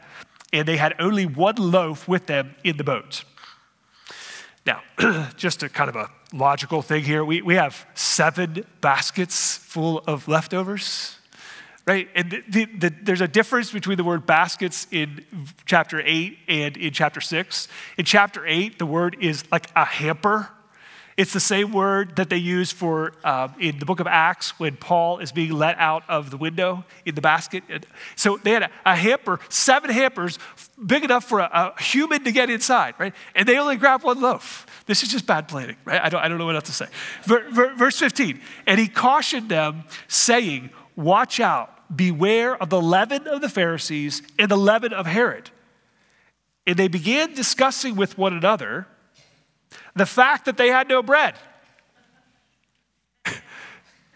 and 0.51 0.67
they 0.67 0.75
had 0.77 0.95
only 0.99 1.25
one 1.25 1.55
loaf 1.55 2.07
with 2.07 2.27
them 2.27 2.55
in 2.63 2.75
the 2.77 2.83
boat. 2.83 3.23
Now, 4.65 4.81
just 5.37 5.63
a 5.63 5.69
kind 5.69 5.89
of 5.89 5.95
a 5.95 6.09
logical 6.33 6.81
thing 6.81 7.03
here. 7.03 7.23
We, 7.25 7.41
we 7.41 7.55
have 7.55 7.85
seven 7.95 8.65
baskets 8.81 9.57
full 9.57 9.99
of 10.07 10.27
leftovers 10.27 11.15
right? 11.89 12.07
And 12.13 12.43
the, 12.47 12.65
the, 12.65 12.93
there's 13.01 13.21
a 13.21 13.27
difference 13.27 13.71
between 13.71 13.97
the 13.97 14.03
word 14.03 14.27
baskets 14.27 14.85
in 14.91 15.25
chapter 15.65 15.99
8 16.05 16.37
and 16.47 16.77
in 16.77 16.93
chapter 16.93 17.19
6. 17.19 17.67
In 17.97 18.05
chapter 18.05 18.45
8, 18.45 18.77
the 18.77 18.85
word 18.85 19.17
is 19.19 19.43
like 19.51 19.71
a 19.75 19.85
hamper. 19.85 20.49
It's 21.17 21.33
the 21.33 21.39
same 21.39 21.73
word 21.73 22.15
that 22.17 22.29
they 22.29 22.37
use 22.37 22.71
for 22.71 23.13
um, 23.23 23.55
in 23.59 23.79
the 23.79 23.85
book 23.85 23.99
of 23.99 24.05
Acts 24.05 24.59
when 24.59 24.77
Paul 24.77 25.17
is 25.17 25.31
being 25.31 25.51
let 25.51 25.79
out 25.79 26.03
of 26.07 26.29
the 26.29 26.37
window 26.37 26.85
in 27.05 27.15
the 27.15 27.21
basket. 27.21 27.63
So 28.15 28.37
they 28.37 28.51
had 28.51 28.63
a, 28.63 28.69
a 28.85 28.95
hamper, 28.95 29.39
seven 29.49 29.89
hampers, 29.89 30.37
big 30.85 31.03
enough 31.03 31.25
for 31.25 31.39
a, 31.39 31.73
a, 31.77 31.81
human 31.81 32.23
to 32.23 32.31
get 32.31 32.51
inside, 32.51 32.93
right? 32.99 33.13
And 33.33 33.49
they 33.49 33.57
only 33.57 33.77
grabbed 33.77 34.03
one 34.03 34.21
loaf. 34.21 34.67
This 34.89 35.03
is 35.03 35.09
just 35.09 35.27
bad 35.27 35.47
planning, 35.47 35.75
right? 35.85 36.01
I 36.03 36.09
don't, 36.09 36.19
I 36.19 36.27
don't 36.27 36.39
know 36.39 36.47
what 36.47 36.55
else 36.55 36.63
to 36.63 36.71
say. 36.71 36.87
Verse 37.21 37.99
15, 37.99 38.41
and 38.65 38.79
he 38.79 38.87
cautioned 38.87 39.47
them, 39.47 39.83
saying, 40.07 40.71
Watch 40.95 41.39
out 41.39 41.95
Beware 41.95 42.55
of 42.55 42.71
the 42.71 42.81
leaven 42.81 43.27
of 43.27 43.41
the 43.41 43.49
Pharisees 43.49 44.23
and 44.39 44.49
the 44.49 44.57
leaven 44.57 44.91
of 44.91 45.05
Herod. 45.05 45.51
And 46.65 46.75
they 46.75 46.87
began 46.87 47.35
discussing 47.35 47.95
with 47.95 48.17
one 48.17 48.33
another 48.33 48.87
the 49.95 50.07
fact 50.07 50.45
that 50.45 50.57
they 50.57 50.69
had 50.69 50.89
no 50.89 51.03
bread. 51.03 51.35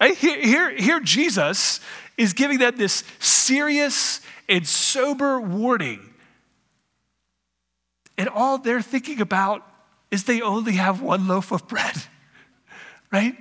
here, 0.02 0.42
here, 0.42 0.76
here, 0.76 1.00
Jesus 1.02 1.82
is 2.18 2.34
giving 2.34 2.58
them 2.58 2.78
this 2.78 3.04
serious 3.20 4.22
and 4.50 4.66
sober 4.66 5.40
warning. 5.40 6.16
And 8.18 8.28
all 8.28 8.58
they're 8.58 8.82
thinking 8.82 9.22
about 9.22 9.68
is 10.14 10.26
they 10.26 10.42
only 10.42 10.74
have 10.74 11.02
one 11.02 11.28
loaf 11.28 11.52
of 11.52 11.68
bread, 11.68 11.96
right? 13.12 13.36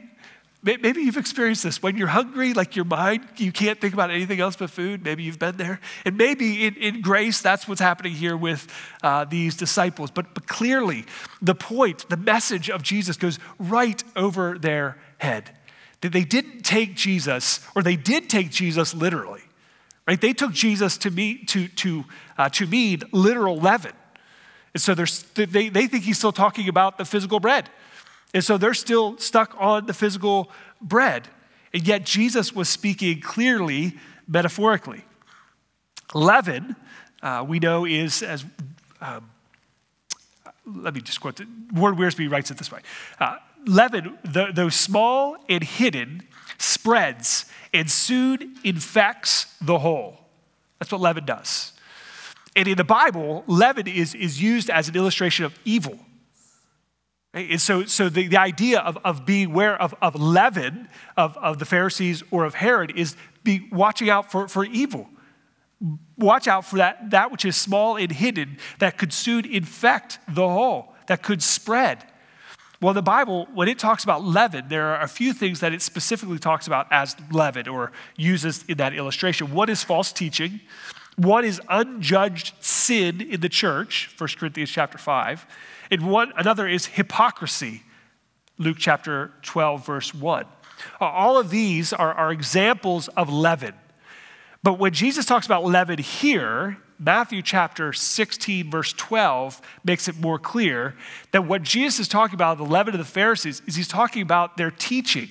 Maybe 0.64 1.02
you've 1.02 1.16
experienced 1.16 1.64
this. 1.64 1.82
When 1.82 1.96
you're 1.96 2.06
hungry, 2.06 2.54
like 2.54 2.76
your 2.76 2.84
mind, 2.84 3.26
you 3.36 3.50
can't 3.50 3.80
think 3.80 3.92
about 3.94 4.10
anything 4.10 4.40
else 4.40 4.54
but 4.54 4.70
food. 4.70 5.04
Maybe 5.04 5.24
you've 5.24 5.40
been 5.40 5.56
there. 5.56 5.80
And 6.04 6.16
maybe 6.16 6.66
in, 6.66 6.76
in 6.76 7.00
grace, 7.02 7.42
that's 7.42 7.66
what's 7.66 7.80
happening 7.80 8.12
here 8.12 8.36
with 8.36 8.68
uh, 9.02 9.24
these 9.24 9.56
disciples. 9.56 10.12
But, 10.12 10.34
but 10.34 10.46
clearly, 10.46 11.04
the 11.42 11.56
point, 11.56 12.08
the 12.08 12.16
message 12.16 12.70
of 12.70 12.80
Jesus 12.82 13.16
goes 13.16 13.40
right 13.58 14.02
over 14.14 14.56
their 14.56 14.98
head. 15.18 15.50
That 16.00 16.12
they 16.12 16.24
didn't 16.24 16.62
take 16.62 16.94
Jesus, 16.94 17.60
or 17.74 17.82
they 17.82 17.96
did 17.96 18.30
take 18.30 18.50
Jesus 18.50 18.94
literally, 18.94 19.42
right? 20.06 20.20
They 20.20 20.32
took 20.32 20.52
Jesus 20.52 20.96
to, 20.98 21.10
mean, 21.10 21.44
to, 21.46 21.66
to, 21.68 22.04
uh, 22.38 22.48
to 22.50 22.68
mean 22.68 23.02
literal 23.10 23.56
leaven. 23.56 23.92
And 24.74 24.80
so 24.80 24.94
they, 24.94 25.68
they 25.68 25.86
think 25.86 26.04
he's 26.04 26.18
still 26.18 26.32
talking 26.32 26.68
about 26.68 26.98
the 26.98 27.04
physical 27.04 27.40
bread. 27.40 27.68
And 28.34 28.42
so 28.42 28.56
they're 28.56 28.74
still 28.74 29.18
stuck 29.18 29.54
on 29.58 29.86
the 29.86 29.92
physical 29.92 30.50
bread. 30.80 31.28
And 31.74 31.86
yet 31.86 32.04
Jesus 32.04 32.54
was 32.54 32.68
speaking 32.68 33.20
clearly, 33.20 33.98
metaphorically. 34.26 35.04
Leaven, 36.14 36.76
uh, 37.22 37.44
we 37.46 37.58
know, 37.58 37.84
is 37.84 38.22
as, 38.22 38.44
um, 39.00 39.30
let 40.66 40.94
me 40.94 41.00
just 41.00 41.20
quote 41.20 41.40
it. 41.40 41.48
Warren 41.72 41.96
Wiersbe 41.96 42.30
writes 42.30 42.50
it 42.50 42.58
this 42.58 42.70
way 42.70 42.80
uh, 43.20 43.36
Leaven, 43.66 44.18
though 44.24 44.68
small 44.68 45.36
and 45.48 45.62
hidden, 45.62 46.22
spreads 46.58 47.46
and 47.72 47.90
soon 47.90 48.56
infects 48.64 49.54
the 49.60 49.78
whole. 49.78 50.18
That's 50.78 50.92
what 50.92 51.00
leaven 51.00 51.24
does. 51.24 51.71
And 52.54 52.68
in 52.68 52.76
the 52.76 52.84
Bible, 52.84 53.44
leaven 53.46 53.86
is, 53.86 54.14
is 54.14 54.40
used 54.42 54.68
as 54.68 54.88
an 54.88 54.96
illustration 54.96 55.44
of 55.44 55.58
evil. 55.64 55.98
And 57.34 57.60
so, 57.60 57.84
so 57.84 58.10
the, 58.10 58.28
the 58.28 58.36
idea 58.36 58.80
of, 58.80 58.98
of 59.04 59.24
being 59.24 59.52
aware 59.52 59.80
of, 59.80 59.94
of 60.02 60.14
leaven 60.14 60.88
of, 61.16 61.36
of 61.38 61.58
the 61.58 61.64
Pharisees 61.64 62.22
or 62.30 62.44
of 62.44 62.54
Herod 62.54 62.92
is 62.94 63.16
be 63.42 63.68
watching 63.72 64.10
out 64.10 64.30
for, 64.30 64.48
for 64.48 64.66
evil. 64.66 65.08
Watch 66.18 66.46
out 66.46 66.66
for 66.66 66.76
that, 66.76 67.10
that 67.10 67.32
which 67.32 67.44
is 67.44 67.56
small 67.56 67.96
and 67.96 68.12
hidden 68.12 68.58
that 68.80 68.98
could 68.98 69.12
soon 69.12 69.46
infect 69.46 70.18
the 70.28 70.46
whole, 70.46 70.94
that 71.06 71.22
could 71.22 71.42
spread. 71.42 72.04
Well, 72.82 72.94
the 72.94 73.02
Bible, 73.02 73.48
when 73.54 73.68
it 73.68 73.78
talks 73.78 74.04
about 74.04 74.24
leaven, 74.24 74.66
there 74.68 74.88
are 74.88 75.00
a 75.00 75.08
few 75.08 75.32
things 75.32 75.60
that 75.60 75.72
it 75.72 75.80
specifically 75.80 76.38
talks 76.38 76.66
about 76.66 76.86
as 76.90 77.16
leaven 77.30 77.66
or 77.66 77.92
uses 78.16 78.64
in 78.68 78.76
that 78.76 78.92
illustration. 78.92 79.52
One 79.54 79.70
is 79.70 79.82
false 79.82 80.12
teaching. 80.12 80.60
One 81.22 81.44
is 81.44 81.60
unjudged 81.68 82.54
sin 82.58 83.20
in 83.20 83.40
the 83.40 83.48
church, 83.48 84.12
1 84.18 84.28
Corinthians 84.38 84.70
chapter 84.70 84.98
5. 84.98 85.46
And 85.92 86.10
one, 86.10 86.32
another 86.36 86.66
is 86.66 86.86
hypocrisy, 86.86 87.84
Luke 88.58 88.76
chapter 88.80 89.30
12, 89.42 89.86
verse 89.86 90.12
1. 90.12 90.44
Uh, 91.00 91.04
all 91.04 91.38
of 91.38 91.50
these 91.50 91.92
are, 91.92 92.12
are 92.12 92.32
examples 92.32 93.06
of 93.08 93.32
leaven. 93.32 93.74
But 94.64 94.80
when 94.80 94.92
Jesus 94.92 95.24
talks 95.24 95.46
about 95.46 95.64
leaven 95.64 95.98
here, 95.98 96.78
Matthew 96.98 97.40
chapter 97.40 97.92
16, 97.92 98.68
verse 98.68 98.92
12, 98.92 99.60
makes 99.84 100.08
it 100.08 100.18
more 100.18 100.40
clear 100.40 100.96
that 101.30 101.46
what 101.46 101.62
Jesus 101.62 102.00
is 102.00 102.08
talking 102.08 102.34
about, 102.34 102.58
the 102.58 102.64
leaven 102.64 102.94
of 102.94 102.98
the 102.98 103.04
Pharisees, 103.04 103.62
is 103.68 103.76
he's 103.76 103.86
talking 103.86 104.22
about 104.22 104.56
their 104.56 104.72
teaching. 104.72 105.28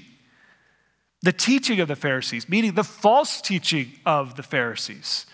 The 1.21 1.33
teaching 1.33 1.81
of 1.81 1.89
the 1.89 1.97
Pharisees, 1.97 2.47
meaning 2.47 2.75
the 2.75 2.83
false 2.85 3.41
teaching 3.41 3.91
of 4.05 4.35
the 4.37 4.43
Pharisees. 4.43 5.25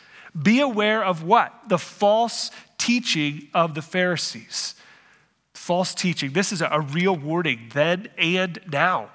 Be 0.42 0.60
aware 0.60 1.04
of 1.04 1.24
what? 1.24 1.54
The 1.68 1.78
false 1.78 2.52
teaching 2.78 3.48
of 3.54 3.74
the 3.74 3.82
Pharisees 3.82 4.76
false 5.68 5.94
teaching. 5.94 6.32
This 6.32 6.54
is 6.54 6.62
a 6.62 6.80
real 6.80 7.14
warning 7.14 7.70
then 7.74 8.08
and 8.18 8.58
now. 8.72 9.10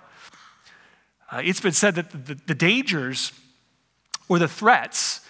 Uh, 1.31 1.41
it's 1.43 1.61
been 1.61 1.73
said 1.73 1.95
that 1.95 2.11
the, 2.11 2.35
the 2.35 2.55
dangers 2.55 3.33
or 4.29 4.39
the 4.39 4.49
threats 4.49 5.23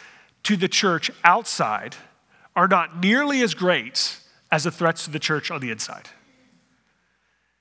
to 0.42 0.56
the 0.56 0.66
church 0.66 1.12
outside 1.22 1.94
are 2.56 2.66
not 2.66 2.98
nearly 2.98 3.40
as 3.40 3.54
great 3.54 4.18
as 4.50 4.64
the 4.64 4.70
threats 4.72 5.04
to 5.04 5.12
the 5.12 5.20
church 5.20 5.48
on 5.48 5.60
the 5.60 5.70
inside. 5.70 6.08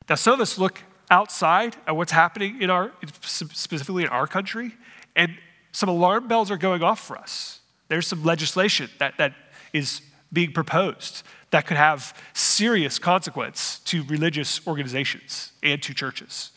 Now, 0.09 0.15
some 0.15 0.33
of 0.33 0.41
us 0.41 0.57
look 0.57 0.81
outside 1.11 1.77
at 1.85 1.95
what's 1.95 2.11
happening 2.11 2.63
in 2.63 2.71
our, 2.71 2.91
specifically 3.21 4.03
in 4.03 4.09
our 4.09 4.25
country, 4.25 4.73
and 5.15 5.37
some 5.71 5.87
alarm 5.87 6.27
bells 6.27 6.49
are 6.49 6.57
going 6.57 6.81
off 6.81 6.99
for 6.99 7.15
us. 7.15 7.60
There's 7.91 8.07
some 8.07 8.23
legislation 8.23 8.89
that, 8.99 9.17
that 9.17 9.33
is 9.73 10.01
being 10.31 10.53
proposed 10.53 11.23
that 11.49 11.67
could 11.67 11.75
have 11.75 12.17
serious 12.33 12.97
consequence 12.97 13.79
to 13.79 14.05
religious 14.05 14.65
organizations 14.65 15.51
and 15.61 15.83
to 15.83 15.93
churches. 15.93 16.51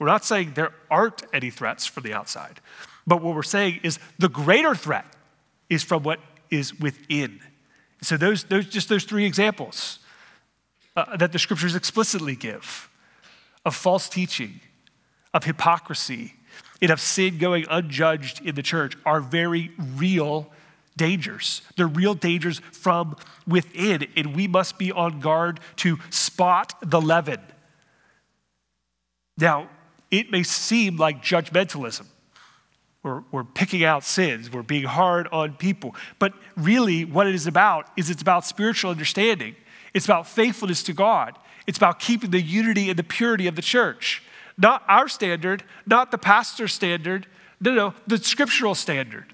We're 0.00 0.08
not 0.08 0.24
saying 0.24 0.54
there 0.54 0.72
aren't 0.90 1.22
any 1.32 1.50
threats 1.50 1.86
from 1.86 2.02
the 2.02 2.12
outside, 2.12 2.58
but 3.06 3.22
what 3.22 3.36
we're 3.36 3.44
saying 3.44 3.78
is 3.84 4.00
the 4.18 4.28
greater 4.28 4.74
threat 4.74 5.04
is 5.70 5.84
from 5.84 6.02
what 6.02 6.18
is 6.50 6.76
within. 6.80 7.38
So 8.00 8.16
those, 8.16 8.42
those 8.42 8.66
just 8.66 8.88
those 8.88 9.04
three 9.04 9.24
examples 9.24 10.00
uh, 10.96 11.16
that 11.16 11.30
the 11.30 11.38
scriptures 11.38 11.76
explicitly 11.76 12.34
give 12.34 12.90
of 13.64 13.76
false 13.76 14.08
teaching, 14.08 14.58
of 15.32 15.44
hypocrisy, 15.44 16.34
and 16.80 16.90
of 16.90 17.00
sin 17.00 17.38
going 17.38 17.66
unjudged 17.70 18.44
in 18.44 18.56
the 18.56 18.64
church 18.64 18.96
are 19.06 19.20
very 19.20 19.70
real 19.78 20.50
dangers. 20.96 21.62
They're 21.76 21.86
real 21.86 22.14
dangers 22.14 22.60
from 22.72 23.16
within, 23.46 24.06
and 24.16 24.36
we 24.36 24.46
must 24.46 24.78
be 24.78 24.92
on 24.92 25.20
guard 25.20 25.60
to 25.76 25.98
spot 26.10 26.74
the 26.82 27.00
leaven. 27.00 27.40
Now, 29.38 29.68
it 30.10 30.30
may 30.30 30.42
seem 30.42 30.96
like 30.96 31.22
judgmentalism. 31.22 32.06
We're, 33.02 33.22
we're 33.32 33.44
picking 33.44 33.82
out 33.82 34.04
sins, 34.04 34.52
we're 34.52 34.62
being 34.62 34.84
hard 34.84 35.26
on 35.32 35.54
people. 35.54 35.96
But 36.20 36.34
really, 36.56 37.04
what 37.04 37.26
it 37.26 37.34
is 37.34 37.48
about 37.48 37.88
is 37.96 38.10
it's 38.10 38.22
about 38.22 38.46
spiritual 38.46 38.92
understanding, 38.92 39.56
it's 39.92 40.04
about 40.04 40.28
faithfulness 40.28 40.84
to 40.84 40.92
God, 40.92 41.36
it's 41.66 41.78
about 41.78 41.98
keeping 41.98 42.30
the 42.30 42.40
unity 42.40 42.90
and 42.90 42.98
the 42.98 43.02
purity 43.02 43.48
of 43.48 43.56
the 43.56 43.62
church. 43.62 44.22
Not 44.56 44.84
our 44.86 45.08
standard, 45.08 45.64
not 45.86 46.10
the 46.10 46.18
pastor's 46.18 46.72
standard, 46.72 47.26
no, 47.60 47.72
no, 47.72 47.94
the 48.06 48.18
scriptural 48.18 48.74
standard. 48.74 49.32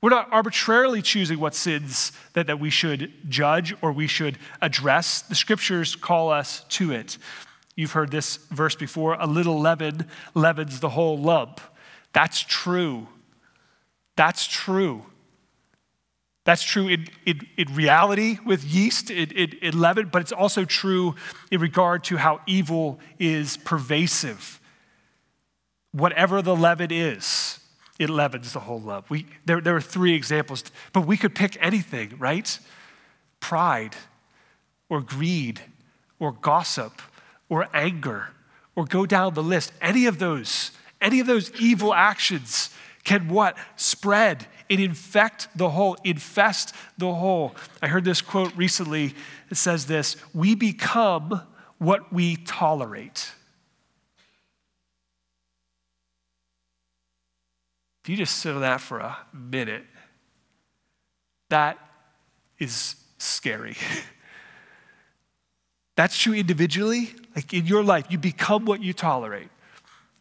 We're 0.00 0.10
not 0.10 0.28
arbitrarily 0.32 1.02
choosing 1.02 1.40
what 1.40 1.54
sins 1.54 2.12
that, 2.34 2.46
that 2.46 2.60
we 2.60 2.70
should 2.70 3.12
judge 3.28 3.74
or 3.82 3.90
we 3.92 4.06
should 4.06 4.38
address. 4.62 5.22
The 5.22 5.34
scriptures 5.34 5.96
call 5.96 6.30
us 6.30 6.64
to 6.70 6.92
it. 6.92 7.18
You've 7.74 7.92
heard 7.92 8.10
this 8.10 8.36
verse 8.50 8.74
before 8.74 9.14
a 9.14 9.26
little 9.26 9.58
leaven 9.60 10.06
leavens 10.34 10.80
the 10.80 10.90
whole 10.90 11.18
lump. 11.18 11.60
That's 12.12 12.40
true. 12.40 13.08
That's 14.16 14.46
true. 14.46 15.04
That's 16.44 16.62
true 16.62 16.88
in, 16.88 17.06
in, 17.26 17.40
in 17.56 17.74
reality 17.74 18.38
with 18.44 18.64
yeast, 18.64 19.10
in, 19.10 19.30
in, 19.32 19.52
in 19.60 19.78
leaven, 19.78 20.08
but 20.10 20.22
it's 20.22 20.32
also 20.32 20.64
true 20.64 21.14
in 21.50 21.60
regard 21.60 22.04
to 22.04 22.16
how 22.16 22.40
evil 22.46 23.00
is 23.18 23.58
pervasive. 23.58 24.58
Whatever 25.92 26.40
the 26.40 26.56
leaven 26.56 26.90
is, 26.90 27.57
it 27.98 28.10
leavens 28.10 28.52
the 28.52 28.60
whole 28.60 28.80
lump. 28.80 29.10
We, 29.10 29.26
there, 29.44 29.60
there 29.60 29.74
are 29.76 29.80
three 29.80 30.14
examples, 30.14 30.64
but 30.92 31.06
we 31.06 31.16
could 31.16 31.34
pick 31.34 31.56
anything, 31.60 32.14
right? 32.18 32.58
Pride, 33.40 33.96
or 34.88 35.00
greed, 35.00 35.60
or 36.18 36.32
gossip, 36.32 37.02
or 37.48 37.68
anger, 37.74 38.28
or 38.76 38.84
go 38.84 39.06
down 39.06 39.34
the 39.34 39.42
list. 39.42 39.72
Any 39.80 40.06
of 40.06 40.18
those, 40.18 40.70
any 41.00 41.20
of 41.20 41.26
those 41.26 41.50
evil 41.60 41.92
actions 41.92 42.70
can 43.04 43.28
what? 43.28 43.56
Spread 43.76 44.46
and 44.70 44.80
infect 44.80 45.48
the 45.56 45.70
whole, 45.70 45.96
infest 46.04 46.74
the 46.98 47.14
whole. 47.14 47.54
I 47.82 47.88
heard 47.88 48.04
this 48.04 48.20
quote 48.20 48.54
recently. 48.56 49.14
It 49.50 49.56
says 49.56 49.86
this 49.86 50.16
We 50.34 50.54
become 50.54 51.42
what 51.78 52.12
we 52.12 52.36
tolerate. 52.36 53.32
If 58.02 58.08
you 58.08 58.16
just 58.16 58.36
sit 58.36 58.54
on 58.54 58.62
that 58.62 58.80
for 58.80 58.98
a 58.98 59.16
minute, 59.32 59.84
that 61.50 61.78
is 62.58 62.96
scary. 63.18 63.76
That's 65.96 66.16
true 66.16 66.34
individually, 66.34 67.10
like 67.34 67.52
in 67.52 67.66
your 67.66 67.82
life, 67.82 68.06
you 68.08 68.18
become 68.18 68.64
what 68.64 68.82
you 68.82 68.92
tolerate. 68.92 69.48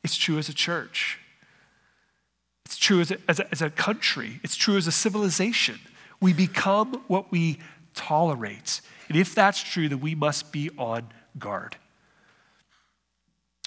It's 0.03 0.17
true 0.17 0.39
as 0.39 0.49
a 0.49 0.53
church. 0.53 1.19
It's 2.65 2.77
true 2.77 2.99
as 2.99 3.11
a, 3.11 3.17
as 3.27 3.39
a, 3.39 3.51
as 3.51 3.61
a 3.61 3.69
country. 3.69 4.39
It's 4.43 4.55
true 4.55 4.77
as 4.77 4.87
a 4.87 4.91
civilization. 4.91 5.79
We 6.19 6.33
become 6.33 7.03
what 7.07 7.31
we 7.31 7.59
tolerate. 7.93 8.81
And 9.07 9.17
if 9.17 9.35
that's 9.35 9.61
true, 9.61 9.87
then 9.87 9.99
we 9.99 10.15
must 10.15 10.51
be 10.51 10.71
on 10.77 11.09
guard. 11.37 11.77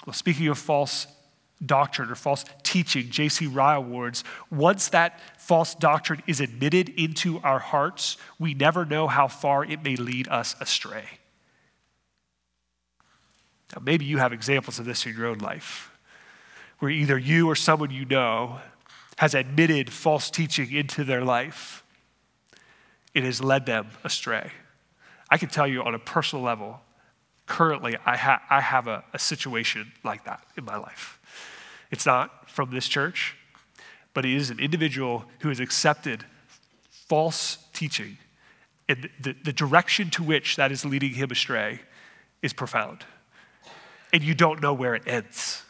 Well, 0.05 0.13
speaking 0.13 0.47
of 0.47 0.57
false 0.57 1.07
doctrine 1.65 2.09
or 2.09 2.15
false 2.15 2.45
teaching, 2.63 3.09
J.C. 3.09 3.47
Ryle 3.47 3.83
warns 3.83 4.23
once 4.49 4.89
that 4.89 5.19
false 5.37 5.75
doctrine 5.75 6.23
is 6.27 6.41
admitted 6.41 6.89
into 6.89 7.39
our 7.39 7.59
hearts, 7.59 8.17
we 8.39 8.53
never 8.53 8.85
know 8.85 9.07
how 9.07 9.27
far 9.27 9.63
it 9.63 9.83
may 9.83 9.95
lead 9.95 10.27
us 10.27 10.55
astray. 10.59 11.05
Now, 13.75 13.81
maybe 13.83 14.05
you 14.05 14.17
have 14.17 14.33
examples 14.33 14.79
of 14.79 14.85
this 14.85 15.05
in 15.05 15.15
your 15.15 15.27
own 15.27 15.37
life, 15.37 15.91
where 16.79 16.91
either 16.91 17.17
you 17.17 17.49
or 17.49 17.55
someone 17.55 17.91
you 17.91 18.05
know 18.05 18.59
has 19.17 19.33
admitted 19.33 19.91
false 19.91 20.29
teaching 20.29 20.71
into 20.71 21.03
their 21.03 21.23
life. 21.23 21.83
It 23.13 23.23
has 23.23 23.43
led 23.43 23.65
them 23.65 23.89
astray. 24.03 24.51
I 25.29 25.37
can 25.37 25.49
tell 25.49 25.67
you 25.67 25.83
on 25.83 25.93
a 25.93 25.99
personal 25.99 26.43
level, 26.43 26.81
currently, 27.45 27.97
I, 28.05 28.17
ha- 28.17 28.41
I 28.49 28.61
have 28.61 28.87
a, 28.87 29.03
a 29.13 29.19
situation 29.19 29.91
like 30.03 30.25
that 30.25 30.43
in 30.57 30.65
my 30.65 30.77
life. 30.77 31.20
It's 31.91 32.05
not 32.05 32.49
from 32.49 32.71
this 32.71 32.87
church, 32.87 33.35
but 34.13 34.25
he 34.25 34.35
is 34.35 34.49
an 34.49 34.59
individual 34.59 35.25
who 35.39 35.49
has 35.49 35.59
accepted 35.59 36.25
false 36.89 37.57
teaching. 37.73 38.17
And 38.87 39.09
the, 39.19 39.35
the 39.43 39.53
direction 39.53 40.09
to 40.11 40.23
which 40.23 40.55
that 40.55 40.71
is 40.71 40.85
leading 40.85 41.13
him 41.13 41.31
astray 41.31 41.81
is 42.41 42.53
profound. 42.53 43.05
And 44.13 44.23
you 44.23 44.33
don't 44.33 44.61
know 44.61 44.73
where 44.73 44.95
it 44.95 45.03
ends. 45.07 45.63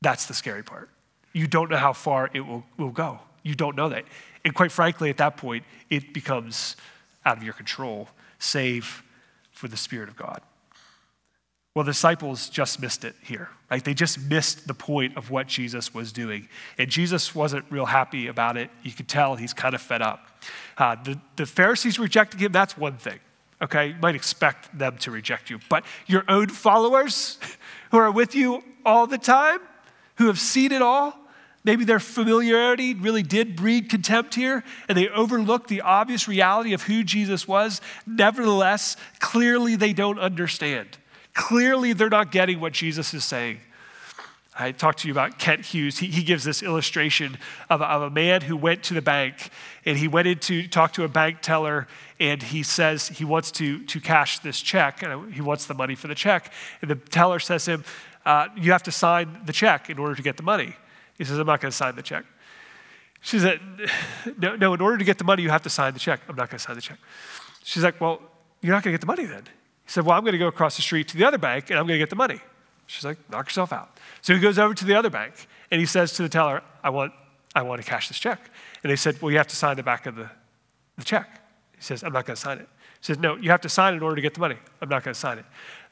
That's 0.00 0.26
the 0.26 0.34
scary 0.34 0.62
part. 0.62 0.90
You 1.32 1.46
don't 1.46 1.70
know 1.70 1.76
how 1.76 1.92
far 1.92 2.30
it 2.32 2.40
will, 2.40 2.64
will 2.76 2.90
go. 2.90 3.20
You 3.42 3.54
don't 3.54 3.76
know 3.76 3.88
that. 3.88 4.04
And 4.44 4.54
quite 4.54 4.72
frankly, 4.72 5.10
at 5.10 5.18
that 5.18 5.36
point, 5.36 5.64
it 5.90 6.14
becomes 6.14 6.76
out 7.24 7.36
of 7.36 7.42
your 7.42 7.52
control, 7.52 8.08
save 8.38 9.02
for 9.50 9.68
the 9.68 9.76
Spirit 9.76 10.08
of 10.08 10.16
God. 10.16 10.40
Well, 11.78 11.84
the 11.84 11.92
disciples 11.92 12.48
just 12.48 12.82
missed 12.82 13.04
it 13.04 13.14
here, 13.22 13.50
right? 13.70 13.84
They 13.84 13.94
just 13.94 14.18
missed 14.18 14.66
the 14.66 14.74
point 14.74 15.16
of 15.16 15.30
what 15.30 15.46
Jesus 15.46 15.94
was 15.94 16.10
doing. 16.10 16.48
And 16.76 16.90
Jesus 16.90 17.36
wasn't 17.36 17.66
real 17.70 17.86
happy 17.86 18.26
about 18.26 18.56
it. 18.56 18.68
You 18.82 18.90
could 18.90 19.06
tell 19.06 19.36
he's 19.36 19.54
kind 19.54 19.76
of 19.76 19.80
fed 19.80 20.02
up. 20.02 20.42
Uh, 20.76 20.96
the, 20.96 21.20
the 21.36 21.46
Pharisees 21.46 22.00
rejecting 22.00 22.40
him, 22.40 22.50
that's 22.50 22.76
one 22.76 22.96
thing, 22.96 23.20
okay? 23.62 23.90
You 23.90 23.94
might 24.02 24.16
expect 24.16 24.76
them 24.76 24.98
to 24.98 25.12
reject 25.12 25.50
you. 25.50 25.60
But 25.68 25.84
your 26.08 26.24
own 26.26 26.48
followers 26.48 27.38
who 27.92 27.98
are 27.98 28.10
with 28.10 28.34
you 28.34 28.64
all 28.84 29.06
the 29.06 29.16
time, 29.16 29.60
who 30.16 30.26
have 30.26 30.40
seen 30.40 30.72
it 30.72 30.82
all, 30.82 31.16
maybe 31.62 31.84
their 31.84 32.00
familiarity 32.00 32.94
really 32.94 33.22
did 33.22 33.54
breed 33.54 33.88
contempt 33.88 34.34
here, 34.34 34.64
and 34.88 34.98
they 34.98 35.08
overlooked 35.10 35.68
the 35.68 35.82
obvious 35.82 36.26
reality 36.26 36.72
of 36.72 36.82
who 36.82 37.04
Jesus 37.04 37.46
was. 37.46 37.80
Nevertheless, 38.04 38.96
clearly 39.20 39.76
they 39.76 39.92
don't 39.92 40.18
understand. 40.18 40.98
Clearly, 41.38 41.92
they're 41.92 42.10
not 42.10 42.32
getting 42.32 42.58
what 42.58 42.72
Jesus 42.72 43.14
is 43.14 43.24
saying. 43.24 43.60
I 44.58 44.72
talked 44.72 44.98
to 44.98 45.08
you 45.08 45.14
about 45.14 45.38
Kent 45.38 45.66
Hughes. 45.66 45.98
He, 45.98 46.08
he 46.08 46.24
gives 46.24 46.42
this 46.42 46.64
illustration 46.64 47.38
of, 47.70 47.80
of 47.80 48.02
a 48.02 48.10
man 48.10 48.40
who 48.40 48.56
went 48.56 48.82
to 48.84 48.94
the 48.94 49.00
bank 49.00 49.50
and 49.84 49.96
he 49.96 50.08
went 50.08 50.26
in 50.26 50.40
to 50.40 50.66
talk 50.66 50.94
to 50.94 51.04
a 51.04 51.08
bank 51.08 51.38
teller 51.40 51.86
and 52.18 52.42
he 52.42 52.64
says 52.64 53.06
he 53.06 53.24
wants 53.24 53.52
to, 53.52 53.84
to 53.84 54.00
cash 54.00 54.40
this 54.40 54.60
check 54.60 55.04
and 55.04 55.32
he 55.32 55.40
wants 55.40 55.66
the 55.66 55.74
money 55.74 55.94
for 55.94 56.08
the 56.08 56.14
check. 56.16 56.52
And 56.82 56.90
the 56.90 56.96
teller 56.96 57.38
says 57.38 57.64
to 57.66 57.70
him, 57.70 57.84
uh, 58.26 58.48
You 58.56 58.72
have 58.72 58.82
to 58.82 58.92
sign 58.92 59.42
the 59.46 59.52
check 59.52 59.90
in 59.90 59.98
order 60.00 60.16
to 60.16 60.22
get 60.22 60.36
the 60.36 60.42
money. 60.42 60.74
He 61.18 61.24
says, 61.24 61.38
I'm 61.38 61.46
not 61.46 61.60
going 61.60 61.70
to 61.70 61.76
sign 61.76 61.94
the 61.94 62.02
check. 62.02 62.24
She 63.20 63.38
said, 63.38 63.60
no, 64.38 64.56
no, 64.56 64.74
in 64.74 64.80
order 64.80 64.98
to 64.98 65.04
get 65.04 65.18
the 65.18 65.24
money, 65.24 65.44
you 65.44 65.50
have 65.50 65.62
to 65.62 65.70
sign 65.70 65.94
the 65.94 66.00
check. 66.00 66.20
I'm 66.28 66.34
not 66.34 66.50
going 66.50 66.58
to 66.58 66.64
sign 66.64 66.74
the 66.74 66.82
check. 66.82 66.98
She's 67.62 67.84
like, 67.84 68.00
Well, 68.00 68.20
you're 68.60 68.74
not 68.74 68.82
going 68.82 68.92
to 68.92 68.98
get 68.98 69.02
the 69.02 69.06
money 69.06 69.24
then. 69.24 69.44
He 69.88 69.92
said, 69.92 70.04
Well, 70.04 70.18
I'm 70.18 70.22
going 70.22 70.32
to 70.32 70.38
go 70.38 70.48
across 70.48 70.76
the 70.76 70.82
street 70.82 71.08
to 71.08 71.16
the 71.16 71.24
other 71.24 71.38
bank 71.38 71.70
and 71.70 71.78
I'm 71.78 71.86
going 71.86 71.98
to 71.98 72.02
get 72.02 72.10
the 72.10 72.16
money. 72.16 72.40
She's 72.86 73.06
like, 73.06 73.16
Knock 73.30 73.46
yourself 73.46 73.72
out. 73.72 73.96
So 74.20 74.34
he 74.34 74.40
goes 74.40 74.58
over 74.58 74.74
to 74.74 74.84
the 74.84 74.94
other 74.94 75.08
bank 75.08 75.32
and 75.70 75.80
he 75.80 75.86
says 75.86 76.12
to 76.12 76.22
the 76.22 76.28
teller, 76.28 76.62
I 76.84 76.90
want, 76.90 77.14
I 77.54 77.62
want 77.62 77.80
to 77.82 77.88
cash 77.88 78.08
this 78.08 78.18
check. 78.18 78.50
And 78.82 78.92
they 78.92 78.96
said, 78.96 79.20
Well, 79.22 79.30
you 79.30 79.38
have 79.38 79.46
to 79.46 79.56
sign 79.56 79.76
the 79.76 79.82
back 79.82 80.04
of 80.04 80.14
the, 80.14 80.28
the 80.98 81.04
check. 81.04 81.40
He 81.74 81.82
says, 81.82 82.04
I'm 82.04 82.12
not 82.12 82.26
going 82.26 82.36
to 82.36 82.40
sign 82.40 82.58
it. 82.58 82.68
He 83.00 83.04
says, 83.04 83.18
No, 83.18 83.36
you 83.36 83.50
have 83.50 83.62
to 83.62 83.70
sign 83.70 83.94
it 83.94 83.96
in 83.96 84.02
order 84.02 84.16
to 84.16 84.20
get 84.20 84.34
the 84.34 84.40
money. 84.40 84.56
I'm 84.82 84.90
not 84.90 85.04
going 85.04 85.14
to 85.14 85.18
sign 85.18 85.38
it. 85.38 85.46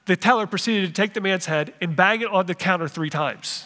The 0.04 0.14
teller 0.14 0.46
proceeded 0.46 0.88
to 0.88 0.92
take 0.92 1.14
the 1.14 1.22
man's 1.22 1.46
head 1.46 1.72
and 1.80 1.96
bang 1.96 2.20
it 2.20 2.28
on 2.28 2.44
the 2.44 2.54
counter 2.54 2.88
three 2.88 3.10
times. 3.10 3.64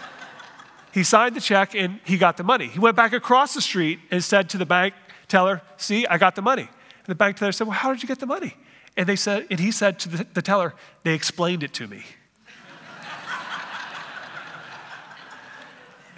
he 0.92 1.02
signed 1.02 1.34
the 1.34 1.40
check 1.40 1.74
and 1.74 2.00
he 2.04 2.18
got 2.18 2.36
the 2.36 2.44
money. 2.44 2.66
He 2.66 2.78
went 2.78 2.96
back 2.96 3.14
across 3.14 3.54
the 3.54 3.62
street 3.62 3.98
and 4.10 4.22
said 4.22 4.50
to 4.50 4.58
the 4.58 4.66
bank 4.66 4.92
teller, 5.26 5.62
See, 5.78 6.06
I 6.06 6.18
got 6.18 6.34
the 6.34 6.42
money. 6.42 6.68
And 6.68 7.06
the 7.06 7.14
bank 7.14 7.38
teller 7.38 7.52
said, 7.52 7.66
Well, 7.66 7.76
how 7.76 7.90
did 7.94 8.02
you 8.02 8.08
get 8.08 8.18
the 8.18 8.26
money? 8.26 8.54
And, 8.98 9.06
they 9.06 9.16
said, 9.16 9.46
and 9.50 9.58
he 9.58 9.70
said 9.70 9.98
to 10.00 10.10
the, 10.10 10.26
the 10.34 10.42
teller, 10.42 10.74
They 11.04 11.14
explained 11.14 11.62
it 11.62 11.72
to 11.74 11.86
me. 11.86 12.04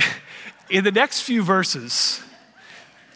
In 0.70 0.82
the 0.82 0.90
next 0.90 1.20
few 1.20 1.44
verses, 1.44 2.22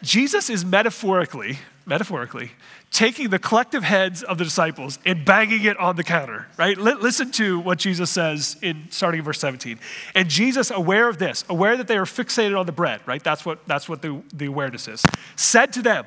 Jesus 0.01 0.49
is 0.49 0.63
metaphorically 0.63 1.57
metaphorically, 1.85 2.51
taking 2.91 3.29
the 3.29 3.39
collective 3.39 3.83
heads 3.83 4.23
of 4.23 4.37
the 4.37 4.43
disciples 4.43 4.97
and 5.05 5.23
banging 5.23 5.63
it 5.63 5.77
on 5.77 5.95
the 5.95 6.03
counter, 6.03 6.47
right? 6.57 6.77
L- 6.77 6.99
listen 6.99 7.31
to 7.31 7.59
what 7.59 7.77
Jesus 7.77 8.09
says 8.09 8.57
in 8.61 8.87
starting 8.89 9.19
in 9.19 9.25
verse 9.25 9.39
17. 9.39 9.79
And 10.15 10.29
Jesus, 10.29 10.71
aware 10.71 11.07
of 11.07 11.17
this, 11.17 11.45
aware 11.49 11.77
that 11.77 11.87
they 11.87 11.97
are 11.97 12.05
fixated 12.05 12.59
on 12.59 12.65
the 12.65 12.71
bread, 12.71 13.01
right? 13.05 13.23
That's 13.23 13.45
what, 13.45 13.65
that's 13.67 13.87
what 13.87 14.01
the, 14.01 14.21
the 14.33 14.45
awareness 14.45 14.87
is, 14.87 15.05
said 15.35 15.73
to 15.73 15.81
them, 15.81 16.05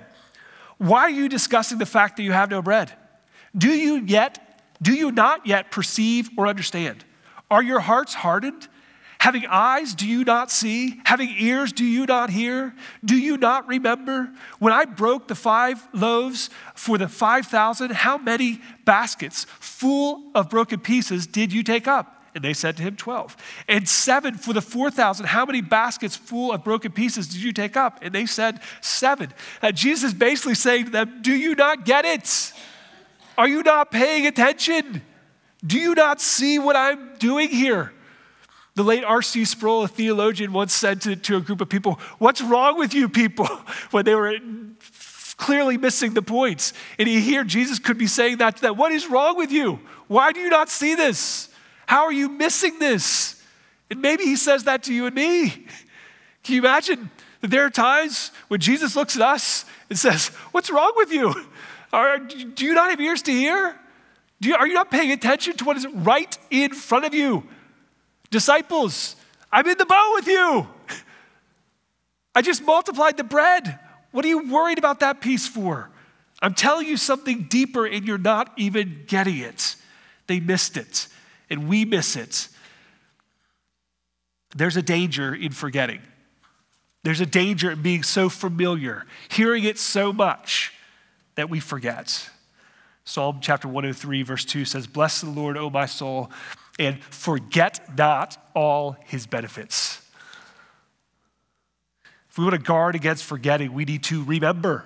Why 0.78 1.02
are 1.02 1.10
you 1.10 1.28
discussing 1.28 1.78
the 1.78 1.86
fact 1.86 2.16
that 2.16 2.22
you 2.24 2.32
have 2.32 2.50
no 2.50 2.60
bread? 2.60 2.92
Do 3.56 3.70
you 3.70 3.96
yet, 3.96 4.62
do 4.80 4.92
you 4.92 5.10
not 5.10 5.46
yet 5.46 5.70
perceive 5.70 6.30
or 6.36 6.46
understand? 6.46 7.04
Are 7.50 7.62
your 7.62 7.80
hearts 7.80 8.14
hardened? 8.14 8.68
Having 9.20 9.46
eyes, 9.46 9.94
do 9.94 10.06
you 10.06 10.22
not 10.22 10.50
see? 10.50 11.00
Having 11.04 11.34
ears, 11.38 11.72
do 11.72 11.84
you 11.84 12.06
not 12.06 12.30
hear? 12.30 12.72
Do 13.04 13.16
you 13.16 13.36
not 13.36 13.66
remember? 13.66 14.30
When 14.60 14.72
I 14.72 14.84
broke 14.84 15.26
the 15.26 15.34
five 15.34 15.88
loaves 15.92 16.50
for 16.74 16.98
the 16.98 17.08
5,000, 17.08 17.90
how 17.90 18.16
many 18.16 18.60
baskets 18.84 19.44
full 19.58 20.30
of 20.36 20.48
broken 20.48 20.78
pieces 20.78 21.26
did 21.26 21.52
you 21.52 21.64
take 21.64 21.88
up? 21.88 22.14
And 22.34 22.44
they 22.44 22.54
said 22.54 22.76
to 22.76 22.84
him, 22.84 22.94
12. 22.94 23.36
And 23.66 23.88
seven 23.88 24.34
for 24.34 24.52
the 24.52 24.62
4,000, 24.62 25.26
how 25.26 25.44
many 25.44 25.62
baskets 25.62 26.14
full 26.14 26.52
of 26.52 26.62
broken 26.62 26.92
pieces 26.92 27.26
did 27.26 27.42
you 27.42 27.52
take 27.52 27.76
up? 27.76 27.98
And 28.02 28.14
they 28.14 28.26
said, 28.26 28.60
seven. 28.80 29.32
And 29.60 29.76
Jesus 29.76 30.12
is 30.12 30.14
basically 30.14 30.54
saying 30.54 30.84
to 30.84 30.90
them, 30.90 31.18
Do 31.22 31.34
you 31.34 31.56
not 31.56 31.84
get 31.84 32.04
it? 32.04 32.52
Are 33.38 33.48
you 33.48 33.62
not 33.62 33.92
paying 33.92 34.26
attention? 34.26 35.00
Do 35.64 35.78
you 35.78 35.94
not 35.94 36.20
see 36.20 36.58
what 36.58 36.74
I'm 36.74 37.16
doing 37.18 37.48
here? 37.48 37.92
The 38.74 38.82
late 38.82 39.04
R.C. 39.04 39.44
Sproul, 39.44 39.84
a 39.84 39.88
theologian, 39.88 40.52
once 40.52 40.74
said 40.74 41.00
to, 41.02 41.14
to 41.14 41.36
a 41.36 41.40
group 41.40 41.60
of 41.60 41.68
people, 41.68 42.00
What's 42.18 42.40
wrong 42.42 42.78
with 42.78 42.92
you 42.94 43.08
people? 43.08 43.46
when 43.92 44.04
they 44.04 44.16
were 44.16 44.36
clearly 45.36 45.76
missing 45.76 46.14
the 46.14 46.22
points. 46.22 46.72
And 46.98 47.08
here 47.08 47.44
Jesus 47.44 47.78
could 47.78 47.96
be 47.96 48.08
saying 48.08 48.38
that 48.38 48.56
to 48.56 48.62
them. 48.62 48.76
What 48.76 48.90
is 48.90 49.08
wrong 49.08 49.36
with 49.36 49.52
you? 49.52 49.78
Why 50.08 50.32
do 50.32 50.40
you 50.40 50.50
not 50.50 50.68
see 50.68 50.96
this? 50.96 51.48
How 51.86 52.04
are 52.04 52.12
you 52.12 52.28
missing 52.28 52.80
this? 52.80 53.40
And 53.88 54.02
maybe 54.02 54.24
he 54.24 54.34
says 54.34 54.64
that 54.64 54.82
to 54.84 54.92
you 54.92 55.06
and 55.06 55.14
me. 55.14 55.50
Can 56.42 56.54
you 56.54 56.60
imagine 56.60 57.10
that 57.40 57.50
there 57.52 57.64
are 57.64 57.70
times 57.70 58.32
when 58.48 58.58
Jesus 58.58 58.96
looks 58.96 59.14
at 59.14 59.22
us 59.22 59.64
and 59.88 59.98
says, 59.98 60.28
What's 60.50 60.70
wrong 60.70 60.92
with 60.96 61.12
you? 61.12 61.34
Are, 61.92 62.18
do 62.18 62.64
you 62.64 62.74
not 62.74 62.90
have 62.90 63.00
ears 63.00 63.22
to 63.22 63.32
hear? 63.32 63.78
You, 64.40 64.54
are 64.54 64.66
you 64.66 64.74
not 64.74 64.90
paying 64.90 65.10
attention 65.10 65.56
to 65.56 65.64
what 65.64 65.76
is 65.76 65.86
right 65.86 66.36
in 66.50 66.72
front 66.72 67.04
of 67.04 67.14
you? 67.14 67.44
Disciples, 68.30 69.16
I'm 69.50 69.66
in 69.66 69.78
the 69.78 69.86
boat 69.86 70.12
with 70.14 70.26
you. 70.26 70.68
I 72.34 72.42
just 72.42 72.62
multiplied 72.62 73.16
the 73.16 73.24
bread. 73.24 73.78
What 74.10 74.24
are 74.24 74.28
you 74.28 74.50
worried 74.50 74.78
about 74.78 75.00
that 75.00 75.20
piece 75.20 75.48
for? 75.48 75.90
I'm 76.40 76.54
telling 76.54 76.86
you 76.86 76.96
something 76.96 77.44
deeper 77.44 77.84
and 77.86 78.06
you're 78.06 78.16
not 78.18 78.52
even 78.56 79.04
getting 79.06 79.38
it. 79.38 79.74
They 80.28 80.40
missed 80.40 80.76
it, 80.76 81.08
and 81.48 81.68
we 81.68 81.84
miss 81.84 82.14
it. 82.14 82.48
There's 84.54 84.76
a 84.76 84.82
danger 84.82 85.34
in 85.34 85.52
forgetting. 85.52 86.00
There's 87.02 87.20
a 87.20 87.26
danger 87.26 87.70
in 87.70 87.82
being 87.82 88.02
so 88.02 88.28
familiar, 88.28 89.06
hearing 89.30 89.64
it 89.64 89.78
so 89.78 90.12
much 90.12 90.72
that 91.38 91.48
we 91.48 91.60
forget. 91.60 92.28
Psalm 93.04 93.38
chapter 93.40 93.68
103, 93.68 94.22
verse 94.24 94.44
2 94.44 94.64
says, 94.64 94.88
Bless 94.88 95.20
the 95.20 95.30
Lord, 95.30 95.56
O 95.56 95.70
my 95.70 95.86
soul 95.86 96.32
and 96.80 97.00
forget 97.04 97.96
not 97.96 98.36
all 98.56 98.96
his 99.04 99.28
benefits. 99.28 100.02
If 102.28 102.38
we 102.38 102.44
want 102.44 102.54
to 102.54 102.60
guard 102.60 102.96
against 102.96 103.22
forgetting, 103.22 103.72
we 103.72 103.84
need 103.84 104.02
to 104.04 104.24
remember. 104.24 104.84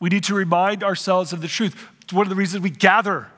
We 0.00 0.10
need 0.10 0.24
to 0.24 0.34
remind 0.34 0.82
ourselves 0.82 1.32
of 1.32 1.40
the 1.40 1.48
truth. 1.48 1.74
One 2.10 2.26
of 2.26 2.28
the 2.30 2.36
reasons 2.36 2.62
we 2.64 2.70
gather 2.70 3.28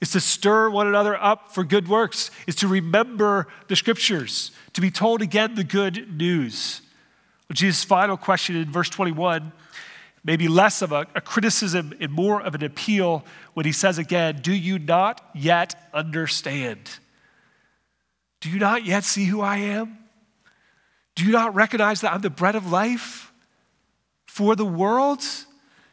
is 0.00 0.10
to 0.12 0.20
stir 0.20 0.70
one 0.70 0.86
another 0.86 1.16
up 1.22 1.52
for 1.52 1.64
good 1.64 1.86
works, 1.86 2.30
is 2.46 2.56
to 2.56 2.66
remember 2.66 3.46
the 3.68 3.76
scriptures, 3.76 4.52
to 4.72 4.80
be 4.80 4.90
told 4.90 5.20
again 5.20 5.54
the 5.54 5.64
good 5.64 6.16
news. 6.16 6.80
Jesus' 7.52 7.84
final 7.84 8.16
question 8.16 8.56
in 8.56 8.72
verse 8.72 8.88
21 8.88 9.52
maybe 10.24 10.48
less 10.48 10.82
of 10.82 10.92
a, 10.92 11.06
a, 11.14 11.20
criticism 11.20 11.94
and 12.00 12.12
more 12.12 12.42
of 12.42 12.54
an 12.54 12.64
appeal 12.64 13.24
when 13.54 13.66
he 13.66 13.72
says 13.72 13.98
again, 13.98 14.40
Do 14.42 14.52
you 14.52 14.78
not 14.78 15.20
yet 15.34 15.74
understand? 15.92 16.90
Do 18.40 18.50
you 18.50 18.58
not 18.58 18.84
yet 18.84 19.04
see 19.04 19.24
who 19.24 19.40
I 19.40 19.56
am? 19.56 19.98
Do 21.14 21.24
you 21.24 21.32
not 21.32 21.54
recognize 21.54 22.00
that 22.02 22.12
I'm 22.12 22.20
the 22.20 22.30
bread 22.30 22.54
of 22.54 22.70
life 22.70 23.32
for 24.26 24.54
the 24.54 24.64
world, 24.64 25.22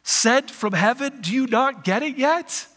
sent 0.04 0.50
from 0.50 0.72
heaven? 0.72 1.20
Do 1.20 1.32
you 1.32 1.46
not 1.48 1.82
get 1.82 2.02
it 2.02 2.16
yet? 2.16 2.68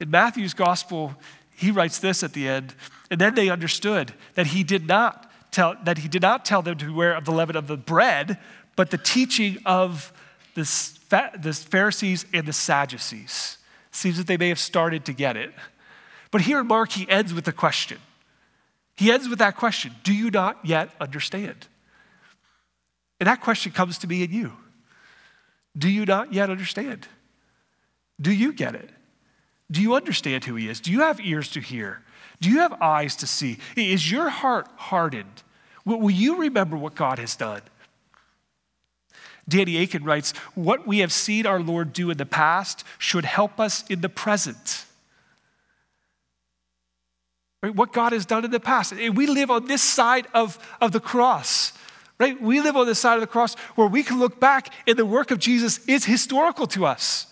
In 0.00 0.10
Matthew's 0.10 0.54
gospel, 0.54 1.14
he 1.54 1.70
writes 1.70 1.98
this 1.98 2.22
at 2.22 2.32
the 2.32 2.48
end, 2.48 2.74
and 3.10 3.20
then 3.20 3.34
they 3.34 3.50
understood 3.50 4.14
that 4.34 4.48
he 4.48 4.62
did 4.62 4.86
not 4.86 5.30
tell 5.50 5.76
that 5.84 5.98
he 5.98 6.08
did 6.08 6.22
not 6.22 6.44
tell 6.44 6.60
them 6.62 6.76
to 6.78 6.84
beware 6.84 7.14
of 7.14 7.24
the 7.24 7.32
leaven 7.32 7.56
of 7.56 7.66
the 7.66 7.76
bread, 7.76 8.38
but 8.76 8.90
the 8.90 8.98
teaching 8.98 9.58
of 9.64 10.12
the, 10.56 11.52
Pharisees 11.52 12.26
and 12.32 12.46
the 12.46 12.52
Sadducees. 12.52 13.58
Seems 13.90 14.16
that 14.18 14.26
they 14.26 14.36
may 14.36 14.48
have 14.48 14.58
started 14.58 15.04
to 15.06 15.12
get 15.12 15.36
it. 15.36 15.52
But 16.30 16.40
here 16.40 16.60
in 16.60 16.66
Mark, 16.66 16.92
he 16.92 17.08
ends 17.08 17.32
with 17.32 17.46
a 17.48 17.52
question. 17.52 17.98
He 18.96 19.12
ends 19.12 19.28
with 19.28 19.38
that 19.38 19.56
question 19.56 19.94
Do 20.02 20.12
you 20.12 20.30
not 20.30 20.58
yet 20.64 20.90
understand? 21.00 21.68
And 23.20 23.26
that 23.26 23.40
question 23.40 23.72
comes 23.72 23.98
to 23.98 24.06
me 24.06 24.24
and 24.24 24.32
you. 24.32 24.52
Do 25.76 25.88
you 25.88 26.04
not 26.04 26.32
yet 26.32 26.50
understand? 26.50 27.06
Do 28.20 28.32
you 28.32 28.52
get 28.52 28.74
it? 28.74 28.90
Do 29.70 29.82
you 29.82 29.94
understand 29.94 30.44
who 30.44 30.54
he 30.54 30.68
is? 30.68 30.80
Do 30.80 30.92
you 30.92 31.00
have 31.00 31.20
ears 31.20 31.50
to 31.50 31.60
hear? 31.60 32.02
Do 32.40 32.50
you 32.50 32.58
have 32.60 32.74
eyes 32.80 33.16
to 33.16 33.26
see? 33.26 33.58
Is 33.76 34.10
your 34.10 34.28
heart 34.28 34.68
hardened? 34.76 35.42
Will 35.84 36.10
you 36.10 36.36
remember 36.36 36.76
what 36.76 36.94
God 36.94 37.18
has 37.18 37.36
done? 37.36 37.62
Danny 39.48 39.76
Akin 39.82 40.04
writes, 40.04 40.32
What 40.54 40.86
we 40.86 40.98
have 40.98 41.12
seen 41.12 41.46
our 41.46 41.60
Lord 41.60 41.92
do 41.92 42.10
in 42.10 42.16
the 42.16 42.26
past 42.26 42.84
should 42.98 43.24
help 43.24 43.60
us 43.60 43.84
in 43.88 44.00
the 44.00 44.08
present. 44.08 44.84
Right? 47.62 47.74
What 47.74 47.92
God 47.92 48.12
has 48.12 48.26
done 48.26 48.44
in 48.44 48.50
the 48.50 48.60
past. 48.60 48.92
And 48.92 49.16
we 49.16 49.26
live 49.26 49.50
on 49.50 49.66
this 49.66 49.82
side 49.82 50.26
of, 50.34 50.58
of 50.80 50.92
the 50.92 51.00
cross, 51.00 51.72
right? 52.18 52.40
We 52.40 52.60
live 52.60 52.76
on 52.76 52.86
this 52.86 52.98
side 52.98 53.14
of 53.14 53.20
the 53.20 53.26
cross 53.26 53.54
where 53.76 53.86
we 53.86 54.02
can 54.02 54.18
look 54.18 54.40
back 54.40 54.72
and 54.86 54.96
the 54.96 55.06
work 55.06 55.30
of 55.30 55.38
Jesus 55.38 55.84
is 55.86 56.04
historical 56.04 56.66
to 56.68 56.84
us. 56.84 57.26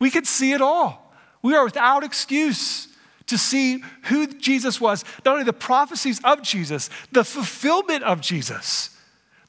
We 0.00 0.10
can 0.10 0.24
see 0.24 0.52
it 0.52 0.60
all. 0.60 1.14
We 1.42 1.54
are 1.54 1.64
without 1.64 2.02
excuse 2.02 2.88
to 3.26 3.38
see 3.38 3.82
who 4.04 4.26
Jesus 4.26 4.80
was, 4.80 5.04
not 5.24 5.32
only 5.32 5.44
the 5.44 5.52
prophecies 5.52 6.20
of 6.24 6.42
Jesus, 6.42 6.90
the 7.12 7.24
fulfillment 7.24 8.02
of 8.02 8.20
Jesus 8.20 8.93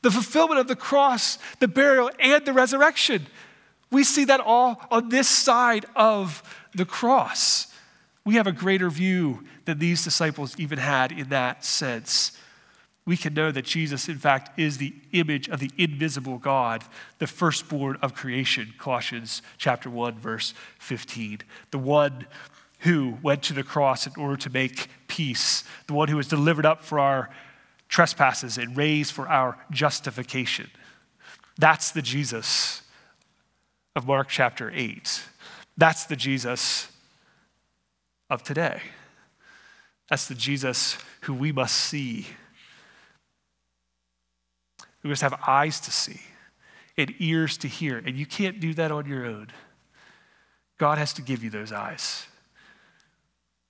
the 0.05 0.11
fulfillment 0.11 0.59
of 0.59 0.67
the 0.67 0.75
cross, 0.75 1.39
the 1.59 1.67
burial, 1.67 2.11
and 2.19 2.45
the 2.45 2.53
resurrection. 2.53 3.25
We 3.89 4.03
see 4.03 4.23
that 4.25 4.39
all 4.39 4.79
on 4.91 5.09
this 5.09 5.27
side 5.27 5.87
of 5.95 6.43
the 6.75 6.85
cross. 6.85 7.73
We 8.23 8.35
have 8.35 8.45
a 8.45 8.51
greater 8.51 8.91
view 8.91 9.43
than 9.65 9.79
these 9.79 10.03
disciples 10.03 10.53
even 10.59 10.77
had 10.77 11.11
in 11.11 11.29
that 11.29 11.65
sense. 11.65 12.37
We 13.07 13.17
can 13.17 13.33
know 13.33 13.51
that 13.51 13.65
Jesus, 13.65 14.07
in 14.07 14.19
fact, 14.19 14.59
is 14.59 14.77
the 14.77 14.93
image 15.11 15.49
of 15.49 15.59
the 15.59 15.71
invisible 15.75 16.37
God, 16.37 16.83
the 17.17 17.25
firstborn 17.25 17.97
of 18.03 18.13
creation, 18.13 18.75
Colossians 18.77 19.41
chapter 19.57 19.89
1, 19.89 20.19
verse 20.19 20.53
15. 20.77 21.39
The 21.71 21.79
one 21.79 22.27
who 22.81 23.17
went 23.23 23.41
to 23.41 23.53
the 23.53 23.63
cross 23.63 24.05
in 24.05 24.13
order 24.21 24.37
to 24.37 24.51
make 24.51 24.87
peace, 25.07 25.63
the 25.87 25.95
one 25.95 26.09
who 26.09 26.17
was 26.17 26.27
delivered 26.27 26.67
up 26.67 26.83
for 26.83 26.99
our 26.99 27.31
trespasses 27.87 28.57
and 28.57 28.75
raised 28.75 29.11
for 29.13 29.27
our 29.27 29.57
justification. 29.71 30.69
That's 31.57 31.91
the 31.91 32.01
Jesus 32.01 32.81
of 33.95 34.07
Mark 34.07 34.27
chapter 34.29 34.71
8. 34.73 35.23
That's 35.77 36.05
the 36.05 36.15
Jesus 36.15 36.87
of 38.29 38.43
today. 38.43 38.81
That's 40.09 40.27
the 40.27 40.35
Jesus 40.35 40.97
who 41.21 41.33
we 41.33 41.51
must 41.51 41.75
see. 41.75 42.27
We 45.03 45.09
must 45.09 45.21
have 45.21 45.39
eyes 45.47 45.79
to 45.81 45.91
see 45.91 46.21
and 46.97 47.13
ears 47.19 47.57
to 47.59 47.67
hear. 47.67 47.97
And 47.97 48.17
you 48.17 48.25
can't 48.25 48.59
do 48.59 48.73
that 48.75 48.91
on 48.91 49.05
your 49.05 49.25
own. 49.25 49.47
God 50.77 50.97
has 50.97 51.13
to 51.13 51.21
give 51.21 51.43
you 51.43 51.49
those 51.49 51.71
eyes. 51.71 52.27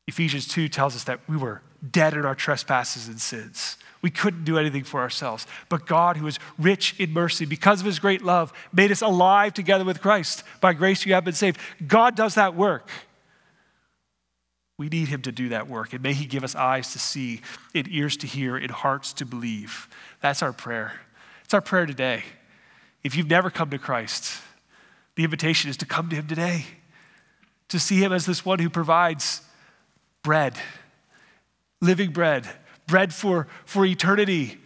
Ephesians 0.08 0.48
2 0.48 0.70
tells 0.70 0.96
us 0.96 1.04
that 1.06 1.20
we 1.28 1.38
were 1.38 1.62
dead 1.92 2.14
in 2.14 2.26
our 2.26 2.36
trespasses 2.36 3.08
and 3.08 3.20
sins. 3.20 3.78
We 4.06 4.12
couldn't 4.12 4.44
do 4.44 4.60
anything 4.60 4.84
for 4.84 5.00
ourselves. 5.00 5.48
But 5.68 5.88
God, 5.88 6.16
who 6.16 6.28
is 6.28 6.38
rich 6.60 6.94
in 7.00 7.12
mercy, 7.12 7.44
because 7.44 7.80
of 7.80 7.88
his 7.88 7.98
great 7.98 8.22
love, 8.22 8.54
made 8.72 8.92
us 8.92 9.02
alive 9.02 9.56
together 9.56 9.84
with 9.84 10.00
Christ. 10.00 10.44
By 10.62 10.74
grace, 10.74 11.08
you 11.08 11.16
have 11.16 11.26
been 11.26 11.34
saved. 11.34 11.60
God 11.88 12.16
does 12.16 12.36
that 12.36 12.54
work. 12.54 12.92
We 14.78 14.90
need 14.90 15.08
him 15.08 15.24
to 15.24 15.32
do 15.32 15.50
that 15.50 15.68
work. 15.68 15.94
And 15.94 16.04
may 16.04 16.14
he 16.14 16.28
give 16.28 16.44
us 16.44 16.54
eyes 16.54 16.94
to 16.94 17.00
see, 17.00 17.42
and 17.74 17.88
ears 17.88 18.16
to 18.18 18.28
hear, 18.28 18.56
and 18.56 18.70
hearts 18.70 19.12
to 19.14 19.26
believe. 19.26 19.88
That's 20.22 20.44
our 20.44 20.54
prayer. 20.54 20.94
It's 21.44 21.56
our 21.56 21.62
prayer 21.62 21.88
today. 21.88 22.22
If 23.04 23.16
you've 23.16 23.28
never 23.28 23.50
come 23.50 23.72
to 23.72 23.80
Christ, 23.80 24.40
The 25.16 25.24
invitation 25.24 25.70
is 25.70 25.78
to 25.78 25.86
come 25.86 26.10
to 26.10 26.16
him 26.16 26.28
today, 26.28 26.66
to 27.70 27.80
see 27.80 27.98
him 27.98 28.12
as 28.12 28.26
this 28.26 28.46
one 28.46 28.60
who 28.60 28.70
provides 28.70 29.42
bread, 30.24 30.56
living 31.82 32.12
bread, 32.12 32.48
bread 32.88 33.14
for, 33.14 33.48
for 33.66 33.86
eternity. 33.86 34.60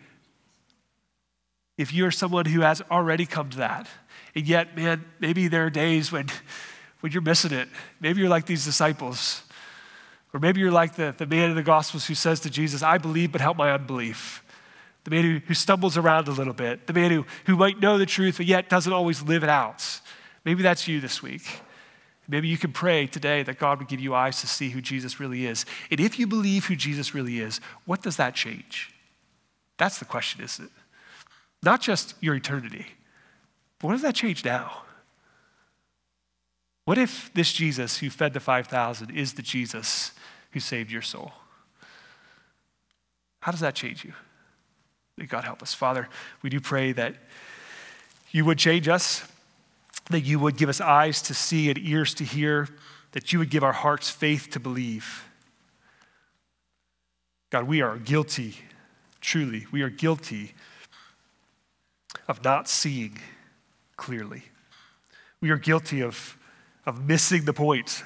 If 1.78 1.94
you're 1.94 2.12
someone 2.12 2.46
who 2.46 2.62
has 2.62 2.82
already 2.92 3.26
come 3.26 3.50
to 3.52 3.58
that, 3.60 3.88
and 4.36 4.48
yet, 4.48 4.76
man, 4.76 5.06
maybe 5.20 5.48
there 5.48 5.66
are 5.66 5.70
days 5.70 6.12
when, 6.12 6.28
when 7.00 7.12
you're 7.12 7.22
missing 7.22 7.52
it. 7.52 7.68
Maybe 8.00 8.20
you're 8.20 8.30
like 8.30 8.46
these 8.46 8.66
disciples. 8.66 9.44
Or 10.34 10.40
maybe 10.40 10.60
you're 10.60 10.72
like 10.72 10.96
the, 10.96 11.16
the 11.18 11.26
man 11.26 11.50
in 11.50 11.56
the 11.56 11.64
Gospels 11.64 12.06
who 12.06 12.16
says 12.16 12.40
to 12.42 12.50
Jesus, 12.50 12.84
I 12.84 12.98
believe, 12.98 13.32
but 13.32 13.42
help 13.42 13.58
my 13.58 13.72
unbelief. 13.72 14.44
The 15.06 15.12
man 15.12 15.24
who, 15.24 15.40
who 15.48 15.54
stumbles 15.54 15.98
around 15.98 16.28
a 16.28 16.32
little 16.32 16.54
bit. 16.54 16.86
The 16.86 16.94
man 16.94 17.10
who, 17.12 17.26
who 17.46 17.56
might 17.56 17.80
know 17.80 17.98
the 17.98 18.06
truth, 18.06 18.38
but 18.38 18.46
yet 18.46 18.70
doesn't 18.70 18.94
always 18.94 19.24
live 19.24 19.44
it 19.44 19.50
out. 19.50 20.02
Maybe 20.46 20.62
that's 20.62 20.88
you 20.88 21.02
this 21.02 21.24
week. 21.24 21.62
Maybe 22.30 22.48
you 22.48 22.60
can 22.60 22.72
pray 22.72 23.08
today 23.08 23.42
that 23.42 23.58
God 23.58 23.80
would 23.80 23.88
give 23.88 24.00
you 24.00 24.14
eyes 24.14 24.40
to 24.42 24.48
see 24.48 24.70
who 24.70 24.82
Jesus 24.82 25.20
really 25.20 25.48
is. 25.48 25.66
And 25.90 26.00
if 26.00 26.20
you 26.20 26.28
believe 26.28 26.66
who 26.66 26.76
Jesus 26.76 27.16
really 27.16 27.40
is, 27.40 27.60
what 27.86 28.04
does 28.04 28.18
that 28.18 28.36
change? 28.36 28.94
That's 29.80 29.98
the 29.98 30.06
question, 30.06 30.44
isn't 30.44 30.66
it? 30.66 30.72
Not 31.64 31.82
just 31.82 32.14
your 32.22 32.36
eternity, 32.36 32.86
but 33.80 33.88
what 33.88 33.94
does 33.94 34.04
that 34.04 34.14
change 34.14 34.46
now? 34.46 34.84
What 36.86 37.00
if 37.00 37.34
this 37.34 37.52
Jesus 37.52 37.98
who 37.98 38.12
fed 38.12 38.34
the 38.34 38.40
5,000 38.40 39.10
is 39.10 39.34
the 39.34 39.42
Jesus 39.42 40.12
who 40.52 40.60
saved 40.60 40.92
your 40.92 41.02
soul? 41.02 41.32
How 43.42 43.52
does 43.52 43.62
that 43.62 43.74
change 43.74 44.06
you? 44.06 44.14
May 45.18 45.26
God 45.26 45.46
help 45.46 45.64
us. 45.64 45.74
Father, 45.74 46.08
we 46.44 46.50
do 46.50 46.60
pray 46.60 46.92
that 46.92 47.16
you 48.32 48.46
would 48.46 48.60
change 48.60 48.88
us 48.88 49.28
that 50.10 50.22
you 50.22 50.40
would 50.40 50.58
give 50.58 50.70
us 50.70 50.82
eyes 50.82 51.22
to 51.24 51.34
see 51.34 51.70
and 51.70 51.78
ears 51.78 52.14
to 52.16 52.24
hear, 52.24 52.68
that 53.12 53.32
you 53.32 53.40
would 53.40 53.50
give 53.50 53.64
our 53.64 53.74
hearts 53.74 54.10
faith 54.10 54.50
to 54.52 54.60
believe. 54.60 55.26
God, 57.50 57.68
we 57.68 57.82
are 57.82 57.98
guilty, 57.98 58.56
truly, 59.22 59.66
we 59.72 59.82
are 59.82 59.90
guilty 59.90 60.54
of 62.28 62.44
not 62.44 62.68
seeing 62.68 63.18
clearly. 63.98 64.44
We 65.42 65.50
are 65.50 65.58
guilty 65.58 66.02
of, 66.02 66.38
of 66.86 67.06
missing 67.08 67.46
the 67.46 67.54
point. 67.54 68.04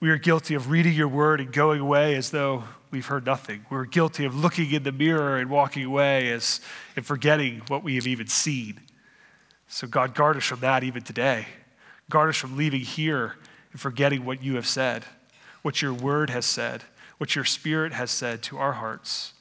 We 0.00 0.10
are 0.10 0.18
guilty 0.18 0.54
of 0.54 0.70
reading 0.70 0.92
your 0.92 1.08
word 1.08 1.40
and 1.40 1.52
going 1.52 1.80
away 1.80 2.14
as 2.14 2.30
though 2.30 2.64
we've 2.90 3.06
heard 3.06 3.26
nothing. 3.26 3.64
We're 3.70 3.84
guilty 3.84 4.24
of 4.24 4.36
looking 4.36 4.70
in 4.72 4.82
the 4.82 4.92
mirror 4.92 5.38
and 5.38 5.50
walking 5.50 5.84
away 5.84 6.30
as, 6.30 6.60
and 6.94 7.04
forgetting 7.04 7.62
what 7.68 7.82
we 7.82 7.96
have 7.96 8.06
even 8.06 8.26
seen. 8.26 8.80
So, 9.68 9.86
God, 9.86 10.14
guard 10.14 10.36
us 10.36 10.44
from 10.44 10.60
that 10.60 10.84
even 10.84 11.02
today. 11.02 11.46
Guard 12.08 12.28
us 12.28 12.36
from 12.36 12.56
leaving 12.56 12.80
here 12.80 13.36
and 13.72 13.80
forgetting 13.80 14.24
what 14.24 14.42
you 14.42 14.54
have 14.54 14.66
said, 14.66 15.04
what 15.62 15.82
your 15.82 15.92
word 15.92 16.30
has 16.30 16.46
said, 16.46 16.84
what 17.18 17.34
your 17.34 17.44
spirit 17.44 17.92
has 17.92 18.10
said 18.10 18.42
to 18.44 18.58
our 18.58 18.72
hearts. 18.72 19.32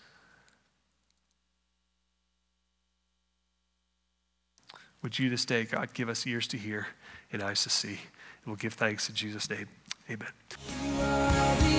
Would 5.04 5.20
you 5.20 5.30
this 5.30 5.46
day, 5.46 5.66
God, 5.66 5.94
give 5.94 6.10
us 6.10 6.26
ears 6.26 6.48
to 6.48 6.58
hear 6.58 6.88
and 7.32 7.44
eyes 7.44 7.62
to 7.64 7.70
see? 7.70 7.90
And 7.90 8.48
we'll 8.48 8.56
give 8.56 8.74
thanks 8.74 9.08
in 9.08 9.14
Jesus' 9.14 9.48
name. 9.50 9.68
Amen. 10.10 11.75